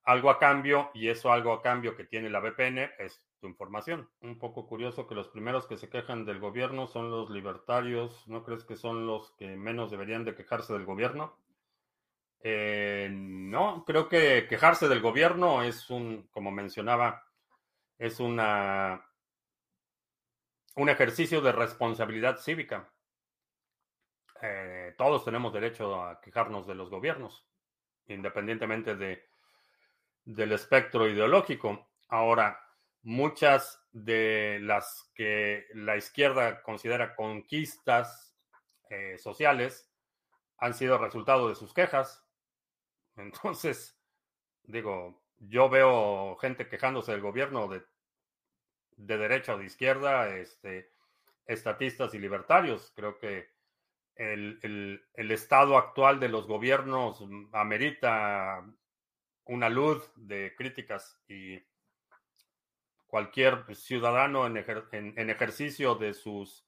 algo 0.05 0.31
a 0.31 0.39
cambio 0.39 0.91
y 0.95 1.09
eso 1.09 1.33
algo 1.33 1.53
a 1.53 1.63
cambio 1.63 1.97
que 1.97 2.05
tiene 2.05 2.29
la 2.29 2.41
VPN 2.41 2.91
es 2.99 3.23
tu 3.41 3.47
información. 3.47 4.09
Un 4.21 4.39
poco 4.39 4.67
curioso 4.67 5.07
que 5.07 5.15
los 5.15 5.29
primeros 5.29 5.67
que 5.67 5.77
se 5.77 5.89
quejan 5.89 6.25
del 6.25 6.41
gobierno 6.41 6.87
son 6.87 7.11
los 7.11 7.31
libertarios. 7.31 8.27
¿No 8.27 8.45
crees 8.45 8.65
que 8.65 8.77
son 8.77 9.07
los 9.07 9.33
que 9.33 9.57
menos 9.57 9.91
deberían 9.91 10.25
de 10.25 10.35
quejarse 10.35 10.73
del 10.73 10.85
gobierno? 10.85 11.37
Eh, 12.43 13.09
no, 13.13 13.85
creo 13.85 14.09
que 14.09 14.47
quejarse 14.49 14.89
del 14.89 15.01
gobierno 15.01 15.63
es 15.63 15.91
un, 15.91 16.29
como 16.33 16.51
mencionaba, 16.51 17.25
es 17.99 18.19
una 18.19 19.07
un 20.77 20.89
ejercicio 20.89 21.41
de 21.41 21.53
responsabilidad 21.53 22.39
cívica. 22.39 22.91
Eh, 24.41 24.95
todos 24.97 25.25
tenemos 25.25 25.53
derecho 25.53 26.03
a 26.03 26.21
quejarnos 26.21 26.67
de 26.67 26.75
los 26.75 26.91
gobiernos 26.91 27.47
independientemente 28.07 28.97
de, 28.97 29.25
del 30.25 30.53
espectro 30.53 31.09
ideológico. 31.09 31.91
Ahora, 32.09 32.61
muchas 33.03 33.81
de 33.93 34.59
las 34.63 35.11
que 35.15 35.67
la 35.75 35.97
izquierda 35.97 36.63
considera 36.63 37.15
conquistas 37.15 38.37
eh, 38.91 39.17
sociales 39.19 39.91
han 40.59 40.75
sido 40.75 40.99
resultado 40.99 41.49
de 41.49 41.55
sus 41.55 41.73
quejas. 41.73 42.22
Entonces, 43.17 43.99
digo, 44.65 45.23
yo 45.39 45.69
veo 45.69 46.37
gente 46.37 46.69
quejándose 46.69 47.13
del 47.13 47.21
gobierno 47.21 47.69
de, 47.69 47.83
de 48.97 49.19
derecha 49.19 49.55
o 49.55 49.59
de 49.59 49.67
izquierda, 49.67 50.37
este, 50.37 50.93
estatistas 51.47 52.15
y 52.15 52.19
libertarios. 52.19 52.93
Creo 52.95 53.19
que 53.19 53.51
el, 54.17 55.03
estado 55.15 55.77
actual 55.77 56.21
de 56.21 56.29
los 56.29 56.47
gobiernos 56.47 57.25
amerita 57.53 58.65
una 59.45 59.69
luz 59.69 60.11
de 60.17 60.55
críticas 60.57 61.21
y 61.29 61.61
cualquier 63.07 63.75
ciudadano 63.75 64.47
en, 64.47 65.31
ejercicio 65.31 65.95
de 65.95 66.15
sus 66.15 66.67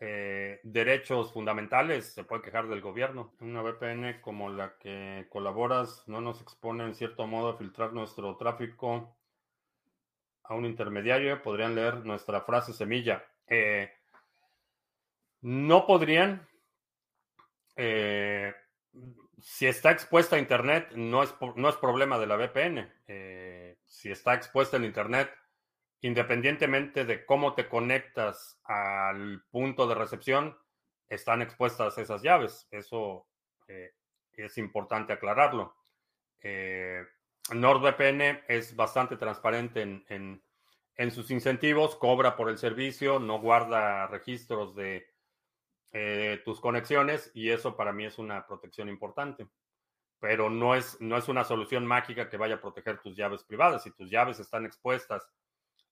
eh, 0.00 0.60
derechos 0.64 1.32
fundamentales, 1.32 2.12
se 2.12 2.24
puede 2.24 2.42
quejar 2.42 2.68
del 2.68 2.80
gobierno. 2.80 3.32
Una 3.40 3.62
VPN 3.62 4.20
como 4.20 4.50
la 4.50 4.76
que 4.78 5.26
colaboras 5.30 6.02
no 6.06 6.20
nos 6.20 6.40
expone 6.40 6.84
en 6.84 6.94
cierto 6.94 7.26
modo 7.26 7.50
a 7.50 7.56
filtrar 7.56 7.92
nuestro 7.92 8.36
tráfico 8.36 9.16
a 10.42 10.54
un 10.54 10.64
intermediario. 10.64 11.40
Podrían 11.42 11.74
leer 11.74 12.04
nuestra 12.04 12.40
frase 12.40 12.72
semilla. 12.72 13.24
Eh, 13.46 13.92
no 15.42 15.86
podrían. 15.86 16.46
Eh, 17.76 18.52
si 19.38 19.66
está 19.66 19.90
expuesta 19.90 20.36
a 20.36 20.38
Internet, 20.38 20.92
no 20.96 21.22
es, 21.22 21.34
no 21.56 21.68
es 21.68 21.76
problema 21.76 22.18
de 22.18 22.26
la 22.26 22.36
VPN. 22.36 22.92
si 23.84 24.10
está 24.10 24.34
expuesta 24.34 24.76
en 24.76 24.84
Internet, 24.84 25.30
independientemente 26.04 27.06
de 27.06 27.24
cómo 27.24 27.54
te 27.54 27.66
conectas 27.66 28.60
al 28.64 29.42
punto 29.50 29.86
de 29.86 29.94
recepción, 29.94 30.54
están 31.08 31.40
expuestas 31.40 31.96
esas 31.96 32.20
llaves. 32.20 32.68
Eso 32.70 33.26
eh, 33.68 33.94
es 34.34 34.58
importante 34.58 35.14
aclararlo. 35.14 35.74
Eh, 36.42 37.02
NordVPN 37.54 38.42
es 38.48 38.76
bastante 38.76 39.16
transparente 39.16 39.80
en, 39.80 41.10
sus 41.10 41.30
incentivos, 41.30 41.96
cobra 41.96 42.36
por 42.36 42.50
el 42.50 42.58
servicio, 42.58 43.18
no 43.18 43.40
guarda 43.40 44.06
registros 44.06 44.76
de 44.76 45.06
eh, 45.92 46.42
tus 46.44 46.60
conexiones 46.60 47.30
y 47.32 47.48
eso 47.48 47.78
para 47.78 47.94
mí 47.94 48.04
es 48.04 48.18
una 48.18 48.46
protección 48.46 48.90
importante. 48.90 49.48
Pero 50.20 50.50
no 50.50 50.74
es, 50.74 51.00
no 51.00 51.16
es 51.16 51.28
una 51.28 51.44
solución 51.44 51.86
mágica 51.86 52.28
que 52.28 52.36
vaya 52.36 52.56
a 52.56 52.60
proteger 52.60 53.00
tus 53.00 53.16
llaves 53.16 53.42
privadas. 53.42 53.84
Si 53.84 53.90
tus 53.90 54.10
llaves 54.10 54.38
están 54.38 54.66
expuestas 54.66 55.26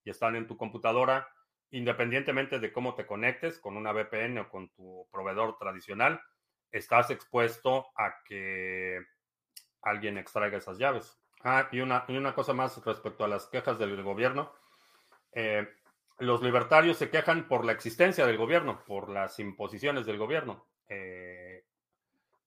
y 0.05 0.11
están 0.11 0.37
en 0.37 0.47
tu 0.47 0.57
computadora, 0.57 1.29
independientemente 1.71 2.59
de 2.59 2.73
cómo 2.73 2.95
te 2.95 3.07
conectes 3.07 3.59
con 3.59 3.77
una 3.77 3.93
VPN 3.93 4.39
o 4.39 4.49
con 4.49 4.69
tu 4.71 5.07
proveedor 5.11 5.57
tradicional, 5.59 6.21
estás 6.71 7.11
expuesto 7.11 7.87
a 7.97 8.23
que 8.25 9.01
alguien 9.83 10.19
extraiga 10.19 10.59
esas 10.59 10.79
llaves. 10.79 11.19
Ah, 11.45 11.69
y 11.73 11.81
una, 11.81 12.05
y 12.09 12.17
una 12.17 12.35
cosa 12.35 12.53
más 12.53 12.85
respecto 12.85 13.25
a 13.25 13.29
las 13.29 13.47
quejas 13.47 13.79
del 13.79 14.03
gobierno. 14.03 14.53
Eh, 15.33 15.67
los 16.19 16.43
libertarios 16.43 16.99
se 16.99 17.11
quejan 17.11 17.49
por 17.49 17.65
la 17.65 17.73
existencia 17.73 18.27
del 18.27 18.37
gobierno, 18.37 18.85
por 18.85 19.09
las 19.09 19.39
imposiciones 19.41 20.07
del 20.07 20.19
gobierno. 20.19 20.67
Eh, 20.89 21.65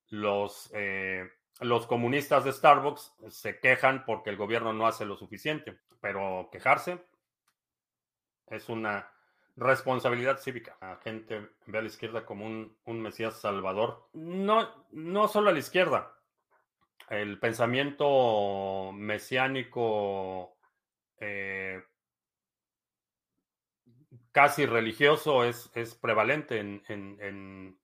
los, 0.09 0.71
eh, 0.73 1.29
los 1.59 1.87
comunistas 1.87 2.45
de 2.45 2.53
Starbucks 2.53 3.15
se 3.29 3.59
quejan 3.59 4.05
porque 4.05 4.29
el 4.29 4.37
gobierno 4.37 4.71
no 4.71 4.87
hace 4.87 5.05
lo 5.05 5.17
suficiente, 5.17 5.79
pero 5.99 6.49
quejarse 6.51 7.03
es 8.47 8.69
una 8.69 9.09
responsabilidad 9.55 10.39
cívica. 10.39 10.77
La 10.81 10.97
gente 10.97 11.49
ve 11.65 11.77
a 11.77 11.81
la 11.81 11.87
izquierda 11.87 12.25
como 12.25 12.45
un, 12.45 13.01
Mesías 13.01 13.39
salvador. 13.39 14.07
No, 14.13 14.85
no 14.91 15.27
solo 15.27 15.49
a 15.49 15.53
la 15.53 15.59
izquierda. 15.59 16.11
El 17.09 17.39
pensamiento 17.39 18.91
mesiánico 18.93 20.57
eh, 21.19 21.83
casi 24.31 24.65
religioso 24.65 25.43
es, 25.43 25.71
es 25.75 25.95
prevalente 25.95 26.59
en, 26.59 26.83
en, 26.89 27.79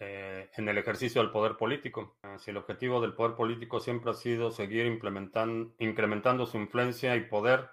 eh, 0.00 0.50
en, 0.56 0.68
el 0.68 0.76
ejercicio 0.76 1.22
del 1.22 1.30
poder 1.30 1.56
político. 1.56 2.18
Si 2.38 2.50
el 2.50 2.56
objetivo 2.56 3.00
del 3.00 3.14
poder 3.14 3.36
político 3.36 3.80
siempre 3.80 4.10
ha 4.10 4.14
sido 4.14 4.50
seguir 4.50 4.86
incrementando 4.86 6.46
su 6.46 6.58
influencia 6.58 7.14
y 7.16 7.20
poder, 7.22 7.70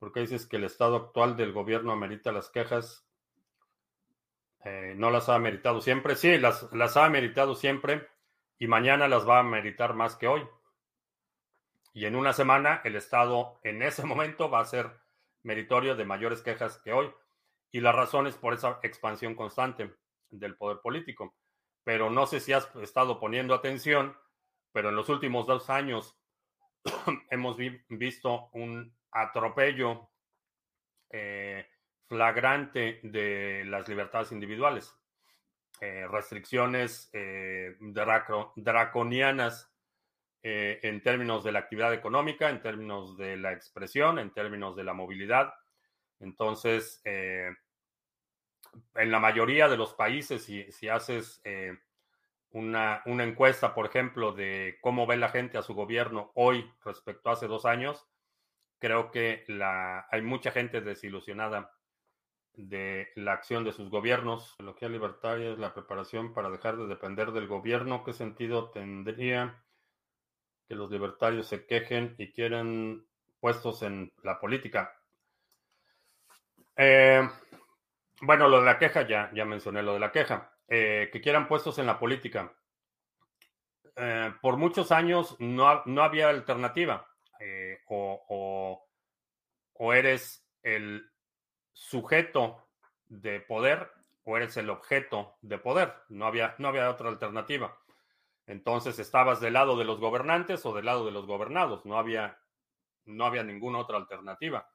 porque 0.00 0.20
dices 0.20 0.46
que 0.46 0.56
el 0.56 0.64
estado 0.64 0.96
actual 0.96 1.36
del 1.36 1.52
gobierno 1.52 1.92
amerita 1.92 2.32
las 2.32 2.48
quejas. 2.48 3.06
Eh, 4.64 4.94
no 4.96 5.10
las 5.10 5.28
ha 5.28 5.34
ameritado 5.34 5.82
siempre. 5.82 6.16
Sí, 6.16 6.38
las, 6.38 6.72
las 6.72 6.96
ha 6.96 7.04
ameritado 7.04 7.54
siempre 7.54 8.08
y 8.58 8.66
mañana 8.66 9.08
las 9.08 9.28
va 9.28 9.38
a 9.38 9.42
meritar 9.42 9.94
más 9.94 10.16
que 10.16 10.26
hoy. 10.26 10.48
Y 11.92 12.06
en 12.06 12.16
una 12.16 12.32
semana 12.32 12.80
el 12.82 12.96
estado 12.96 13.60
en 13.62 13.82
ese 13.82 14.04
momento 14.06 14.50
va 14.50 14.60
a 14.60 14.64
ser 14.64 14.90
meritorio 15.42 15.94
de 15.94 16.06
mayores 16.06 16.40
quejas 16.40 16.78
que 16.78 16.94
hoy. 16.94 17.12
Y 17.70 17.80
la 17.80 17.92
razón 17.92 18.26
es 18.26 18.36
por 18.36 18.54
esa 18.54 18.80
expansión 18.82 19.34
constante 19.34 19.94
del 20.30 20.56
poder 20.56 20.80
político. 20.80 21.36
Pero 21.84 22.08
no 22.08 22.26
sé 22.26 22.40
si 22.40 22.54
has 22.54 22.74
estado 22.76 23.20
poniendo 23.20 23.54
atención, 23.54 24.16
pero 24.72 24.88
en 24.88 24.96
los 24.96 25.10
últimos 25.10 25.46
dos 25.46 25.68
años 25.68 26.18
hemos 27.30 27.58
visto 27.88 28.48
un 28.52 28.98
atropello 29.12 30.10
eh, 31.10 31.66
flagrante 32.06 33.00
de 33.02 33.64
las 33.66 33.88
libertades 33.88 34.32
individuales, 34.32 34.96
eh, 35.80 36.06
restricciones 36.08 37.10
eh, 37.12 37.76
draconianas 37.80 39.68
en 40.42 41.02
términos 41.02 41.44
de 41.44 41.52
la 41.52 41.58
actividad 41.58 41.92
económica, 41.92 42.48
en 42.48 42.62
términos 42.62 43.18
de 43.18 43.36
la 43.36 43.52
expresión, 43.52 44.18
en 44.18 44.32
términos 44.32 44.74
de 44.74 44.84
la 44.84 44.94
movilidad. 44.94 45.52
Entonces, 46.18 47.02
en 47.04 47.54
la 48.94 49.18
mayoría 49.18 49.68
de 49.68 49.76
los 49.76 49.92
países, 49.92 50.42
si, 50.42 50.72
si 50.72 50.88
haces 50.88 51.42
una, 52.52 53.02
una, 53.04 53.24
encuesta, 53.24 53.74
por 53.74 53.84
ejemplo, 53.84 54.32
de 54.32 54.78
cómo 54.80 55.06
ve 55.06 55.18
la 55.18 55.28
gente 55.28 55.58
a 55.58 55.62
su 55.62 55.74
gobierno 55.74 56.32
hoy 56.34 56.72
respecto 56.86 57.28
a 57.28 57.34
hace 57.34 57.46
dos 57.46 57.66
años, 57.66 58.08
creo 58.80 59.10
que 59.10 59.44
la, 59.46 60.08
hay 60.10 60.22
mucha 60.22 60.50
gente 60.50 60.80
desilusionada 60.80 61.72
de 62.54 63.08
la 63.14 63.34
acción 63.34 63.64
de 63.64 63.72
sus 63.72 63.90
gobiernos. 63.90 64.56
La 64.58 64.64
ideología 64.64 64.88
libertaria 64.88 65.52
es 65.52 65.58
la 65.58 65.72
preparación 65.72 66.34
para 66.34 66.50
dejar 66.50 66.76
de 66.76 66.86
depender 66.86 67.32
del 67.32 67.46
gobierno. 67.46 68.02
¿Qué 68.02 68.12
sentido 68.12 68.70
tendría 68.70 69.62
que 70.66 70.74
los 70.74 70.90
libertarios 70.90 71.46
se 71.46 71.66
quejen 71.66 72.14
y 72.18 72.32
quieran 72.32 73.06
puestos 73.38 73.82
en 73.82 74.12
la 74.22 74.40
política? 74.40 74.96
Eh, 76.76 77.28
bueno, 78.22 78.48
lo 78.48 78.60
de 78.60 78.66
la 78.66 78.78
queja, 78.78 79.06
ya, 79.06 79.30
ya 79.34 79.44
mencioné 79.44 79.82
lo 79.82 79.94
de 79.94 80.00
la 80.00 80.12
queja. 80.12 80.52
Eh, 80.68 81.10
que 81.12 81.20
quieran 81.20 81.48
puestos 81.48 81.78
en 81.78 81.86
la 81.86 81.98
política. 81.98 82.54
Eh, 83.96 84.32
por 84.40 84.56
muchos 84.56 84.92
años 84.92 85.36
no, 85.40 85.82
no 85.84 86.02
había 86.02 86.28
alternativa. 86.28 87.09
Eh, 87.40 87.78
o, 87.86 88.86
eres 89.94 90.46
el 90.62 91.10
sujeto 91.72 92.68
de 93.06 93.40
poder 93.40 93.90
o 94.24 94.36
eres 94.36 94.58
el 94.58 94.68
objeto 94.68 95.36
de 95.40 95.58
poder. 95.58 95.94
No 96.10 96.26
había, 96.26 96.54
no 96.58 96.68
había 96.68 96.90
otra 96.90 97.08
alternativa. 97.08 97.78
Entonces 98.46 98.98
estabas 98.98 99.40
del 99.40 99.54
lado 99.54 99.76
de 99.78 99.84
los 99.84 99.98
gobernantes 99.98 100.64
o 100.66 100.74
del 100.74 100.84
lado 100.84 101.06
de 101.06 101.12
los 101.12 101.26
gobernados. 101.26 101.86
No 101.86 101.98
había, 101.98 102.38
no 103.06 103.24
había 103.24 103.42
ninguna 103.42 103.78
otra 103.78 103.96
alternativa. 103.96 104.70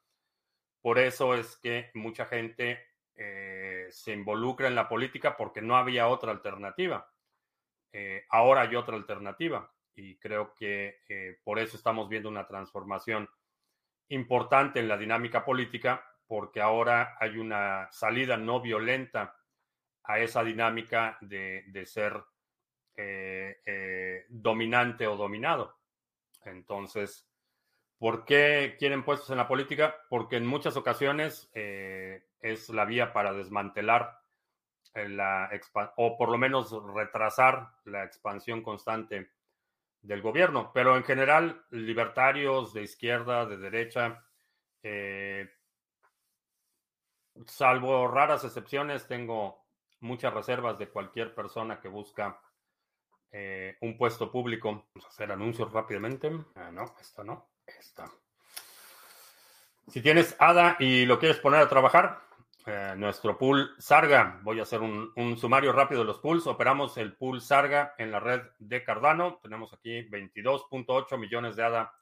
Por 0.81 0.97
eso 0.97 1.35
es 1.35 1.57
que 1.57 1.91
mucha 1.93 2.25
gente 2.25 2.83
eh, 3.15 3.87
se 3.91 4.11
involucra 4.11 4.67
en 4.67 4.75
la 4.75 4.89
política 4.89 5.37
porque 5.37 5.61
no 5.61 5.77
había 5.77 6.07
otra 6.07 6.31
alternativa. 6.31 7.11
Eh, 7.91 8.25
ahora 8.29 8.61
hay 8.61 8.75
otra 8.75 8.95
alternativa 8.95 9.74
y 9.95 10.17
creo 10.17 10.53
que 10.53 11.01
eh, 11.07 11.39
por 11.43 11.59
eso 11.59 11.77
estamos 11.77 12.09
viendo 12.09 12.29
una 12.29 12.47
transformación 12.47 13.29
importante 14.09 14.79
en 14.79 14.87
la 14.87 14.97
dinámica 14.97 15.43
política, 15.43 16.05
porque 16.27 16.61
ahora 16.61 17.15
hay 17.19 17.37
una 17.37 17.87
salida 17.91 18.37
no 18.37 18.61
violenta 18.61 19.35
a 20.03 20.19
esa 20.19 20.43
dinámica 20.43 21.17
de, 21.21 21.63
ser 21.85 22.23
eh, 22.95 23.61
eh, 23.65 24.25
dominante 24.29 25.07
o 25.07 25.15
dominado. 25.15 25.77
Entonces, 26.43 27.27
¿por 27.97 28.25
qué 28.25 28.75
quieren 28.77 29.03
puestos 29.03 29.29
en 29.31 29.37
la 29.37 29.47
política? 29.47 29.95
Porque 30.09 30.37
en 30.37 30.45
muchas 30.45 30.77
ocasiones 30.77 31.49
es 31.53 32.69
la 32.69 32.85
vía 32.85 33.13
para 33.13 33.33
desmantelar 33.33 34.19
la 34.93 35.49
o 35.97 36.17
por 36.17 36.29
lo 36.29 36.37
menos 36.37 36.71
retrasar 36.93 37.71
la 37.85 38.03
expansión 38.03 38.61
constante 38.61 39.34
del 40.05 40.21
gobierno, 40.21 40.71
pero 40.73 40.95
en 40.95 41.03
general 41.03 41.65
libertarios 41.71 42.73
de 42.73 42.83
izquierda, 42.83 43.45
de 43.45 43.57
derecha, 43.57 44.23
eh, 44.83 45.49
salvo 47.47 48.07
raras 48.07 48.43
excepciones, 48.43 49.07
tengo 49.07 49.65
muchas 50.01 50.33
reservas 50.33 50.77
de 50.77 50.89
cualquier 50.89 51.33
persona 51.33 51.79
que 51.79 51.87
busca 51.87 52.39
eh, 53.31 53.77
un 53.81 53.97
puesto 53.97 54.31
público. 54.31 54.69
Vamos 54.69 55.05
a 55.05 55.09
hacer 55.09 55.31
anuncios 55.31 55.71
rápidamente. 55.71 56.31
Ah, 56.55 56.69
no, 56.71 56.95
esta 57.01 57.23
no, 57.23 57.49
esta. 57.65 58.05
Si 59.87 60.01
tienes 60.01 60.35
ADA 60.39 60.77
y 60.79 61.05
lo 61.05 61.19
quieres 61.19 61.39
poner 61.39 61.61
a 61.61 61.69
trabajar, 61.69 62.21
eh, 62.67 62.93
nuestro 62.97 63.37
pool 63.37 63.73
Sarga. 63.77 64.41
Voy 64.43 64.59
a 64.59 64.63
hacer 64.63 64.81
un, 64.81 65.37
sumario 65.37 65.71
rápido 65.71 66.01
de 66.01 66.07
los 66.07 66.19
pools. 66.19 66.45
Operamos 66.47 66.97
el 66.97 67.15
pool 67.15 67.39
Sarga 67.41 67.93
en 67.97 68.11
la 68.11 68.19
red 68.19 68.41
de 68.59 68.83
Cardano. 68.83 69.39
Tenemos 69.41 69.73
aquí 69.73 70.01
22.8 70.09 71.17
millones 71.17 71.55
de 71.55 71.63
ADA 71.63 71.93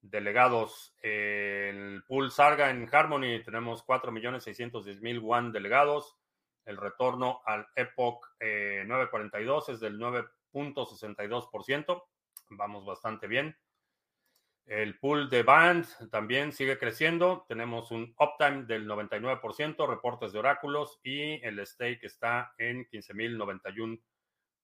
delegados. 0.00 0.94
el 1.02 2.04
pool 2.06 2.30
Sarga 2.30 2.70
en 2.70 2.88
Harmony 2.92 3.42
tenemos 3.44 3.82
4 3.82 4.12
millones 4.12 4.44
610 4.44 5.00
mil 5.00 5.18
WAN 5.20 5.50
delegados. 5.52 6.16
El 6.64 6.76
retorno 6.76 7.40
al 7.44 7.66
Epoch 7.74 8.24
942 8.40 9.70
es 9.70 9.80
del 9.80 9.98
9.62%. 9.98 12.04
Vamos 12.50 12.84
bastante 12.84 13.26
bien. 13.26 13.56
El 14.66 14.98
pool 14.98 15.30
de 15.30 15.42
Band 15.44 15.86
también 16.10 16.52
sigue 16.52 16.76
creciendo. 16.76 17.46
Tenemos 17.48 17.92
un 17.92 18.12
uptime 18.18 18.64
del 18.64 18.88
99%, 18.88 19.88
reportes 19.88 20.32
de 20.32 20.40
oráculos 20.40 20.98
y 21.04 21.34
el 21.46 21.64
stake 21.64 22.02
está 22.02 22.52
en 22.58 22.84
15.091 22.86 24.02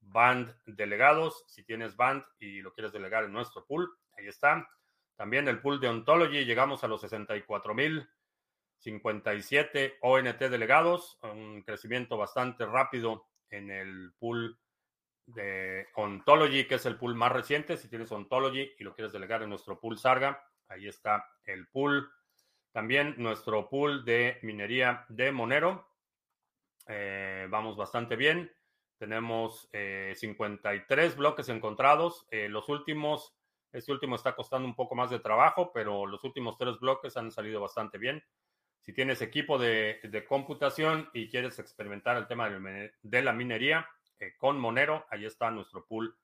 Band 0.01 0.57
delegados. 0.67 1.45
Si 1.47 1.63
tienes 1.63 1.97
Band 1.97 2.25
y 2.41 2.63
lo 2.63 2.75
quieres 2.75 2.93
delegar 2.93 3.23
en 3.23 3.33
nuestro 3.33 3.65
pool, 3.65 3.89
ahí 4.19 4.27
está. 4.27 4.69
También 5.15 5.47
el 5.47 5.61
pool 5.61 5.79
de 5.79 5.89
Ontology, 5.89 6.45
llegamos 6.45 6.83
a 6.83 6.89
los 6.89 7.05
64.057 7.05 9.99
ONT 10.01 10.39
delegados, 10.39 11.17
un 11.23 11.63
crecimiento 11.63 12.17
bastante 12.17 12.67
rápido 12.67 13.29
en 13.51 13.71
el 13.71 14.13
pool 14.19 14.59
de 15.27 15.89
Ontology, 15.95 16.67
que 16.67 16.77
es 16.77 16.87
el 16.87 16.97
pool 16.97 17.15
más 17.15 17.33
reciente. 17.33 17.77
Si 17.77 17.89
tienes 17.89 18.11
Ontology 18.13 18.73
y 18.79 18.85
lo 18.85 18.95
quieres 18.95 19.13
delegar 19.13 19.43
en 19.43 19.51
nuestro 19.51 19.79
pool 19.79 19.99
Sarga, 19.99 20.43
ahí 20.69 20.89
está 20.89 21.25
el 21.45 21.69
pool. 21.69 22.11
También 22.73 23.15
nuestro 23.19 23.69
pool 23.69 24.05
de 24.05 24.39
minería 24.43 25.05
de 25.09 25.31
Monero. 25.31 25.89
Eh, 26.89 27.47
vamos 27.51 27.77
bastante 27.77 28.17
bien. 28.17 28.51
Tenemos 28.99 29.69
53 29.71 31.13
eh, 31.13 31.17
bloques 31.17 31.49
encontrados. 31.49 32.27
Eh, 32.31 32.49
los 32.49 32.69
últimos, 32.69 33.35
este 33.73 33.93
último 33.93 34.17
está 34.17 34.35
costando 34.35 34.67
un 34.67 34.75
poco 34.75 34.95
más 34.95 35.11
de 35.11 35.21
trabajo, 35.21 35.71
pero 35.73 36.07
los 36.07 36.25
últimos 36.25 36.57
tres 36.57 36.79
bloques 36.79 37.17
han 37.17 37.31
salido 37.31 37.61
bastante 37.61 37.99
bien. 37.99 38.23
Si 38.81 38.93
tienes 38.93 39.21
equipo 39.21 39.59
de, 39.59 40.01
de 40.03 40.25
computación 40.25 41.09
y 41.13 41.29
quieres 41.29 41.59
experimentar 41.59 42.17
el 42.17 42.27
tema 42.27 42.49
de 42.49 43.23
la 43.23 43.33
minería, 43.33 43.89
eh, 44.23 44.35
con 44.39 44.57
Monero. 44.61 45.05
Ahí 45.11 45.25
está 45.25 45.51
nuestro 45.51 45.85
pool 45.85 46.17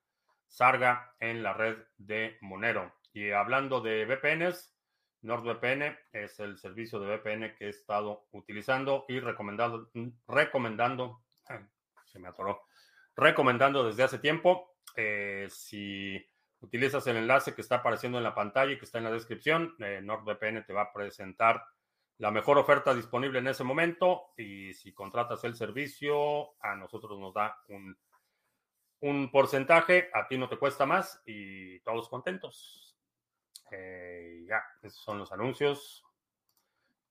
Sarga 0.47 1.17
en 1.19 1.43
la 1.43 1.53
red 1.53 1.77
de 1.97 2.39
Monero. 2.41 2.95
Y 3.13 3.33
hablando 3.33 3.81
de 3.81 4.05
VPNs, 4.05 4.73
NordVPN 5.23 5.99
es 6.13 6.39
el 6.39 6.59
servicio 6.59 7.01
de 7.01 7.17
VPN 7.17 7.57
que 7.57 7.67
he 7.67 7.69
estado 7.71 8.29
utilizando 8.31 9.05
y 9.09 9.19
recomendando, 9.19 9.91
recomendando, 10.29 11.25
se 12.07 12.21
me 12.21 12.29
atoró, 12.29 12.63
recomendando 13.17 13.85
desde 13.85 14.05
hace 14.05 14.21
tiempo. 14.21 14.77
Eh, 14.95 15.49
si 15.51 16.25
utilizas 16.61 17.05
el 17.09 17.17
enlace 17.17 17.53
que 17.53 17.63
está 17.63 17.77
apareciendo 17.77 18.19
en 18.19 18.25
la 18.25 18.35
pantalla 18.35 18.71
y 18.71 18.79
que 18.79 18.85
está 18.85 18.99
en 18.99 19.05
la 19.05 19.11
descripción, 19.11 19.75
eh, 19.81 20.01
NordVPN 20.03 20.65
te 20.65 20.73
va 20.73 20.83
a 20.83 20.93
presentar 20.93 21.65
la 22.19 22.31
mejor 22.31 22.59
oferta 22.59 22.95
disponible 22.95 23.39
en 23.39 23.49
ese 23.49 23.65
momento 23.65 24.33
y 24.37 24.75
si 24.75 24.93
contratas 24.93 25.45
el 25.45 25.55
servicio, 25.55 26.61
a 26.61 26.75
nosotros 26.75 27.19
nos 27.19 27.33
da 27.33 27.63
un, 27.69 27.97
un 29.01 29.31
porcentaje, 29.31 30.11
a 30.13 30.27
ti 30.27 30.37
no 30.37 30.49
te 30.49 30.57
cuesta 30.57 30.85
más 30.85 31.23
y 31.27 31.79
todos 31.81 32.09
contentos. 32.09 32.97
Eh, 33.71 34.45
ya, 34.49 34.63
esos 34.83 35.01
son 35.01 35.19
los 35.19 35.31
anuncios. 35.31 36.05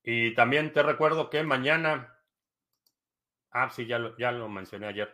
Y 0.03 0.34
también 0.36 0.74
te 0.74 0.84
recuerdo 0.84 1.30
que 1.30 1.41
mañana, 1.43 2.18
ah, 3.51 3.70
sí, 3.70 3.86
ya 3.86 3.99
lo, 3.99 4.18
ya 4.18 4.32
lo 4.32 4.49
mencioné 4.49 4.88
ayer. 4.88 5.14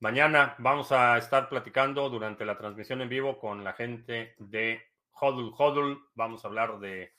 Mañana 0.00 0.56
vamos 0.58 0.90
a 0.92 1.18
estar 1.18 1.48
platicando 1.48 2.08
durante 2.08 2.44
la 2.44 2.56
transmisión 2.56 3.00
en 3.00 3.08
vivo 3.08 3.38
con 3.38 3.62
la 3.62 3.74
gente 3.74 4.34
de 4.38 4.82
Hodl 5.12 5.52
Hodl. 5.56 6.00
Vamos 6.14 6.44
a 6.44 6.48
hablar 6.48 6.80
de 6.80 7.12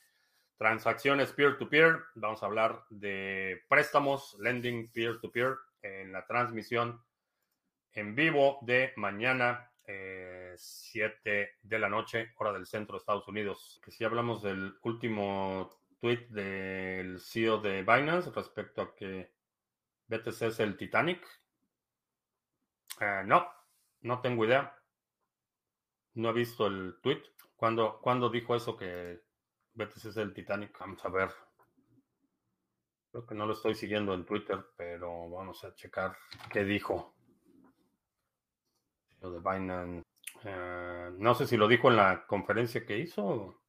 transacciones 0.61 1.31
peer-to-peer. 1.31 2.03
Vamos 2.13 2.43
a 2.43 2.45
hablar 2.45 2.83
de 2.91 3.63
préstamos, 3.67 4.37
lending 4.39 4.91
peer-to-peer 4.91 5.55
en 5.81 6.11
la 6.11 6.27
transmisión 6.27 7.01
en 7.93 8.13
vivo 8.13 8.59
de 8.61 8.93
mañana, 8.95 9.71
7 9.83 11.19
eh, 11.25 11.49
de 11.63 11.79
la 11.79 11.89
noche, 11.89 12.33
hora 12.37 12.53
del 12.53 12.67
centro 12.67 12.93
de 12.93 12.99
Estados 12.99 13.27
Unidos. 13.27 13.81
Que 13.83 13.89
si 13.89 14.03
hablamos 14.03 14.43
del 14.43 14.75
último 14.83 15.79
tweet 15.99 16.27
del 16.29 17.19
CEO 17.19 17.57
de 17.57 17.81
Binance 17.81 18.29
respecto 18.29 18.83
a 18.83 18.95
que 18.95 19.31
BTC 20.09 20.41
es 20.43 20.59
el 20.59 20.77
Titanic. 20.77 21.25
Eh, 22.99 23.23
no, 23.25 23.51
no 24.01 24.21
tengo 24.21 24.45
idea. 24.45 24.77
No 26.13 26.29
he 26.29 26.33
visto 26.33 26.67
el 26.67 26.99
tweet. 27.01 27.23
¿Cuándo, 27.55 27.99
¿Cuándo 27.99 28.29
dijo 28.29 28.55
eso 28.55 28.77
que 28.77 29.30
Betis 29.73 30.05
es 30.05 30.17
el 30.17 30.33
Titanic. 30.33 30.77
Vamos 30.79 31.03
a 31.05 31.09
ver. 31.09 31.29
Creo 33.11 33.25
que 33.25 33.35
no 33.35 33.45
lo 33.45 33.53
estoy 33.53 33.75
siguiendo 33.75 34.13
en 34.13 34.25
Twitter, 34.25 34.65
pero 34.77 35.29
vamos 35.29 35.63
a 35.63 35.75
checar 35.75 36.15
qué 36.51 36.63
dijo. 36.63 37.13
Lo 39.19 39.31
de 39.31 39.39
Binance. 39.39 40.03
Eh, 40.43 41.11
no 41.17 41.35
sé 41.35 41.45
si 41.45 41.57
lo 41.57 41.67
dijo 41.67 41.89
en 41.89 41.97
la 41.97 42.25
conferencia 42.25 42.85
que 42.85 42.97
hizo. 42.97 43.61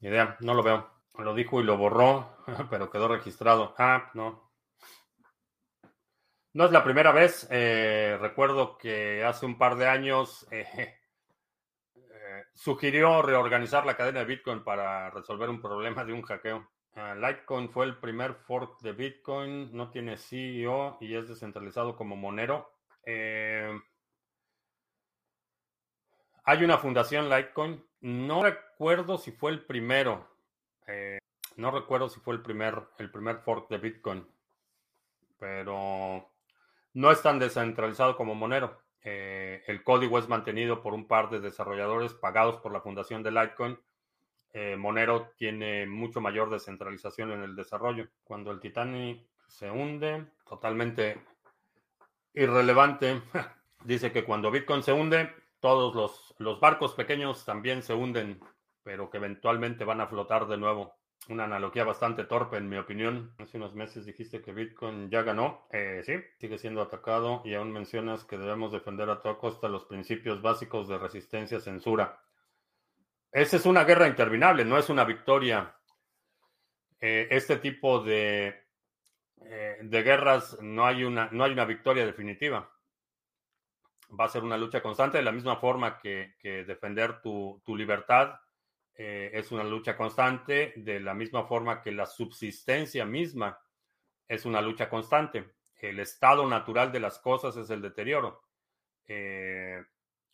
Ni 0.00 0.08
idea, 0.08 0.36
no 0.40 0.54
lo 0.54 0.62
veo. 0.62 0.90
Lo 1.18 1.34
dijo 1.34 1.60
y 1.60 1.64
lo 1.64 1.76
borró, 1.76 2.38
pero 2.70 2.90
quedó 2.90 3.08
registrado. 3.08 3.74
Ah, 3.78 4.10
no. 4.14 4.52
No 6.54 6.64
es 6.64 6.72
la 6.72 6.84
primera 6.84 7.12
vez. 7.12 7.46
Eh, 7.50 8.16
recuerdo 8.18 8.78
que 8.78 9.22
hace 9.24 9.44
un 9.44 9.58
par 9.58 9.76
de 9.76 9.88
años 9.88 10.46
eh, 10.50 10.98
sugirió 12.54 13.22
reorganizar 13.22 13.86
la 13.86 13.96
cadena 13.96 14.20
de 14.20 14.26
Bitcoin 14.26 14.64
para 14.64 15.10
resolver 15.10 15.48
un 15.48 15.60
problema 15.60 16.04
de 16.04 16.12
un 16.12 16.22
hackeo. 16.22 16.68
Ah, 16.94 17.14
Litecoin 17.14 17.68
fue 17.68 17.84
el 17.84 17.98
primer 17.98 18.34
fork 18.34 18.80
de 18.80 18.92
Bitcoin, 18.92 19.76
no 19.76 19.90
tiene 19.90 20.16
CEO 20.16 20.96
y 21.00 21.14
es 21.14 21.28
descentralizado 21.28 21.94
como 21.94 22.16
Monero. 22.16 22.72
Eh, 23.04 23.70
hay 26.44 26.64
una 26.64 26.78
fundación 26.78 27.28
Litecoin, 27.28 27.84
no 28.00 28.42
recuerdo 28.42 29.18
si 29.18 29.30
fue 29.32 29.50
el 29.50 29.66
primero, 29.66 30.26
eh, 30.86 31.18
no 31.56 31.70
recuerdo 31.70 32.08
si 32.08 32.20
fue 32.20 32.34
el 32.34 32.42
primer, 32.42 32.82
el 32.98 33.10
primer 33.10 33.38
fork 33.40 33.68
de 33.68 33.78
Bitcoin, 33.78 34.26
pero 35.38 36.32
no 36.94 37.10
es 37.10 37.20
tan 37.20 37.38
descentralizado 37.38 38.16
como 38.16 38.34
Monero. 38.34 38.85
Eh, 39.08 39.62
el 39.68 39.84
código 39.84 40.18
es 40.18 40.28
mantenido 40.28 40.82
por 40.82 40.92
un 40.92 41.06
par 41.06 41.30
de 41.30 41.38
desarrolladores 41.38 42.12
pagados 42.12 42.56
por 42.56 42.72
la 42.72 42.80
fundación 42.80 43.22
de 43.22 43.30
Litecoin. 43.30 43.78
Eh, 44.52 44.74
Monero 44.76 45.30
tiene 45.36 45.86
mucho 45.86 46.20
mayor 46.20 46.50
descentralización 46.50 47.30
en 47.30 47.44
el 47.44 47.54
desarrollo. 47.54 48.08
Cuando 48.24 48.50
el 48.50 48.58
Titanic 48.58 49.24
se 49.46 49.70
hunde, 49.70 50.26
totalmente 50.44 51.20
irrelevante. 52.34 53.22
Dice 53.84 54.10
que 54.10 54.24
cuando 54.24 54.50
Bitcoin 54.50 54.82
se 54.82 54.92
hunde, 54.92 55.32
todos 55.60 55.94
los, 55.94 56.34
los 56.38 56.58
barcos 56.58 56.94
pequeños 56.94 57.44
también 57.44 57.84
se 57.84 57.94
hunden, 57.94 58.40
pero 58.82 59.08
que 59.08 59.18
eventualmente 59.18 59.84
van 59.84 60.00
a 60.00 60.08
flotar 60.08 60.48
de 60.48 60.56
nuevo 60.56 60.96
una 61.28 61.44
analogía 61.44 61.84
bastante 61.84 62.24
torpe, 62.24 62.56
en 62.56 62.68
mi 62.68 62.76
opinión. 62.76 63.34
Hace 63.38 63.56
unos 63.56 63.74
meses 63.74 64.06
dijiste 64.06 64.40
que 64.40 64.52
Bitcoin 64.52 65.10
ya 65.10 65.22
ganó. 65.22 65.66
Eh, 65.70 66.02
sí, 66.04 66.14
sigue 66.38 66.58
siendo 66.58 66.82
atacado 66.82 67.42
y 67.44 67.54
aún 67.54 67.72
mencionas 67.72 68.24
que 68.24 68.38
debemos 68.38 68.72
defender 68.72 69.10
a 69.10 69.20
toda 69.20 69.38
costa 69.38 69.68
los 69.68 69.84
principios 69.84 70.40
básicos 70.42 70.88
de 70.88 70.98
resistencia, 70.98 71.60
censura. 71.60 72.20
Esa 73.32 73.56
es 73.56 73.66
una 73.66 73.84
guerra 73.84 74.08
interminable, 74.08 74.64
no 74.64 74.78
es 74.78 74.88
una 74.88 75.04
victoria. 75.04 75.74
Eh, 77.00 77.28
este 77.30 77.56
tipo 77.56 78.00
de, 78.00 78.64
eh, 79.42 79.78
de 79.82 80.02
guerras 80.02 80.58
no 80.62 80.86
hay, 80.86 81.04
una, 81.04 81.28
no 81.32 81.44
hay 81.44 81.52
una 81.52 81.64
victoria 81.64 82.06
definitiva. 82.06 82.70
Va 84.18 84.26
a 84.26 84.28
ser 84.28 84.44
una 84.44 84.56
lucha 84.56 84.80
constante 84.80 85.18
de 85.18 85.24
la 85.24 85.32
misma 85.32 85.56
forma 85.56 85.98
que, 85.98 86.36
que 86.38 86.64
defender 86.64 87.20
tu, 87.20 87.60
tu 87.64 87.76
libertad 87.76 88.38
eh, 88.98 89.30
es 89.34 89.52
una 89.52 89.62
lucha 89.62 89.96
constante, 89.96 90.72
de 90.76 91.00
la 91.00 91.12
misma 91.12 91.44
forma 91.44 91.82
que 91.82 91.92
la 91.92 92.06
subsistencia 92.06 93.04
misma 93.04 93.60
es 94.26 94.46
una 94.46 94.62
lucha 94.62 94.88
constante. 94.88 95.52
El 95.76 96.00
estado 96.00 96.48
natural 96.48 96.90
de 96.90 97.00
las 97.00 97.18
cosas 97.18 97.56
es 97.56 97.68
el 97.68 97.82
deterioro. 97.82 98.42
Eh, 99.06 99.84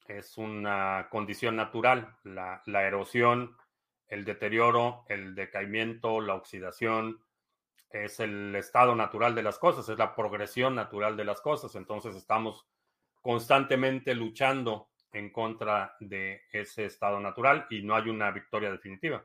es 0.07 0.39
una 0.39 1.09
condición 1.11 1.57
natural. 1.57 2.17
La, 2.23 2.63
la, 2.67 2.85
erosión, 2.85 3.57
el 4.07 4.25
deterioro, 4.25 5.05
el 5.09 5.35
decaimiento, 5.35 6.21
la 6.21 6.35
oxidación, 6.35 7.21
es 7.91 8.21
el 8.21 8.55
estado 8.55 8.95
natural 8.95 9.35
de 9.35 9.43
las 9.43 9.59
cosas, 9.59 9.89
es 9.89 9.99
la 9.99 10.15
progresión 10.15 10.77
natural 10.77 11.17
de 11.17 11.25
las 11.25 11.41
cosas. 11.41 11.75
Entonces 11.75 12.15
estamos 12.15 12.67
constantemente 13.21 14.15
luchando 14.15 14.92
en 15.13 15.31
contra 15.31 15.97
de 16.01 16.43
ese 16.53 16.87
estado 16.87 17.21
natural 17.21 17.67
y 17.71 17.83
no 17.83 17.95
hay 17.95 18.09
una 18.09 18.31
victoria 18.31 18.71
definitiva. 18.71 19.25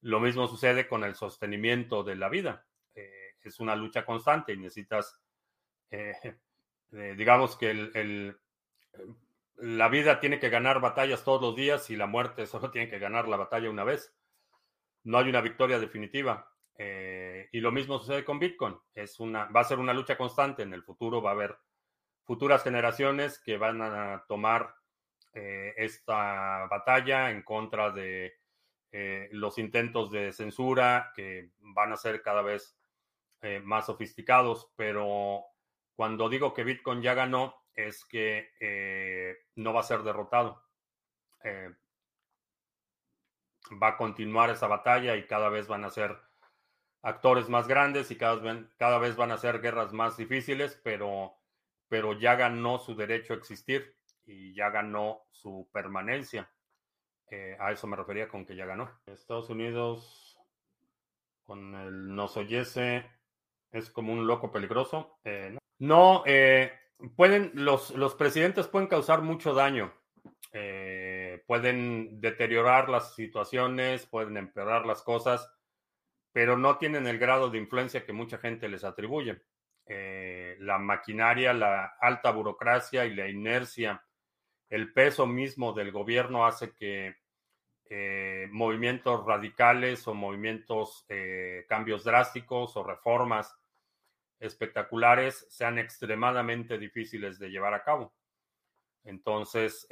Lo 0.00 0.20
mismo 0.20 0.46
sucede 0.46 0.86
con 0.86 1.04
el 1.04 1.14
sostenimiento 1.14 2.02
de 2.02 2.16
la 2.16 2.28
vida. 2.28 2.66
Eh, 2.94 3.36
es 3.40 3.60
una 3.60 3.76
lucha 3.76 4.04
constante 4.04 4.52
y 4.52 4.58
necesitas, 4.58 5.20
eh, 5.90 6.12
eh, 6.92 7.14
digamos 7.16 7.56
que 7.56 8.34
la 9.56 9.88
vida 9.88 10.20
tiene 10.20 10.40
que 10.40 10.50
ganar 10.50 10.80
batallas 10.80 11.24
todos 11.24 11.40
los 11.40 11.56
días 11.56 11.88
y 11.90 11.96
la 11.96 12.06
muerte 12.06 12.46
solo 12.46 12.70
tiene 12.70 12.90
que 12.90 12.98
ganar 12.98 13.28
la 13.28 13.36
batalla 13.36 13.70
una 13.70 13.84
vez. 13.84 14.14
No 15.04 15.18
hay 15.18 15.28
una 15.28 15.40
victoria 15.40 15.78
definitiva. 15.78 16.50
Y 16.76 17.60
lo 17.60 17.70
mismo 17.70 18.00
sucede 18.00 18.24
con 18.24 18.40
Bitcoin. 18.40 18.76
Es 18.94 19.20
una, 19.20 19.44
va 19.44 19.60
a 19.60 19.64
ser 19.64 19.78
una 19.78 19.92
lucha 19.92 20.16
constante. 20.16 20.64
En 20.64 20.74
el 20.74 20.82
futuro 20.82 21.22
va 21.22 21.30
a 21.30 21.34
haber 21.34 21.56
futuras 22.24 22.64
generaciones 22.64 23.38
que 23.38 23.56
van 23.58 23.80
a 23.80 24.24
tomar 24.26 24.74
eh, 25.34 25.74
esta 25.76 26.66
batalla 26.66 27.30
en 27.30 27.42
contra 27.42 27.90
de 27.90 28.34
eh, 28.92 29.28
los 29.32 29.58
intentos 29.58 30.10
de 30.10 30.32
censura 30.32 31.12
que 31.14 31.50
van 31.58 31.92
a 31.92 31.96
ser 31.96 32.22
cada 32.22 32.42
vez 32.42 32.78
más 33.62 33.84
sofisticados. 33.84 34.72
Pero 34.74 35.44
cuando 35.94 36.30
digo 36.30 36.54
que 36.54 36.64
Bitcoin 36.64 37.02
ya 37.02 37.12
ganó, 37.12 37.54
es 37.74 38.06
que 38.06 38.48
no 39.56 39.74
va 39.74 39.80
a 39.80 39.82
ser 39.82 40.02
derrotado 40.02 40.64
va 43.70 43.88
a 43.88 43.96
continuar 43.96 44.50
esa 44.50 44.66
batalla 44.66 45.16
y 45.16 45.26
cada 45.26 45.48
vez 45.48 45.66
van 45.66 45.84
a 45.84 45.90
ser 45.90 46.16
actores 47.02 47.48
más 47.48 47.68
grandes 47.68 48.10
y 48.10 48.16
cada 48.16 48.36
vez, 48.36 48.66
cada 48.76 48.98
vez 48.98 49.16
van 49.16 49.32
a 49.32 49.38
ser 49.38 49.60
guerras 49.60 49.92
más 49.92 50.16
difíciles, 50.16 50.80
pero, 50.82 51.34
pero 51.88 52.18
ya 52.18 52.34
ganó 52.34 52.78
su 52.78 52.94
derecho 52.94 53.34
a 53.34 53.36
existir 53.36 53.96
y 54.26 54.54
ya 54.54 54.70
ganó 54.70 55.22
su 55.30 55.68
permanencia. 55.72 56.50
Eh, 57.30 57.56
a 57.58 57.72
eso 57.72 57.86
me 57.86 57.96
refería 57.96 58.28
con 58.28 58.44
que 58.44 58.56
ya 58.56 58.66
ganó. 58.66 58.90
Estados 59.06 59.50
Unidos, 59.50 60.38
con 61.44 61.74
el 61.74 62.14
nos 62.14 62.36
oyese, 62.36 63.06
es 63.72 63.90
como 63.90 64.12
un 64.12 64.26
loco 64.26 64.52
peligroso. 64.52 65.18
Eh, 65.24 65.58
no, 65.78 66.22
eh, 66.26 66.72
pueden, 67.16 67.50
los, 67.54 67.90
los 67.90 68.14
presidentes 68.14 68.68
pueden 68.68 68.88
causar 68.88 69.22
mucho 69.22 69.54
daño. 69.54 69.92
pueden 71.46 72.20
deteriorar 72.20 72.88
las 72.88 73.14
situaciones, 73.14 74.06
pueden 74.06 74.36
empeorar 74.36 74.86
las 74.86 75.02
cosas 75.02 75.50
pero 76.32 76.56
no 76.56 76.78
tienen 76.78 77.06
el 77.06 77.18
grado 77.18 77.48
de 77.48 77.58
influencia 77.58 78.04
que 78.04 78.12
mucha 78.12 78.38
gente 78.38 78.68
les 78.68 78.82
atribuye. 78.82 79.40
La 79.86 80.78
maquinaria, 80.78 81.52
la 81.52 81.94
alta 82.00 82.32
burocracia 82.32 83.04
y 83.04 83.14
la 83.14 83.28
inercia, 83.28 84.04
el 84.70 84.92
peso 84.92 85.26
mismo 85.26 85.72
del 85.72 85.92
gobierno 85.92 86.46
hace 86.46 86.72
que 86.74 87.16
eh, 87.90 88.48
movimientos 88.50 89.24
radicales 89.24 90.06
o 90.08 90.14
movimientos, 90.14 91.04
eh, 91.08 91.64
cambios 91.68 92.04
drásticos 92.04 92.76
o 92.76 92.82
reformas 92.82 93.54
espectaculares 94.40 95.46
sean 95.50 95.78
extremadamente 95.78 96.78
difíciles 96.78 97.38
de 97.38 97.50
llevar 97.50 97.74
a 97.74 97.84
cabo. 97.84 98.14
Entonces, 99.04 99.86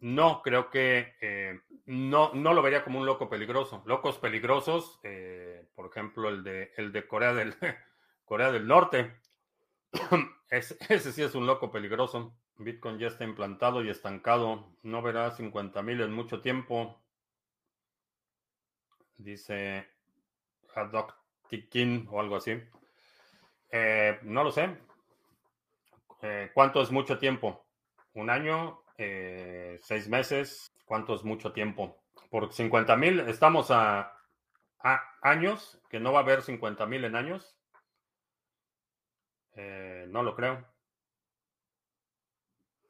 no, 0.00 0.42
creo 0.42 0.70
que 0.70 1.14
eh, 1.20 1.60
no, 1.86 2.32
no 2.32 2.54
lo 2.54 2.62
vería 2.62 2.84
como 2.84 3.00
un 3.00 3.06
loco 3.06 3.28
peligroso. 3.28 3.82
Locos 3.84 4.18
peligrosos, 4.18 5.00
eh, 5.02 5.66
por 5.74 5.86
ejemplo, 5.86 6.28
el 6.28 6.44
de, 6.44 6.72
el 6.76 6.92
de 6.92 7.06
Corea, 7.06 7.34
del, 7.34 7.54
Corea 8.24 8.52
del 8.52 8.66
Norte. 8.66 9.16
ese 10.50 11.12
sí 11.12 11.22
es 11.22 11.34
un 11.34 11.46
loco 11.46 11.72
peligroso. 11.72 12.36
Bitcoin 12.58 12.98
ya 12.98 13.08
está 13.08 13.24
implantado 13.24 13.82
y 13.82 13.90
estancado. 13.90 14.66
No 14.82 15.02
verá 15.02 15.30
50 15.30 15.82
mil 15.82 16.00
en 16.00 16.12
mucho 16.12 16.40
tiempo. 16.40 17.00
Dice 19.16 19.88
Haddock 20.74 21.14
Tikin 21.48 22.08
o 22.10 22.20
algo 22.20 22.36
así. 22.36 22.60
Eh, 23.70 24.18
no 24.22 24.44
lo 24.44 24.52
sé. 24.52 24.76
¿Cuánto 26.52 26.82
es 26.82 26.90
mucho 26.90 27.18
tiempo? 27.18 27.64
¿Un 28.14 28.28
año? 28.28 28.82
Eh, 29.00 29.78
seis 29.80 30.08
meses, 30.08 30.72
¿cuánto 30.84 31.14
es 31.14 31.22
mucho 31.22 31.52
tiempo? 31.52 32.02
Por 32.30 32.52
50 32.52 32.96
mil, 32.96 33.20
estamos 33.20 33.70
a, 33.70 34.12
años, 35.22 35.80
que 35.88 36.00
no 36.00 36.12
va 36.12 36.20
a 36.20 36.22
haber 36.22 36.42
50 36.42 36.84
mil 36.86 37.04
en 37.04 37.14
años. 37.14 37.56
Eh, 39.54 40.06
no 40.08 40.24
lo 40.24 40.34
creo. 40.34 40.66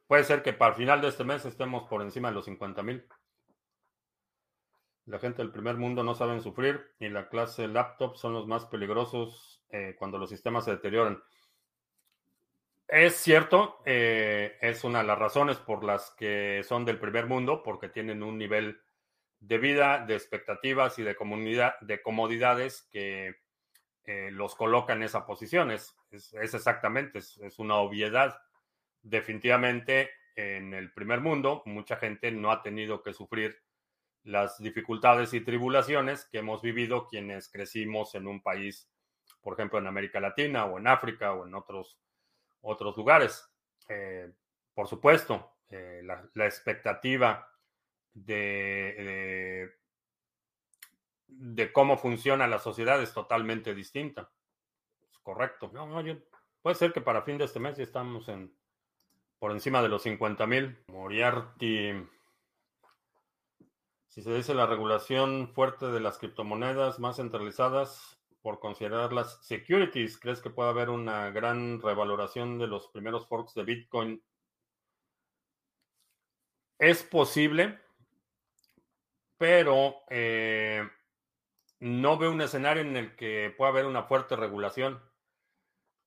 Puede 0.08 0.24
ser 0.24 0.42
que 0.42 0.52
para 0.52 0.72
el 0.72 0.76
final 0.76 1.00
de 1.00 1.08
este 1.08 1.22
mes 1.22 1.44
estemos 1.44 1.84
por 1.84 2.02
encima 2.02 2.28
de 2.28 2.34
los 2.34 2.46
50 2.46 2.82
mil. 2.82 3.06
La 5.06 5.20
gente 5.20 5.42
del 5.42 5.52
primer 5.52 5.76
mundo 5.76 6.02
no 6.02 6.14
saben 6.14 6.42
sufrir 6.42 6.94
y 6.98 7.08
la 7.08 7.28
clase 7.28 7.68
laptop 7.68 8.16
son 8.16 8.32
los 8.32 8.48
más 8.48 8.66
peligrosos 8.66 9.62
eh, 9.70 9.94
cuando 9.96 10.18
los 10.18 10.30
sistemas 10.30 10.64
se 10.64 10.72
deterioran. 10.72 11.22
Es 12.88 13.16
cierto, 13.16 13.80
eh, 13.84 14.56
es 14.62 14.82
una 14.82 15.00
de 15.00 15.06
las 15.06 15.18
razones 15.18 15.58
por 15.58 15.84
las 15.84 16.10
que 16.12 16.62
son 16.66 16.86
del 16.86 16.98
primer 16.98 17.26
mundo, 17.26 17.62
porque 17.62 17.90
tienen 17.90 18.22
un 18.22 18.38
nivel 18.38 18.80
de 19.40 19.58
vida, 19.58 20.04
de 20.06 20.14
expectativas 20.14 20.98
y 20.98 21.02
de, 21.02 21.14
de 21.82 22.02
comodidades 22.02 22.88
que 22.90 23.36
eh, 24.04 24.30
los 24.30 24.54
colocan 24.54 24.98
en 24.98 25.04
esa 25.04 25.26
posición. 25.26 25.70
Es, 25.70 25.94
exactamente, 26.32 27.18
es, 27.18 27.58
una 27.58 27.76
obviedad. 27.76 28.40
Definitivamente, 29.02 30.10
en 30.36 30.74
el 30.74 30.92
primer 30.92 31.20
mundo, 31.20 31.62
mucha 31.66 31.96
gente 31.96 32.30
no 32.30 32.50
ha 32.50 32.62
tenido 32.62 33.02
que 33.02 33.12
sufrir 33.12 33.62
las 34.24 34.58
dificultades 34.58 35.32
y 35.34 35.40
tribulaciones 35.40 36.26
que 36.26 36.38
hemos 36.38 36.60
vivido 36.62 37.06
quienes 37.06 37.48
crecimos 37.48 38.14
en 38.14 38.26
un 38.26 38.42
país, 38.42 38.90
por 39.40 39.54
ejemplo, 39.54 39.78
en 39.78 39.86
América 39.86 40.20
Latina 40.20 40.66
o 40.66 40.78
en 40.78 40.86
África 40.86 41.32
o 41.32 41.46
en 41.46 41.54
otros 41.54 41.98
otros 42.60 42.96
lugares. 42.96 43.48
Eh, 43.88 44.30
por 44.74 44.88
supuesto, 44.88 45.56
eh, 45.70 46.02
la, 46.04 46.46
expectativa 46.46 47.48
de, 48.12 49.70
de, 51.26 51.72
cómo 51.72 51.96
funciona 51.96 52.46
la 52.46 52.58
sociedad 52.58 53.02
es 53.02 53.12
totalmente 53.12 53.74
distinta. 53.74 54.30
Es 55.10 55.18
correcto. 55.18 55.70
puede 56.62 56.76
ser 56.76 56.92
que 56.92 57.00
para 57.00 57.22
fin 57.22 57.38
de 57.38 57.44
este 57.44 57.60
mes 57.60 57.76
ya 57.76 57.84
estamos 57.84 58.28
en 58.28 58.54
por 59.38 59.52
encima 59.52 59.82
de 59.82 59.88
los 59.88 60.02
50 60.02 60.46
mil. 60.46 60.78
Moriarty. 60.88 61.92
Si 64.08 64.22
se 64.22 64.34
dice 64.34 64.54
la 64.54 64.66
regulación 64.66 65.48
fuerte 65.54 65.86
de 65.86 66.00
las 66.00 66.18
criptomonedas 66.18 66.98
más 66.98 67.16
centralizadas, 67.16 68.18
por 68.42 68.60
considerar 68.60 69.12
las 69.12 69.44
securities, 69.44 70.18
¿crees 70.18 70.40
que 70.40 70.50
puede 70.50 70.70
haber 70.70 70.90
una 70.90 71.30
gran 71.30 71.80
revaloración 71.80 72.58
de 72.58 72.66
los 72.66 72.88
primeros 72.88 73.26
forks 73.28 73.54
de 73.54 73.64
Bitcoin? 73.64 74.22
Es 76.78 77.02
posible, 77.02 77.78
pero 79.36 79.96
eh, 80.08 80.88
no 81.80 82.18
veo 82.18 82.30
un 82.30 82.40
escenario 82.40 82.82
en 82.82 82.96
el 82.96 83.16
que 83.16 83.52
pueda 83.56 83.70
haber 83.70 83.86
una 83.86 84.04
fuerte 84.04 84.36
regulación. 84.36 85.02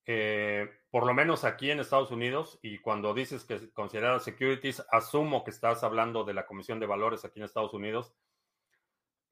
Eh, 0.06 0.68
por 0.90 1.06
lo 1.06 1.14
menos 1.14 1.44
aquí 1.44 1.70
en 1.70 1.80
Estados 1.80 2.12
Unidos, 2.12 2.60
y 2.62 2.80
cuando 2.80 3.14
dices 3.14 3.46
que 3.46 3.72
consideras 3.72 4.24
securities, 4.24 4.84
asumo 4.92 5.44
que 5.44 5.52
estás 5.52 5.84
hablando 5.84 6.24
de 6.24 6.34
la 6.34 6.46
Comisión 6.46 6.80
de 6.80 6.88
Valores 6.88 7.24
aquí 7.24 7.40
en 7.40 7.46
Estados 7.46 7.74
Unidos 7.74 8.14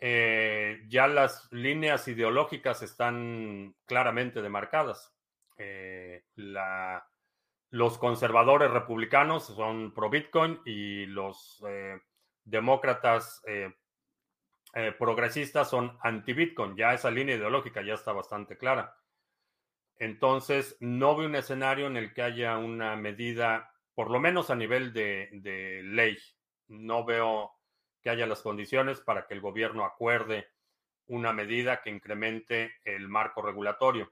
eh, 0.02 0.86
ya 0.88 1.08
las 1.08 1.52
líneas 1.52 2.08
ideológicas 2.08 2.82
están 2.82 3.76
claramente 3.86 4.42
demarcadas. 4.42 5.14
Eh, 5.58 6.24
los 7.72 7.98
conservadores 7.98 8.72
republicanos 8.72 9.48
son 9.48 9.94
pro 9.94 10.10
Bitcoin 10.10 10.62
y 10.64 11.06
los 11.06 11.62
demócratas 12.46 13.44
progresistas 14.98 15.70
son 15.70 15.98
anti 16.02 16.32
Bitcoin. 16.32 16.78
Ya 16.78 16.94
esa 16.94 17.12
línea 17.12 17.36
ideológica 17.36 17.82
ya 17.82 17.96
está 17.96 18.14
bastante 18.14 18.58
clara. 18.58 18.99
Entonces, 20.00 20.78
no 20.80 21.16
veo 21.16 21.28
un 21.28 21.36
escenario 21.36 21.88
en 21.88 21.98
el 21.98 22.14
que 22.14 22.24
haya 22.24 22.58
una 22.58 22.96
medida, 22.96 23.72
por 23.94 24.10
lo 24.10 24.20
menos 24.20 24.50
a 24.50 24.56
nivel 24.56 24.94
de 24.94 25.82
ley. 25.84 26.18
No 26.68 27.06
veo 27.06 27.52
que 28.02 28.10
haya 28.10 28.26
las 28.26 28.42
condiciones 28.42 29.02
para 29.02 29.28
que 29.28 29.34
el 29.34 29.42
gobierno 29.42 29.86
acuerde 29.86 30.48
una 31.08 31.34
medida 31.34 31.82
que 31.82 31.90
incremente 31.90 32.74
el 32.84 33.10
marco 33.10 33.42
regulatorio. 33.42 34.12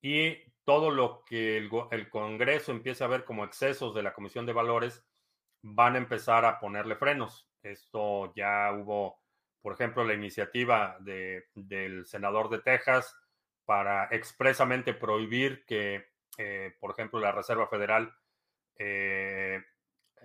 Y 0.00 0.36
todo 0.64 0.90
lo 0.90 1.24
que 1.24 1.56
el, 1.56 2.10
Congreso 2.10 2.72
empiece 2.72 3.04
a 3.04 3.08
ver 3.08 3.24
como 3.24 3.44
excesos 3.44 3.94
de 3.94 4.02
la 4.02 4.14
Comisión 4.14 4.46
de 4.46 4.52
Valores 4.52 5.04
van 5.62 5.94
a 5.94 5.98
empezar 5.98 6.44
a 6.44 6.58
ponerle 6.58 6.96
frenos. 6.96 7.48
Esto 7.62 8.32
ya 8.34 8.72
hubo, 8.72 9.22
por 9.62 9.74
ejemplo, 9.74 10.04
la 10.04 10.14
iniciativa 10.14 10.96
del 11.00 12.04
senador 12.06 12.48
de 12.50 12.60
Texas 12.60 13.16
para 13.64 14.08
expresamente 14.10 14.94
prohibir 14.94 15.64
que, 15.66 16.06
eh, 16.38 16.76
por 16.80 16.92
ejemplo, 16.92 17.20
la 17.20 17.32
Reserva 17.32 17.68
Federal 17.68 18.14
eh, 18.76 19.62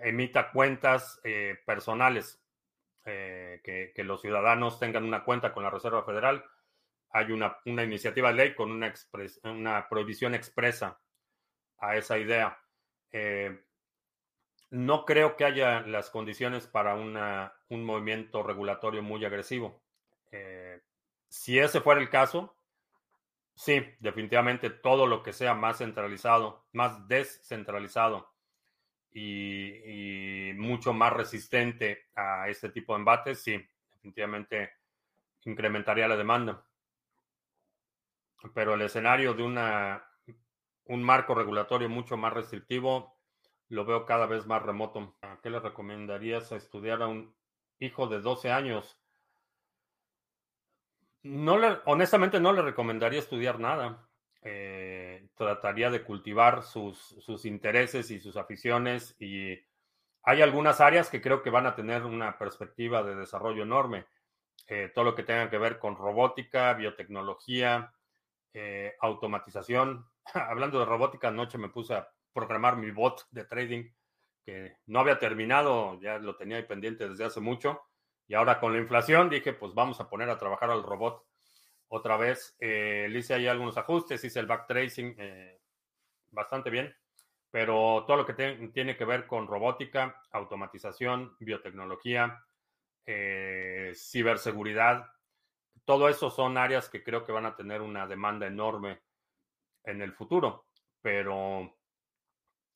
emita 0.02 0.52
cuentas 0.52 1.20
eh, 1.24 1.58
personales 1.66 2.42
eh, 3.06 3.62
que, 3.64 4.04
los 4.04 4.22
ciudadanos 4.22 4.80
tengan 4.80 5.04
una 5.04 5.24
cuenta 5.24 5.54
con 5.54 5.64
la 5.64 5.70
Reserva 5.70 6.04
Federal. 6.04 6.44
Hay 7.12 7.32
una, 7.32 7.58
iniciativa 7.66 8.30
de 8.30 8.36
ley 8.36 8.56
con 8.56 8.72
una, 8.72 8.94
una 9.44 9.90
prohibición 9.90 10.36
expresa 10.36 11.00
a 11.80 11.96
esa 11.96 12.18
idea. 12.18 12.60
Eh, 13.12 13.60
no 14.70 15.06
creo 15.06 15.36
que 15.36 15.46
haya 15.46 15.82
las 15.82 16.10
condiciones 16.12 16.68
para 16.68 16.96
una, 16.96 17.54
un 17.70 17.84
movimiento 17.84 18.44
regulatorio 18.44 19.02
muy 19.02 19.26
agresivo. 19.26 19.82
Eh, 20.32 20.82
si 21.28 21.58
ese 21.58 21.82
fuera 21.82 22.02
el 22.02 22.10
caso, 22.10 22.56
sí, 23.60 23.82
definitivamente 24.00 24.70
todo 24.70 25.06
lo 25.06 25.22
que 25.22 25.34
sea 25.34 25.54
más 25.54 25.80
centralizado, 25.80 26.66
más 26.72 27.10
descentralizado 27.10 28.32
y, 29.12 30.54
mucho 30.56 30.94
más 30.94 31.12
resistente 31.12 32.06
a 32.16 32.48
este 32.48 32.70
tipo 32.70 32.94
de 32.94 33.00
embates, 33.00 33.42
sí, 33.42 33.62
definitivamente 33.92 34.72
incrementaría 35.44 36.08
la 36.08 36.16
demanda. 36.16 36.66
Pero 38.54 38.76
el 38.76 38.82
escenario 38.82 39.34
de 39.34 39.44
una, 39.44 40.06
un 40.86 41.04
marco 41.04 41.36
regulatorio 41.36 41.90
mucho 41.90 42.16
más 42.16 42.32
restrictivo 42.32 43.20
lo 43.68 43.84
veo 43.84 44.06
cada 44.06 44.26
vez 44.26 44.46
más 44.48 44.64
remoto. 44.64 45.18
¿Qué 45.44 45.50
le 45.50 45.60
recomendarías 45.60 46.54
a 46.54 46.56
estudiar 46.56 47.02
a 47.02 47.08
un 47.08 47.36
hijo 47.80 48.08
de 48.08 48.22
12 48.22 48.52
años? 48.52 48.99
No 51.24 51.58
le, 51.58 51.80
honestamente 51.86 52.40
no 52.40 52.54
le 52.54 52.62
recomendaría 52.62 53.20
estudiar 53.20 53.60
nada. 53.60 54.08
Eh, 54.42 55.28
trataría 55.36 55.90
de 55.90 56.04
cultivar 56.04 56.64
sus, 56.64 57.46
intereses 57.46 58.10
y 58.10 58.20
sus 58.20 58.38
aficiones 58.38 59.16
y 59.20 59.60
hay 60.24 60.42
algunas 60.42 60.80
áreas 60.80 61.10
que 61.10 61.22
creo 61.22 61.42
que 61.42 61.50
van 61.50 61.66
a 61.66 61.76
tener 61.76 62.04
una 62.04 62.38
perspectiva 62.38 63.04
de 63.04 63.16
desarrollo 63.16 63.64
enorme. 63.64 64.06
Eh, 64.68 64.92
todo 64.94 65.06
lo 65.06 65.16
que 65.16 65.24
tenga 65.24 65.50
que 65.50 65.58
ver 65.58 65.80
con 65.80 65.96
robótica, 65.96 66.74
biotecnología, 66.74 67.94
eh, 68.54 68.96
automatización. 69.02 70.06
Hablando 70.34 70.80
de 70.80 70.86
robótica, 70.86 71.30
anoche 71.30 71.58
me 71.58 71.70
puse 71.70 71.96
a 71.96 72.10
programar 72.34 72.78
mi 72.78 72.92
bot 72.92 73.28
de 73.32 73.46
trading 73.46 73.90
que 74.46 74.78
no 74.86 75.00
había 75.00 75.20
terminado, 75.20 76.00
ya 76.02 76.18
lo 76.18 76.36
tenía 76.36 76.58
ahí 76.58 76.64
pendiente 76.64 77.10
desde 77.10 77.26
hace 77.26 77.40
mucho. 77.40 77.82
Y 78.30 78.36
ahora 78.36 78.60
con 78.60 78.72
la 78.72 78.80
inflación 78.80 79.30
dije, 79.30 79.52
pues 79.52 79.74
vamos 79.74 80.00
a 80.00 80.08
poner 80.08 80.30
a 80.30 80.38
trabajar 80.38 80.70
al 80.70 80.84
robot 80.84 81.26
otra 81.90 82.16
vez. 82.16 82.56
Eh, 82.60 83.08
le 83.10 83.20
hice 83.20 83.34
ahí 83.34 83.48
algunos 83.48 83.76
ajustes, 83.76 84.24
hice 84.24 84.40
el 84.40 84.46
backtracing 84.46 85.16
eh, 85.18 85.60
bastante 86.30 86.70
bien, 86.70 86.96
pero 87.50 88.06
todo 88.08 88.18
lo 88.18 88.26
que 88.26 88.70
tiene 88.72 88.96
que 88.96 89.06
ver 89.06 89.28
con 89.28 89.48
robótica, 89.48 90.22
automatización, 90.32 91.36
biotecnología, 91.40 92.46
eh, 93.06 93.94
ciberseguridad, 93.96 95.12
todo 95.84 96.08
eso 96.08 96.30
son 96.30 96.60
áreas 96.60 96.88
que 96.88 97.04
creo 97.04 97.26
que 97.26 97.32
van 97.32 97.48
a 97.48 97.56
tener 97.56 97.82
una 97.82 98.06
demanda 98.06 98.46
enorme 98.46 99.02
en 99.84 100.04
el 100.04 100.14
futuro, 100.14 100.68
pero 101.02 101.80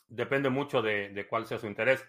depende 0.08 0.49
mucho 0.49 0.82
de, 0.82 1.28
cuál 1.30 1.45
sea 1.45 1.60
su 1.60 1.68
interés. 1.68 2.04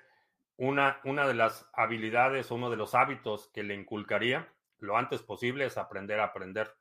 Una, 0.57 1.01
una 1.05 1.27
de 1.27 1.35
las 1.35 1.69
habilidades 1.73 2.51
uno 2.51 2.71
de 2.71 2.77
los 2.77 2.95
hábitos 2.95 3.51
que 3.53 3.65
le 3.65 3.75
inculcaría 3.75 4.49
lo 4.79 4.97
antes 4.97 5.23
posible 5.23 5.67
es 5.67 5.79
aprender 5.79 6.21
a 6.21 6.25
aprender. 6.25 6.75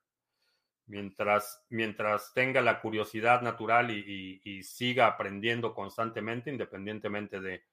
Mientras, 0.86 1.66
mientras 1.70 2.34
tenga 2.34 2.62
la 2.62 2.82
curiosidad 2.82 3.42
natural 3.42 3.90
y, 3.92 4.64
siga 4.64 5.08
aprendiendo 5.08 5.74
constantemente, 5.74 6.50
independientemente 6.50 7.40
de, 7.40 7.64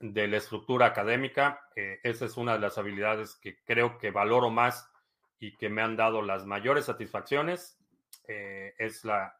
de 0.00 0.28
la 0.28 0.38
estructura 0.38 0.86
académica, 0.86 1.68
eh, 1.76 2.00
esa 2.02 2.24
es 2.24 2.36
una 2.36 2.54
de 2.54 2.58
las 2.58 2.76
habilidades 2.76 3.36
que 3.36 3.62
creo 3.62 3.98
que 3.98 4.10
valoro 4.10 4.50
más 4.50 4.90
y 5.38 5.56
que 5.56 5.68
me 5.68 5.82
han 5.82 5.96
dado 5.96 6.22
las 6.22 6.44
mayores 6.44 6.86
satisfacciones. 6.86 7.78
Eh, 8.26 8.74
es 8.78 9.04
la, 9.04 9.38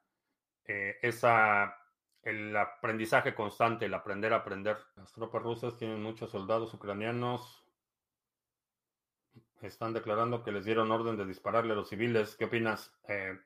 eh, 0.67 0.99
esa 1.03 1.77
el 2.25 2.57
aprendizaje 2.57 3.35
constante, 3.35 3.85
el 3.87 3.95
aprender 3.95 4.33
a 4.33 4.37
aprender. 4.37 4.79
Las 4.97 5.13
tropas 5.13 5.43
rusas 5.43 5.77
tienen 5.77 6.03
muchos 6.03 6.31
soldados 6.31 6.73
ucranianos. 6.73 7.65
Están 9.61 9.93
declarando 9.93 10.43
que 10.43 10.53
les 10.53 10.65
dieron 10.65 10.91
orden 10.91 11.17
de 11.17 11.27
dispararle 11.27 11.73
a 11.73 11.77
los 11.77 11.89
civiles. 11.89 12.37
¿Qué 12.37 12.47
opinas? 12.47 12.93
Eh, 13.09 13.39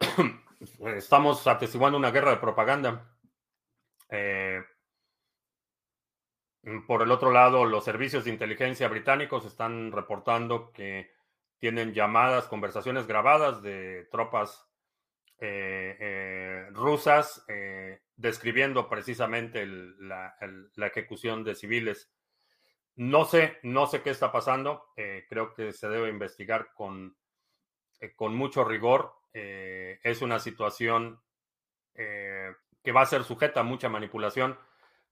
estamos 0.96 1.46
atestiguando 1.46 1.98
una 1.98 2.10
guerra 2.10 2.30
de 2.30 2.36
propaganda. 2.36 3.14
Eh, 4.10 4.62
por 6.86 7.02
el 7.02 7.10
otro 7.10 7.30
lado, 7.30 7.64
los 7.64 7.84
servicios 7.84 8.24
de 8.24 8.30
inteligencia 8.30 8.88
británicos 8.88 9.46
están 9.46 9.90
reportando 9.90 10.70
que 10.72 11.10
tienen 11.58 11.94
llamadas, 11.94 12.46
conversaciones 12.46 13.06
grabadas 13.06 13.62
de 13.62 14.06
tropas 14.10 14.67
rusas 16.72 17.44
eh, 17.48 18.00
describiendo 18.16 18.88
precisamente 18.88 19.66
la, 19.66 20.36
ejecución 20.76 21.44
de 21.44 21.54
civiles. 21.54 22.10
No 22.96 23.24
sé, 23.24 23.58
no 23.62 23.86
sé 23.86 24.02
qué 24.02 24.10
está 24.10 24.32
pasando. 24.32 24.92
creo 25.28 25.54
que 25.54 25.72
se 25.72 25.88
debe 25.88 26.08
investigar 26.08 26.72
con, 26.74 27.16
con 28.16 28.34
mucho 28.34 28.64
rigor. 28.64 29.14
es 29.32 30.22
una 30.22 30.40
situación 30.40 31.20
que 31.94 32.92
va 32.92 33.02
a 33.02 33.06
ser 33.06 33.22
sujeta 33.22 33.60
a 33.60 33.64
mucha 33.64 33.88
manipulación 33.88 34.58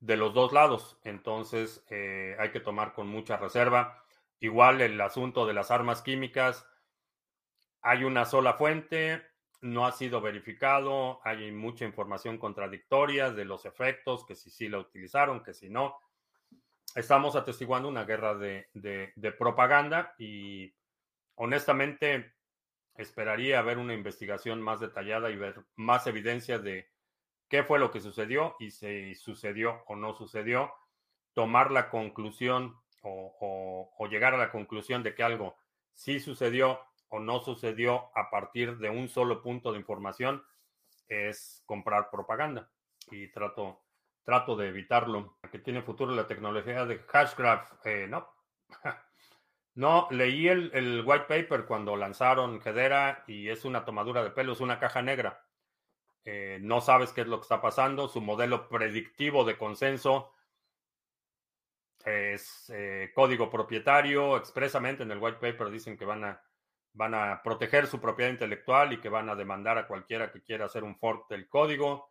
de 0.00 0.16
los 0.16 0.34
dos 0.34 0.52
lados. 0.52 0.98
Entonces 1.04 1.84
hay 1.90 2.50
que 2.50 2.60
tomar 2.60 2.92
con 2.92 3.06
mucha 3.06 3.36
reserva. 3.36 4.02
Igual 4.40 4.80
el 4.80 5.00
asunto 5.00 5.46
de 5.46 5.54
las 5.54 5.70
armas 5.70 6.02
químicas. 6.02 6.66
Hay 7.82 8.02
una 8.02 8.24
sola 8.24 8.54
fuente, 8.54 9.22
no 9.60 9.86
ha 9.86 9.92
sido 9.92 10.20
verificado, 10.20 11.20
hay 11.24 11.52
mucha 11.52 11.84
información 11.84 12.38
contradictoria 12.38 13.30
de 13.30 13.44
los 13.44 13.64
efectos, 13.64 14.24
que 14.26 14.34
si 14.34 14.50
sí 14.50 14.68
la 14.68 14.78
utilizaron, 14.78 15.42
que 15.42 15.54
si 15.54 15.68
no. 15.68 15.98
Estamos 16.94 17.36
atestiguando 17.36 17.88
una 17.88 18.04
guerra 18.04 18.34
de, 18.34 18.68
propaganda 19.38 20.14
y 20.18 20.72
honestamente 21.34 22.34
esperaría 22.96 23.60
ver 23.62 23.78
una 23.78 23.94
investigación 23.94 24.62
más 24.62 24.80
detallada 24.80 25.30
y 25.30 25.36
ver 25.36 25.64
más 25.74 26.06
evidencia 26.06 26.58
de 26.58 26.90
qué 27.48 27.62
fue 27.62 27.78
lo 27.78 27.90
que 27.90 28.00
sucedió 28.00 28.56
y 28.58 28.70
si 28.70 29.14
sucedió 29.14 29.82
o 29.86 29.96
no 29.96 30.14
sucedió, 30.14 30.72
tomar 31.34 31.70
la 31.70 31.90
conclusión 31.90 32.80
o 33.02 34.08
llegar 34.10 34.34
a 34.34 34.38
la 34.38 34.50
conclusión 34.50 35.02
de 35.02 35.14
que 35.14 35.22
algo 35.22 35.56
sí 35.96 36.20
sucedió 36.20 36.80
no 37.20 37.40
sucedió 37.40 38.10
a 38.14 38.30
partir 38.30 38.78
de 38.78 38.90
un 38.90 39.08
solo 39.08 39.42
punto 39.42 39.72
de 39.72 39.78
información 39.78 40.44
es 41.08 41.62
comprar 41.66 42.10
propaganda 42.10 42.70
y 43.10 43.28
trato, 43.28 43.82
trato 44.24 44.56
de 44.56 44.68
evitarlo. 44.68 45.38
¿Que 45.50 45.58
tiene 45.58 45.82
futuro 45.82 46.14
la 46.14 46.26
tecnología 46.26 46.84
de 46.84 46.98
Hashgraph? 46.98 47.86
Eh, 47.86 48.06
no. 48.08 48.28
no, 49.74 50.08
leí 50.10 50.48
el, 50.48 51.02
white 51.06 51.26
paper 51.26 51.66
cuando 51.66 51.96
lanzaron 51.96 52.60
Hedera 52.64 53.24
y 53.26 53.48
es 53.48 53.64
una 53.64 53.84
tomadura 53.84 54.22
de 54.22 54.30
pelo, 54.30 54.52
es 54.52 54.60
una 54.60 54.78
caja 54.78 55.02
negra. 55.02 55.44
Eh, 56.24 56.58
no 56.60 56.80
sabes 56.80 57.12
qué 57.12 57.20
es 57.20 57.28
lo 57.28 57.38
que 57.38 57.42
está 57.42 57.60
pasando. 57.60 58.08
Su 58.08 58.20
modelo 58.20 58.68
predictivo 58.68 59.44
de 59.44 59.56
consenso 59.56 60.32
es 62.04 62.70
eh, 62.70 63.12
código 63.14 63.48
propietario. 63.48 64.36
Expresamente 64.36 65.04
en 65.04 65.12
el 65.12 65.18
white 65.18 65.38
paper 65.38 65.70
dicen 65.70 65.96
que 65.96 66.04
van 66.04 66.24
a 66.24 66.42
van 66.96 67.14
a 67.14 67.42
proteger 67.42 67.86
su 67.86 68.00
propiedad 68.00 68.30
intelectual 68.30 68.92
y 68.92 69.00
que 69.00 69.10
van 69.10 69.28
a 69.28 69.34
demandar 69.34 69.76
a 69.76 69.86
cualquiera 69.86 70.32
que 70.32 70.42
quiera 70.42 70.64
hacer 70.64 70.82
un 70.82 70.96
fork 70.96 71.28
del 71.28 71.46
código. 71.46 72.10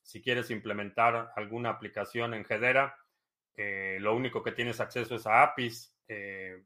Si 0.00 0.22
quieres 0.22 0.50
implementar 0.50 1.32
alguna 1.36 1.68
aplicación 1.68 2.32
en 2.32 2.46
Hedera, 2.48 2.96
eh, 3.54 3.98
lo 4.00 4.16
único 4.16 4.42
que 4.42 4.52
tienes 4.52 4.80
acceso 4.80 5.14
es 5.14 5.26
a 5.26 5.42
APIs. 5.42 5.94
Eh, 6.08 6.64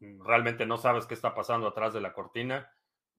realmente 0.00 0.66
no 0.66 0.78
sabes 0.78 1.06
qué 1.06 1.14
está 1.14 1.32
pasando 1.32 1.68
atrás 1.68 1.94
de 1.94 2.00
la 2.00 2.12
cortina. 2.12 2.68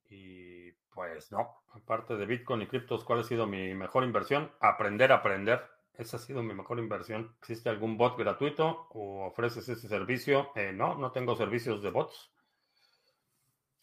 Y 0.09 0.73
pues 0.93 1.31
no, 1.31 1.63
aparte 1.73 2.17
de 2.17 2.25
Bitcoin 2.25 2.63
y 2.63 2.67
criptos, 2.67 3.05
¿cuál 3.05 3.21
ha 3.21 3.23
sido 3.23 3.47
mi 3.47 3.73
mejor 3.73 4.03
inversión? 4.03 4.51
Aprender 4.59 5.13
a 5.13 5.15
aprender. 5.15 5.65
Esa 5.93 6.17
ha 6.17 6.19
sido 6.19 6.43
mi 6.43 6.53
mejor 6.53 6.77
inversión. 6.79 7.33
¿Existe 7.39 7.69
algún 7.69 7.97
bot 7.97 8.17
gratuito 8.17 8.87
o 8.89 9.27
ofreces 9.27 9.69
ese 9.69 9.87
servicio? 9.87 10.51
Eh, 10.55 10.73
no, 10.73 10.95
no 10.95 11.13
tengo 11.13 11.37
servicios 11.37 11.81
de 11.81 11.89
bots. 11.89 12.33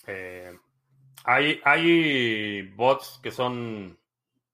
Eh, 0.06 0.58
hay, 1.24 2.62
bots 2.74 3.20
que 3.22 3.30
son 3.30 3.98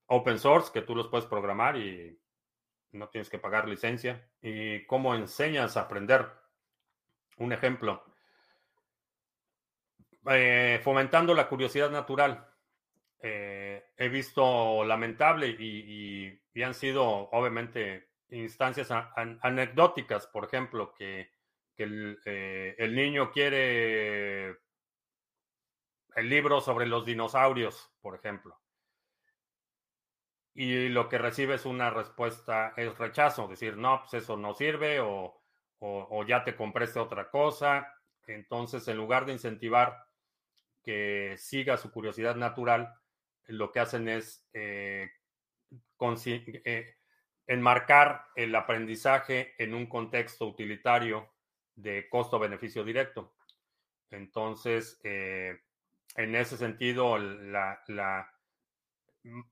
open 0.07 0.39
source 0.39 0.71
que 0.73 0.81
tú 0.81 0.95
los 0.95 1.07
puedes 1.07 1.25
programar 1.25 1.77
y 1.77 2.19
no 2.91 3.09
tienes 3.09 3.29
que 3.29 3.39
pagar 3.39 3.67
licencia. 3.67 4.29
¿Y 4.41 4.85
cómo 4.85 5.15
enseñas 5.15 5.77
a 5.77 5.81
aprender? 5.81 6.27
Un 7.37 7.53
ejemplo. 7.53 8.03
Eh, 10.27 10.79
fomentando 10.83 11.33
la 11.33 11.47
curiosidad 11.47 11.91
natural. 11.91 12.47
Eh, 13.21 13.83
he 13.97 14.09
visto 14.09 14.83
lamentable 14.83 15.47
y, 15.47 16.41
han 16.63 16.73
sido 16.73 17.03
obviamente 17.31 18.09
instancias 18.29 18.89
anecdóticas, 18.91 20.27
por 20.27 20.45
ejemplo, 20.45 20.93
que, 20.93 21.31
el, 21.77 22.95
niño 22.95 23.31
quiere 23.31 24.55
el 26.15 26.29
libro 26.29 26.61
sobre 26.61 26.87
los 26.87 27.05
dinosaurios, 27.05 27.91
por 28.01 28.15
ejemplo. 28.15 28.59
Y 30.53 30.87
lo 30.87 31.09
que 31.09 31.17
recibe 31.17 31.55
es 31.55 31.65
una 31.65 31.89
respuesta, 31.89 32.73
es 32.77 32.97
rechazo, 32.97 33.47
decir, 33.47 33.75
no, 33.75 33.99
pues 33.99 34.23
eso 34.23 34.37
no 34.37 34.53
sirve 34.53 35.01
o, 35.01 35.41
ya 36.25 36.43
te 36.45 36.55
compraste 36.55 36.99
otra 36.99 37.29
cosa. 37.29 37.93
Entonces, 38.25 38.87
en 38.87 38.97
lugar 38.97 39.25
de 39.25 39.33
incentivar 39.33 40.07
que 40.81 41.35
siga 41.37 41.77
su 41.77 41.91
curiosidad 41.91 42.35
natural, 42.35 42.95
lo 43.47 43.71
que 43.71 43.81
hacen 43.81 44.07
es 44.07 44.47
eh, 44.53 45.11
eh, 45.99 46.95
enmarcar 47.47 48.25
el 48.35 48.55
aprendizaje 48.55 49.53
en 49.61 49.73
un 49.73 49.87
contexto 49.87 50.47
utilitario 50.47 51.29
de 51.75 52.07
costo-beneficio 52.09 52.85
directo. 52.85 53.35
Entonces, 54.09 54.99
eh, 55.03 55.64
en 56.15 56.35
ese 56.35 56.57
sentido, 56.57 57.17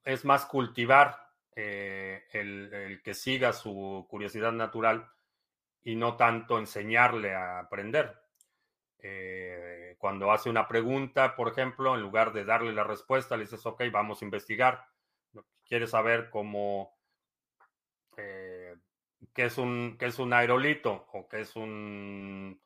es 0.03 0.25
más 0.25 0.45
cultivar 0.45 1.23
el, 1.55 3.01
que 3.03 3.13
siga 3.13 3.53
su 3.53 4.05
curiosidad 4.09 4.51
natural 4.51 5.09
y 5.83 5.95
no 5.95 6.15
tanto 6.15 6.57
enseñarle 6.57 7.35
a 7.35 7.59
aprender. 7.59 8.17
Eh, 8.99 9.95
cuando 9.97 10.31
hace 10.31 10.49
una 10.49 10.67
pregunta, 10.67 11.35
por 11.35 11.49
ejemplo, 11.49 11.93
en 11.95 12.01
lugar 12.01 12.31
de 12.31 12.45
darle 12.45 12.71
la 12.71 12.85
respuesta, 12.85 13.35
le 13.35 13.43
dices, 13.43 13.65
ok, 13.65 13.83
vamos 13.91 14.21
a 14.21 14.25
investigar. 14.25 14.85
Quieres 15.65 15.89
saber 15.89 16.29
cómo, 16.29 16.97
eh, 18.15 18.75
qué, 19.33 19.45
es 19.45 19.57
un, 19.57 19.97
qué 19.99 20.05
es 20.05 20.19
un 20.19 20.31
aerolito 20.33 21.07
o 21.11 21.27
qué 21.27 21.41
es 21.41 21.55
un 21.55 22.62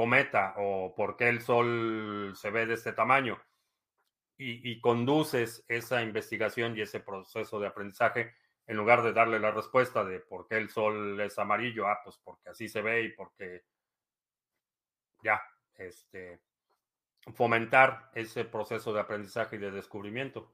cometa 0.00 0.54
o 0.56 0.94
por 0.94 1.14
qué 1.14 1.28
el 1.28 1.42
sol 1.42 2.32
se 2.34 2.50
ve 2.50 2.64
de 2.64 2.72
este 2.72 2.94
tamaño. 2.94 3.38
Y, 4.38 4.80
conduces 4.80 5.62
esa 5.68 6.00
investigación 6.00 6.74
y 6.74 6.80
ese 6.80 7.00
proceso 7.00 7.60
de 7.60 7.66
aprendizaje 7.66 8.34
en 8.66 8.78
lugar 8.78 9.02
de 9.02 9.12
darle 9.12 9.38
la 9.38 9.50
respuesta 9.50 10.02
de 10.02 10.20
por 10.20 10.48
qué 10.48 10.56
el 10.56 10.70
sol 10.70 11.20
es 11.20 11.38
amarillo, 11.38 11.86
ah, 11.86 12.00
pues 12.02 12.16
porque 12.24 12.48
así 12.48 12.66
se 12.66 12.80
ve 12.80 13.02
y 13.02 13.12
porque 13.12 13.64
ya, 15.22 15.42
este, 15.74 16.40
fomentar 17.34 18.10
ese 18.14 18.46
proceso 18.46 18.94
de 18.94 19.00
aprendizaje 19.00 19.56
y 19.56 19.58
de 19.58 19.70
descubrimiento. 19.70 20.50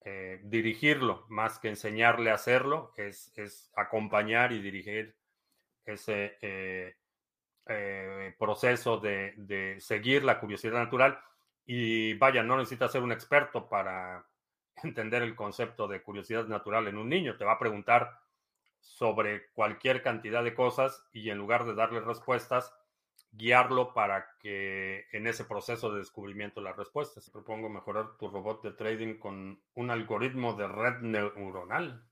Eh, 0.00 0.40
dirigirlo 0.42 1.24
más 1.28 1.60
que 1.60 1.68
enseñarle 1.68 2.32
a 2.32 2.34
hacerlo, 2.34 2.92
es, 2.96 3.32
es 3.36 3.70
acompañar 3.76 4.50
y 4.50 4.60
dirigir 4.60 5.16
ese 5.84 6.36
eh, 6.40 6.96
eh, 7.68 8.34
proceso 8.38 8.98
de, 8.98 9.34
de, 9.36 9.80
seguir 9.80 10.24
la 10.24 10.38
curiosidad 10.40 10.74
natural. 10.74 11.18
Y 11.64 12.14
vaya, 12.14 12.42
no 12.42 12.56
necesita 12.56 12.88
ser 12.88 13.02
un 13.02 13.12
experto 13.12 13.68
para 13.68 14.24
entender 14.82 15.22
el 15.22 15.34
concepto 15.34 15.88
de 15.88 16.02
curiosidad 16.02 16.46
natural 16.46 16.88
en 16.88 16.98
un 16.98 17.08
niño. 17.08 17.36
Te 17.36 17.44
va 17.44 17.52
a 17.52 17.58
preguntar 17.58 18.20
sobre 18.86 19.48
cualquier 19.50 20.02
cantidad 20.02 20.44
de 20.44 20.54
cosas 20.54 21.04
y 21.12 21.30
en 21.30 21.38
lugar 21.38 21.64
de 21.64 21.74
darle 21.74 22.00
respuestas, 22.00 22.72
guiarlo 23.32 23.92
para 23.92 24.36
que 24.38 25.06
en 25.12 25.26
ese 25.26 25.44
proceso 25.44 25.92
de 25.92 25.98
descubrimiento 25.98 26.60
las 26.60 26.76
respuestas. 26.76 27.28
Propongo 27.30 27.68
mejorar 27.68 28.16
tu 28.16 28.28
robot 28.28 28.62
de 28.62 28.72
trading 28.72 29.18
con 29.18 29.60
un 29.74 29.90
algoritmo 29.90 30.54
de 30.54 30.68
red 30.68 31.00
neuronal. 31.00 32.06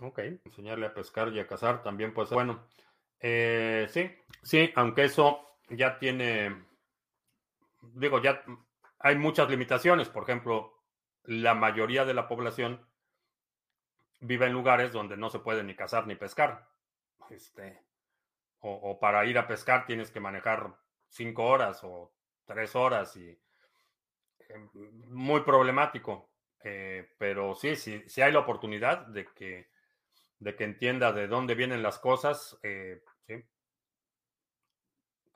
Ok, 0.00 0.18
enseñarle 0.44 0.86
a 0.86 0.94
pescar 0.94 1.32
y 1.32 1.40
a 1.40 1.46
cazar 1.46 1.82
también 1.82 2.14
puede 2.14 2.28
ser. 2.28 2.36
Bueno, 2.36 2.66
eh, 3.20 3.86
sí, 3.90 4.10
sí, 4.42 4.72
aunque 4.74 5.04
eso 5.04 5.58
ya 5.68 5.98
tiene, 5.98 6.64
digo, 7.94 8.20
ya 8.20 8.42
hay 8.98 9.16
muchas 9.16 9.48
limitaciones. 9.48 10.08
Por 10.08 10.24
ejemplo, 10.24 10.82
la 11.24 11.54
mayoría 11.54 12.04
de 12.04 12.14
la 12.14 12.28
población 12.28 12.86
vive 14.20 14.46
en 14.46 14.52
lugares 14.52 14.92
donde 14.92 15.16
no 15.16 15.30
se 15.30 15.38
puede 15.38 15.62
ni 15.64 15.74
cazar 15.74 16.06
ni 16.06 16.14
pescar. 16.14 16.68
Este, 17.30 17.82
o, 18.60 18.98
para 18.98 19.24
ir 19.24 19.38
a 19.38 19.46
pescar 19.46 19.86
tienes 19.86 20.10
que 20.10 20.20
manejar 20.20 20.74
cinco 21.08 21.46
horas 21.46 21.80
o 21.82 22.12
tres 22.44 22.74
horas 22.74 23.16
y 23.16 23.28
eh, 23.30 24.68
muy 25.08 25.40
problemático. 25.40 26.28
Eh, 26.62 27.08
pero 27.16 27.54
sí, 27.54 27.76
sí, 27.76 28.02
sí 28.06 28.20
hay 28.20 28.32
la 28.32 28.40
oportunidad 28.40 29.06
de 29.06 29.26
que, 29.34 29.70
de 30.38 30.54
que 30.56 30.64
entienda 30.64 31.12
de 31.12 31.26
dónde 31.26 31.54
vienen 31.54 31.82
las 31.82 31.98
cosas. 31.98 32.58
Eh. 32.62 33.02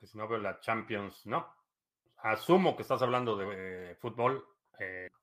Si 0.05 0.17
no 0.17 0.27
veo 0.27 0.39
la 0.39 0.59
Champions, 0.59 1.25
no. 1.25 1.47
Asumo 2.17 2.75
que 2.75 2.81
estás 2.81 3.01
hablando 3.01 3.35
de 3.35 3.95
fútbol. 3.99 4.45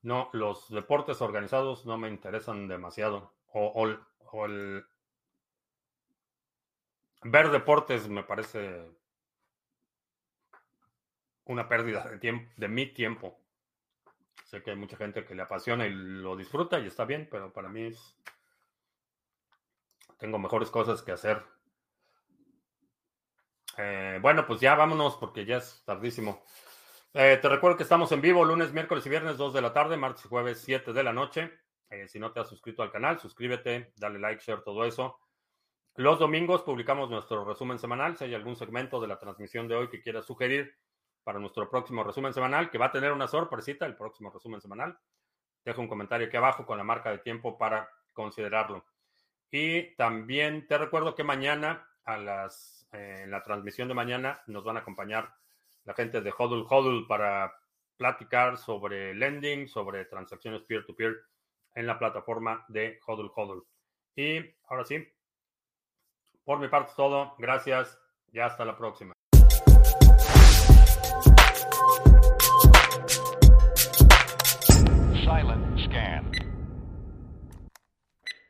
no, 0.03 0.31
los 0.33 0.71
deportes 0.71 1.21
organizados 1.21 1.87
no 1.87 1.99
me 1.99 2.09
interesan 2.09 2.69
demasiado. 2.69 3.33
O, 3.53 3.99
o 4.33 4.47
el, 4.47 4.85
ver 7.25 7.51
deportes 7.51 8.09
me 8.09 8.23
parece 8.23 8.91
una 11.45 11.69
pérdida 11.69 12.05
de 12.05 12.19
tiempo, 12.19 12.53
de 12.57 12.69
mi 12.69 12.87
tiempo. 12.87 13.39
Sé 14.45 14.63
que 14.63 14.71
hay 14.71 14.77
mucha 14.77 14.97
gente 14.97 15.25
que 15.25 15.35
le 15.35 15.43
apasiona 15.43 15.87
y 15.87 15.91
lo 15.91 16.37
disfruta 16.37 16.79
y 16.79 16.87
está 16.87 17.05
bien, 17.05 17.29
pero 17.31 17.53
para 17.53 17.69
mí 17.69 17.83
es... 17.83 18.17
tengo 20.19 20.39
mejores 20.39 20.71
cosas 20.71 21.03
que 21.03 21.13
hacer. 21.13 21.43
Eh, 23.79 24.19
bueno, 24.21 24.47
pues 24.47 24.61
ya 24.61 24.75
vámonos 24.75 25.17
porque 25.17 25.45
ya 25.45 25.59
es 25.59 25.83
tardísimo. 25.85 26.43
Eh, 27.15 27.39
te 27.41 27.49
recuerdo 27.49 27.77
que 27.77 27.83
estamos 27.83 28.11
en 28.13 28.21
vivo 28.21 28.45
lunes, 28.45 28.73
miércoles 28.73 29.05
y 29.07 29.11
viernes, 29.11 29.37
2 29.37 29.53
de 29.53 29.63
la 29.63 29.73
tarde, 29.73 29.97
martes 29.97 30.25
y 30.25 30.29
jueves, 30.29 30.61
7 30.65 30.93
de 30.93 31.03
la 31.03 31.13
noche. 31.13 31.53
Eh, 31.91 32.09
si 32.09 32.19
no 32.19 32.33
te 32.33 32.41
has 32.41 32.49
suscrito 32.49 32.83
al 32.83 32.91
canal, 32.91 33.19
suscríbete, 33.21 33.93
dale 33.97 34.19
like, 34.19 34.43
share, 34.43 34.63
todo 34.63 34.85
eso. 34.85 35.19
Los 35.97 36.19
domingos 36.19 36.63
publicamos 36.63 37.11
nuestro 37.11 37.45
resumen 37.45 37.79
semanal. 37.79 38.17
Si 38.17 38.25
hay 38.25 38.35
algún 38.35 38.57
segmento 38.57 38.99
de 39.01 39.09
la 39.09 39.19
transmisión 39.19 39.69
de 39.69 39.75
hoy 39.75 39.89
que 39.89 40.01
quieras 40.01 40.25
sugerir 40.25 40.75
para 41.23 41.39
nuestro 41.39 41.69
próximo 41.69 42.03
resumen 42.03 42.33
semanal, 42.33 42.71
que 42.71 42.79
va 42.79 42.87
a 42.87 42.93
tener 42.93 43.13
una 43.13 43.29
sorpresita 43.29 43.85
el 43.85 43.95
próximo 43.95 44.31
resumen 44.31 44.61
semanal, 44.61 44.99
deja 45.65 45.81
un 45.81 45.89
comentario 45.89 46.27
aquí 46.27 46.37
abajo 46.37 46.65
con 46.65 46.79
la 46.79 46.85
marca 46.85 47.11
de 47.11 47.19
tiempo 47.19 47.59
para 47.59 47.91
considerarlo. 48.15 48.87
Y 49.51 49.95
también 49.97 50.67
te 50.67 50.79
recuerdo 50.79 51.15
que 51.15 51.25
mañana, 51.25 51.87
a 52.05 52.17
las, 52.17 52.82
en 52.93 53.31
la 53.31 53.43
transmisión 53.43 53.89
de 53.89 53.95
mañana, 53.95 54.43
nos 54.47 54.65
van 54.65 54.77
a 54.77 54.81
acompañar 54.81 55.35
la 55.85 55.95
gente 55.95 56.21
de 56.21 56.33
Hodl 56.37 56.67
Hodl 56.69 57.07
para 57.07 57.55
platicar 57.97 58.59
sobre 58.59 59.15
lending, 59.15 59.69
sobre 59.69 60.05
transacciones 60.05 60.63
peer-to-peer 60.63 61.13
-peer 61.13 61.27
en 61.75 61.87
la 61.87 61.99
plataforma 61.99 62.65
de 62.69 63.01
Hodl 63.07 63.31
Hodl. 63.35 63.65
Y 64.15 64.39
ahora 64.69 64.85
sí, 64.85 65.07
por 66.45 66.59
mi 66.59 66.69
parte 66.69 66.93
todo. 66.97 67.35
Gracias 67.39 67.99
y 68.33 68.41
hasta 68.41 68.65
la 68.65 68.77
próxima. 68.77 69.12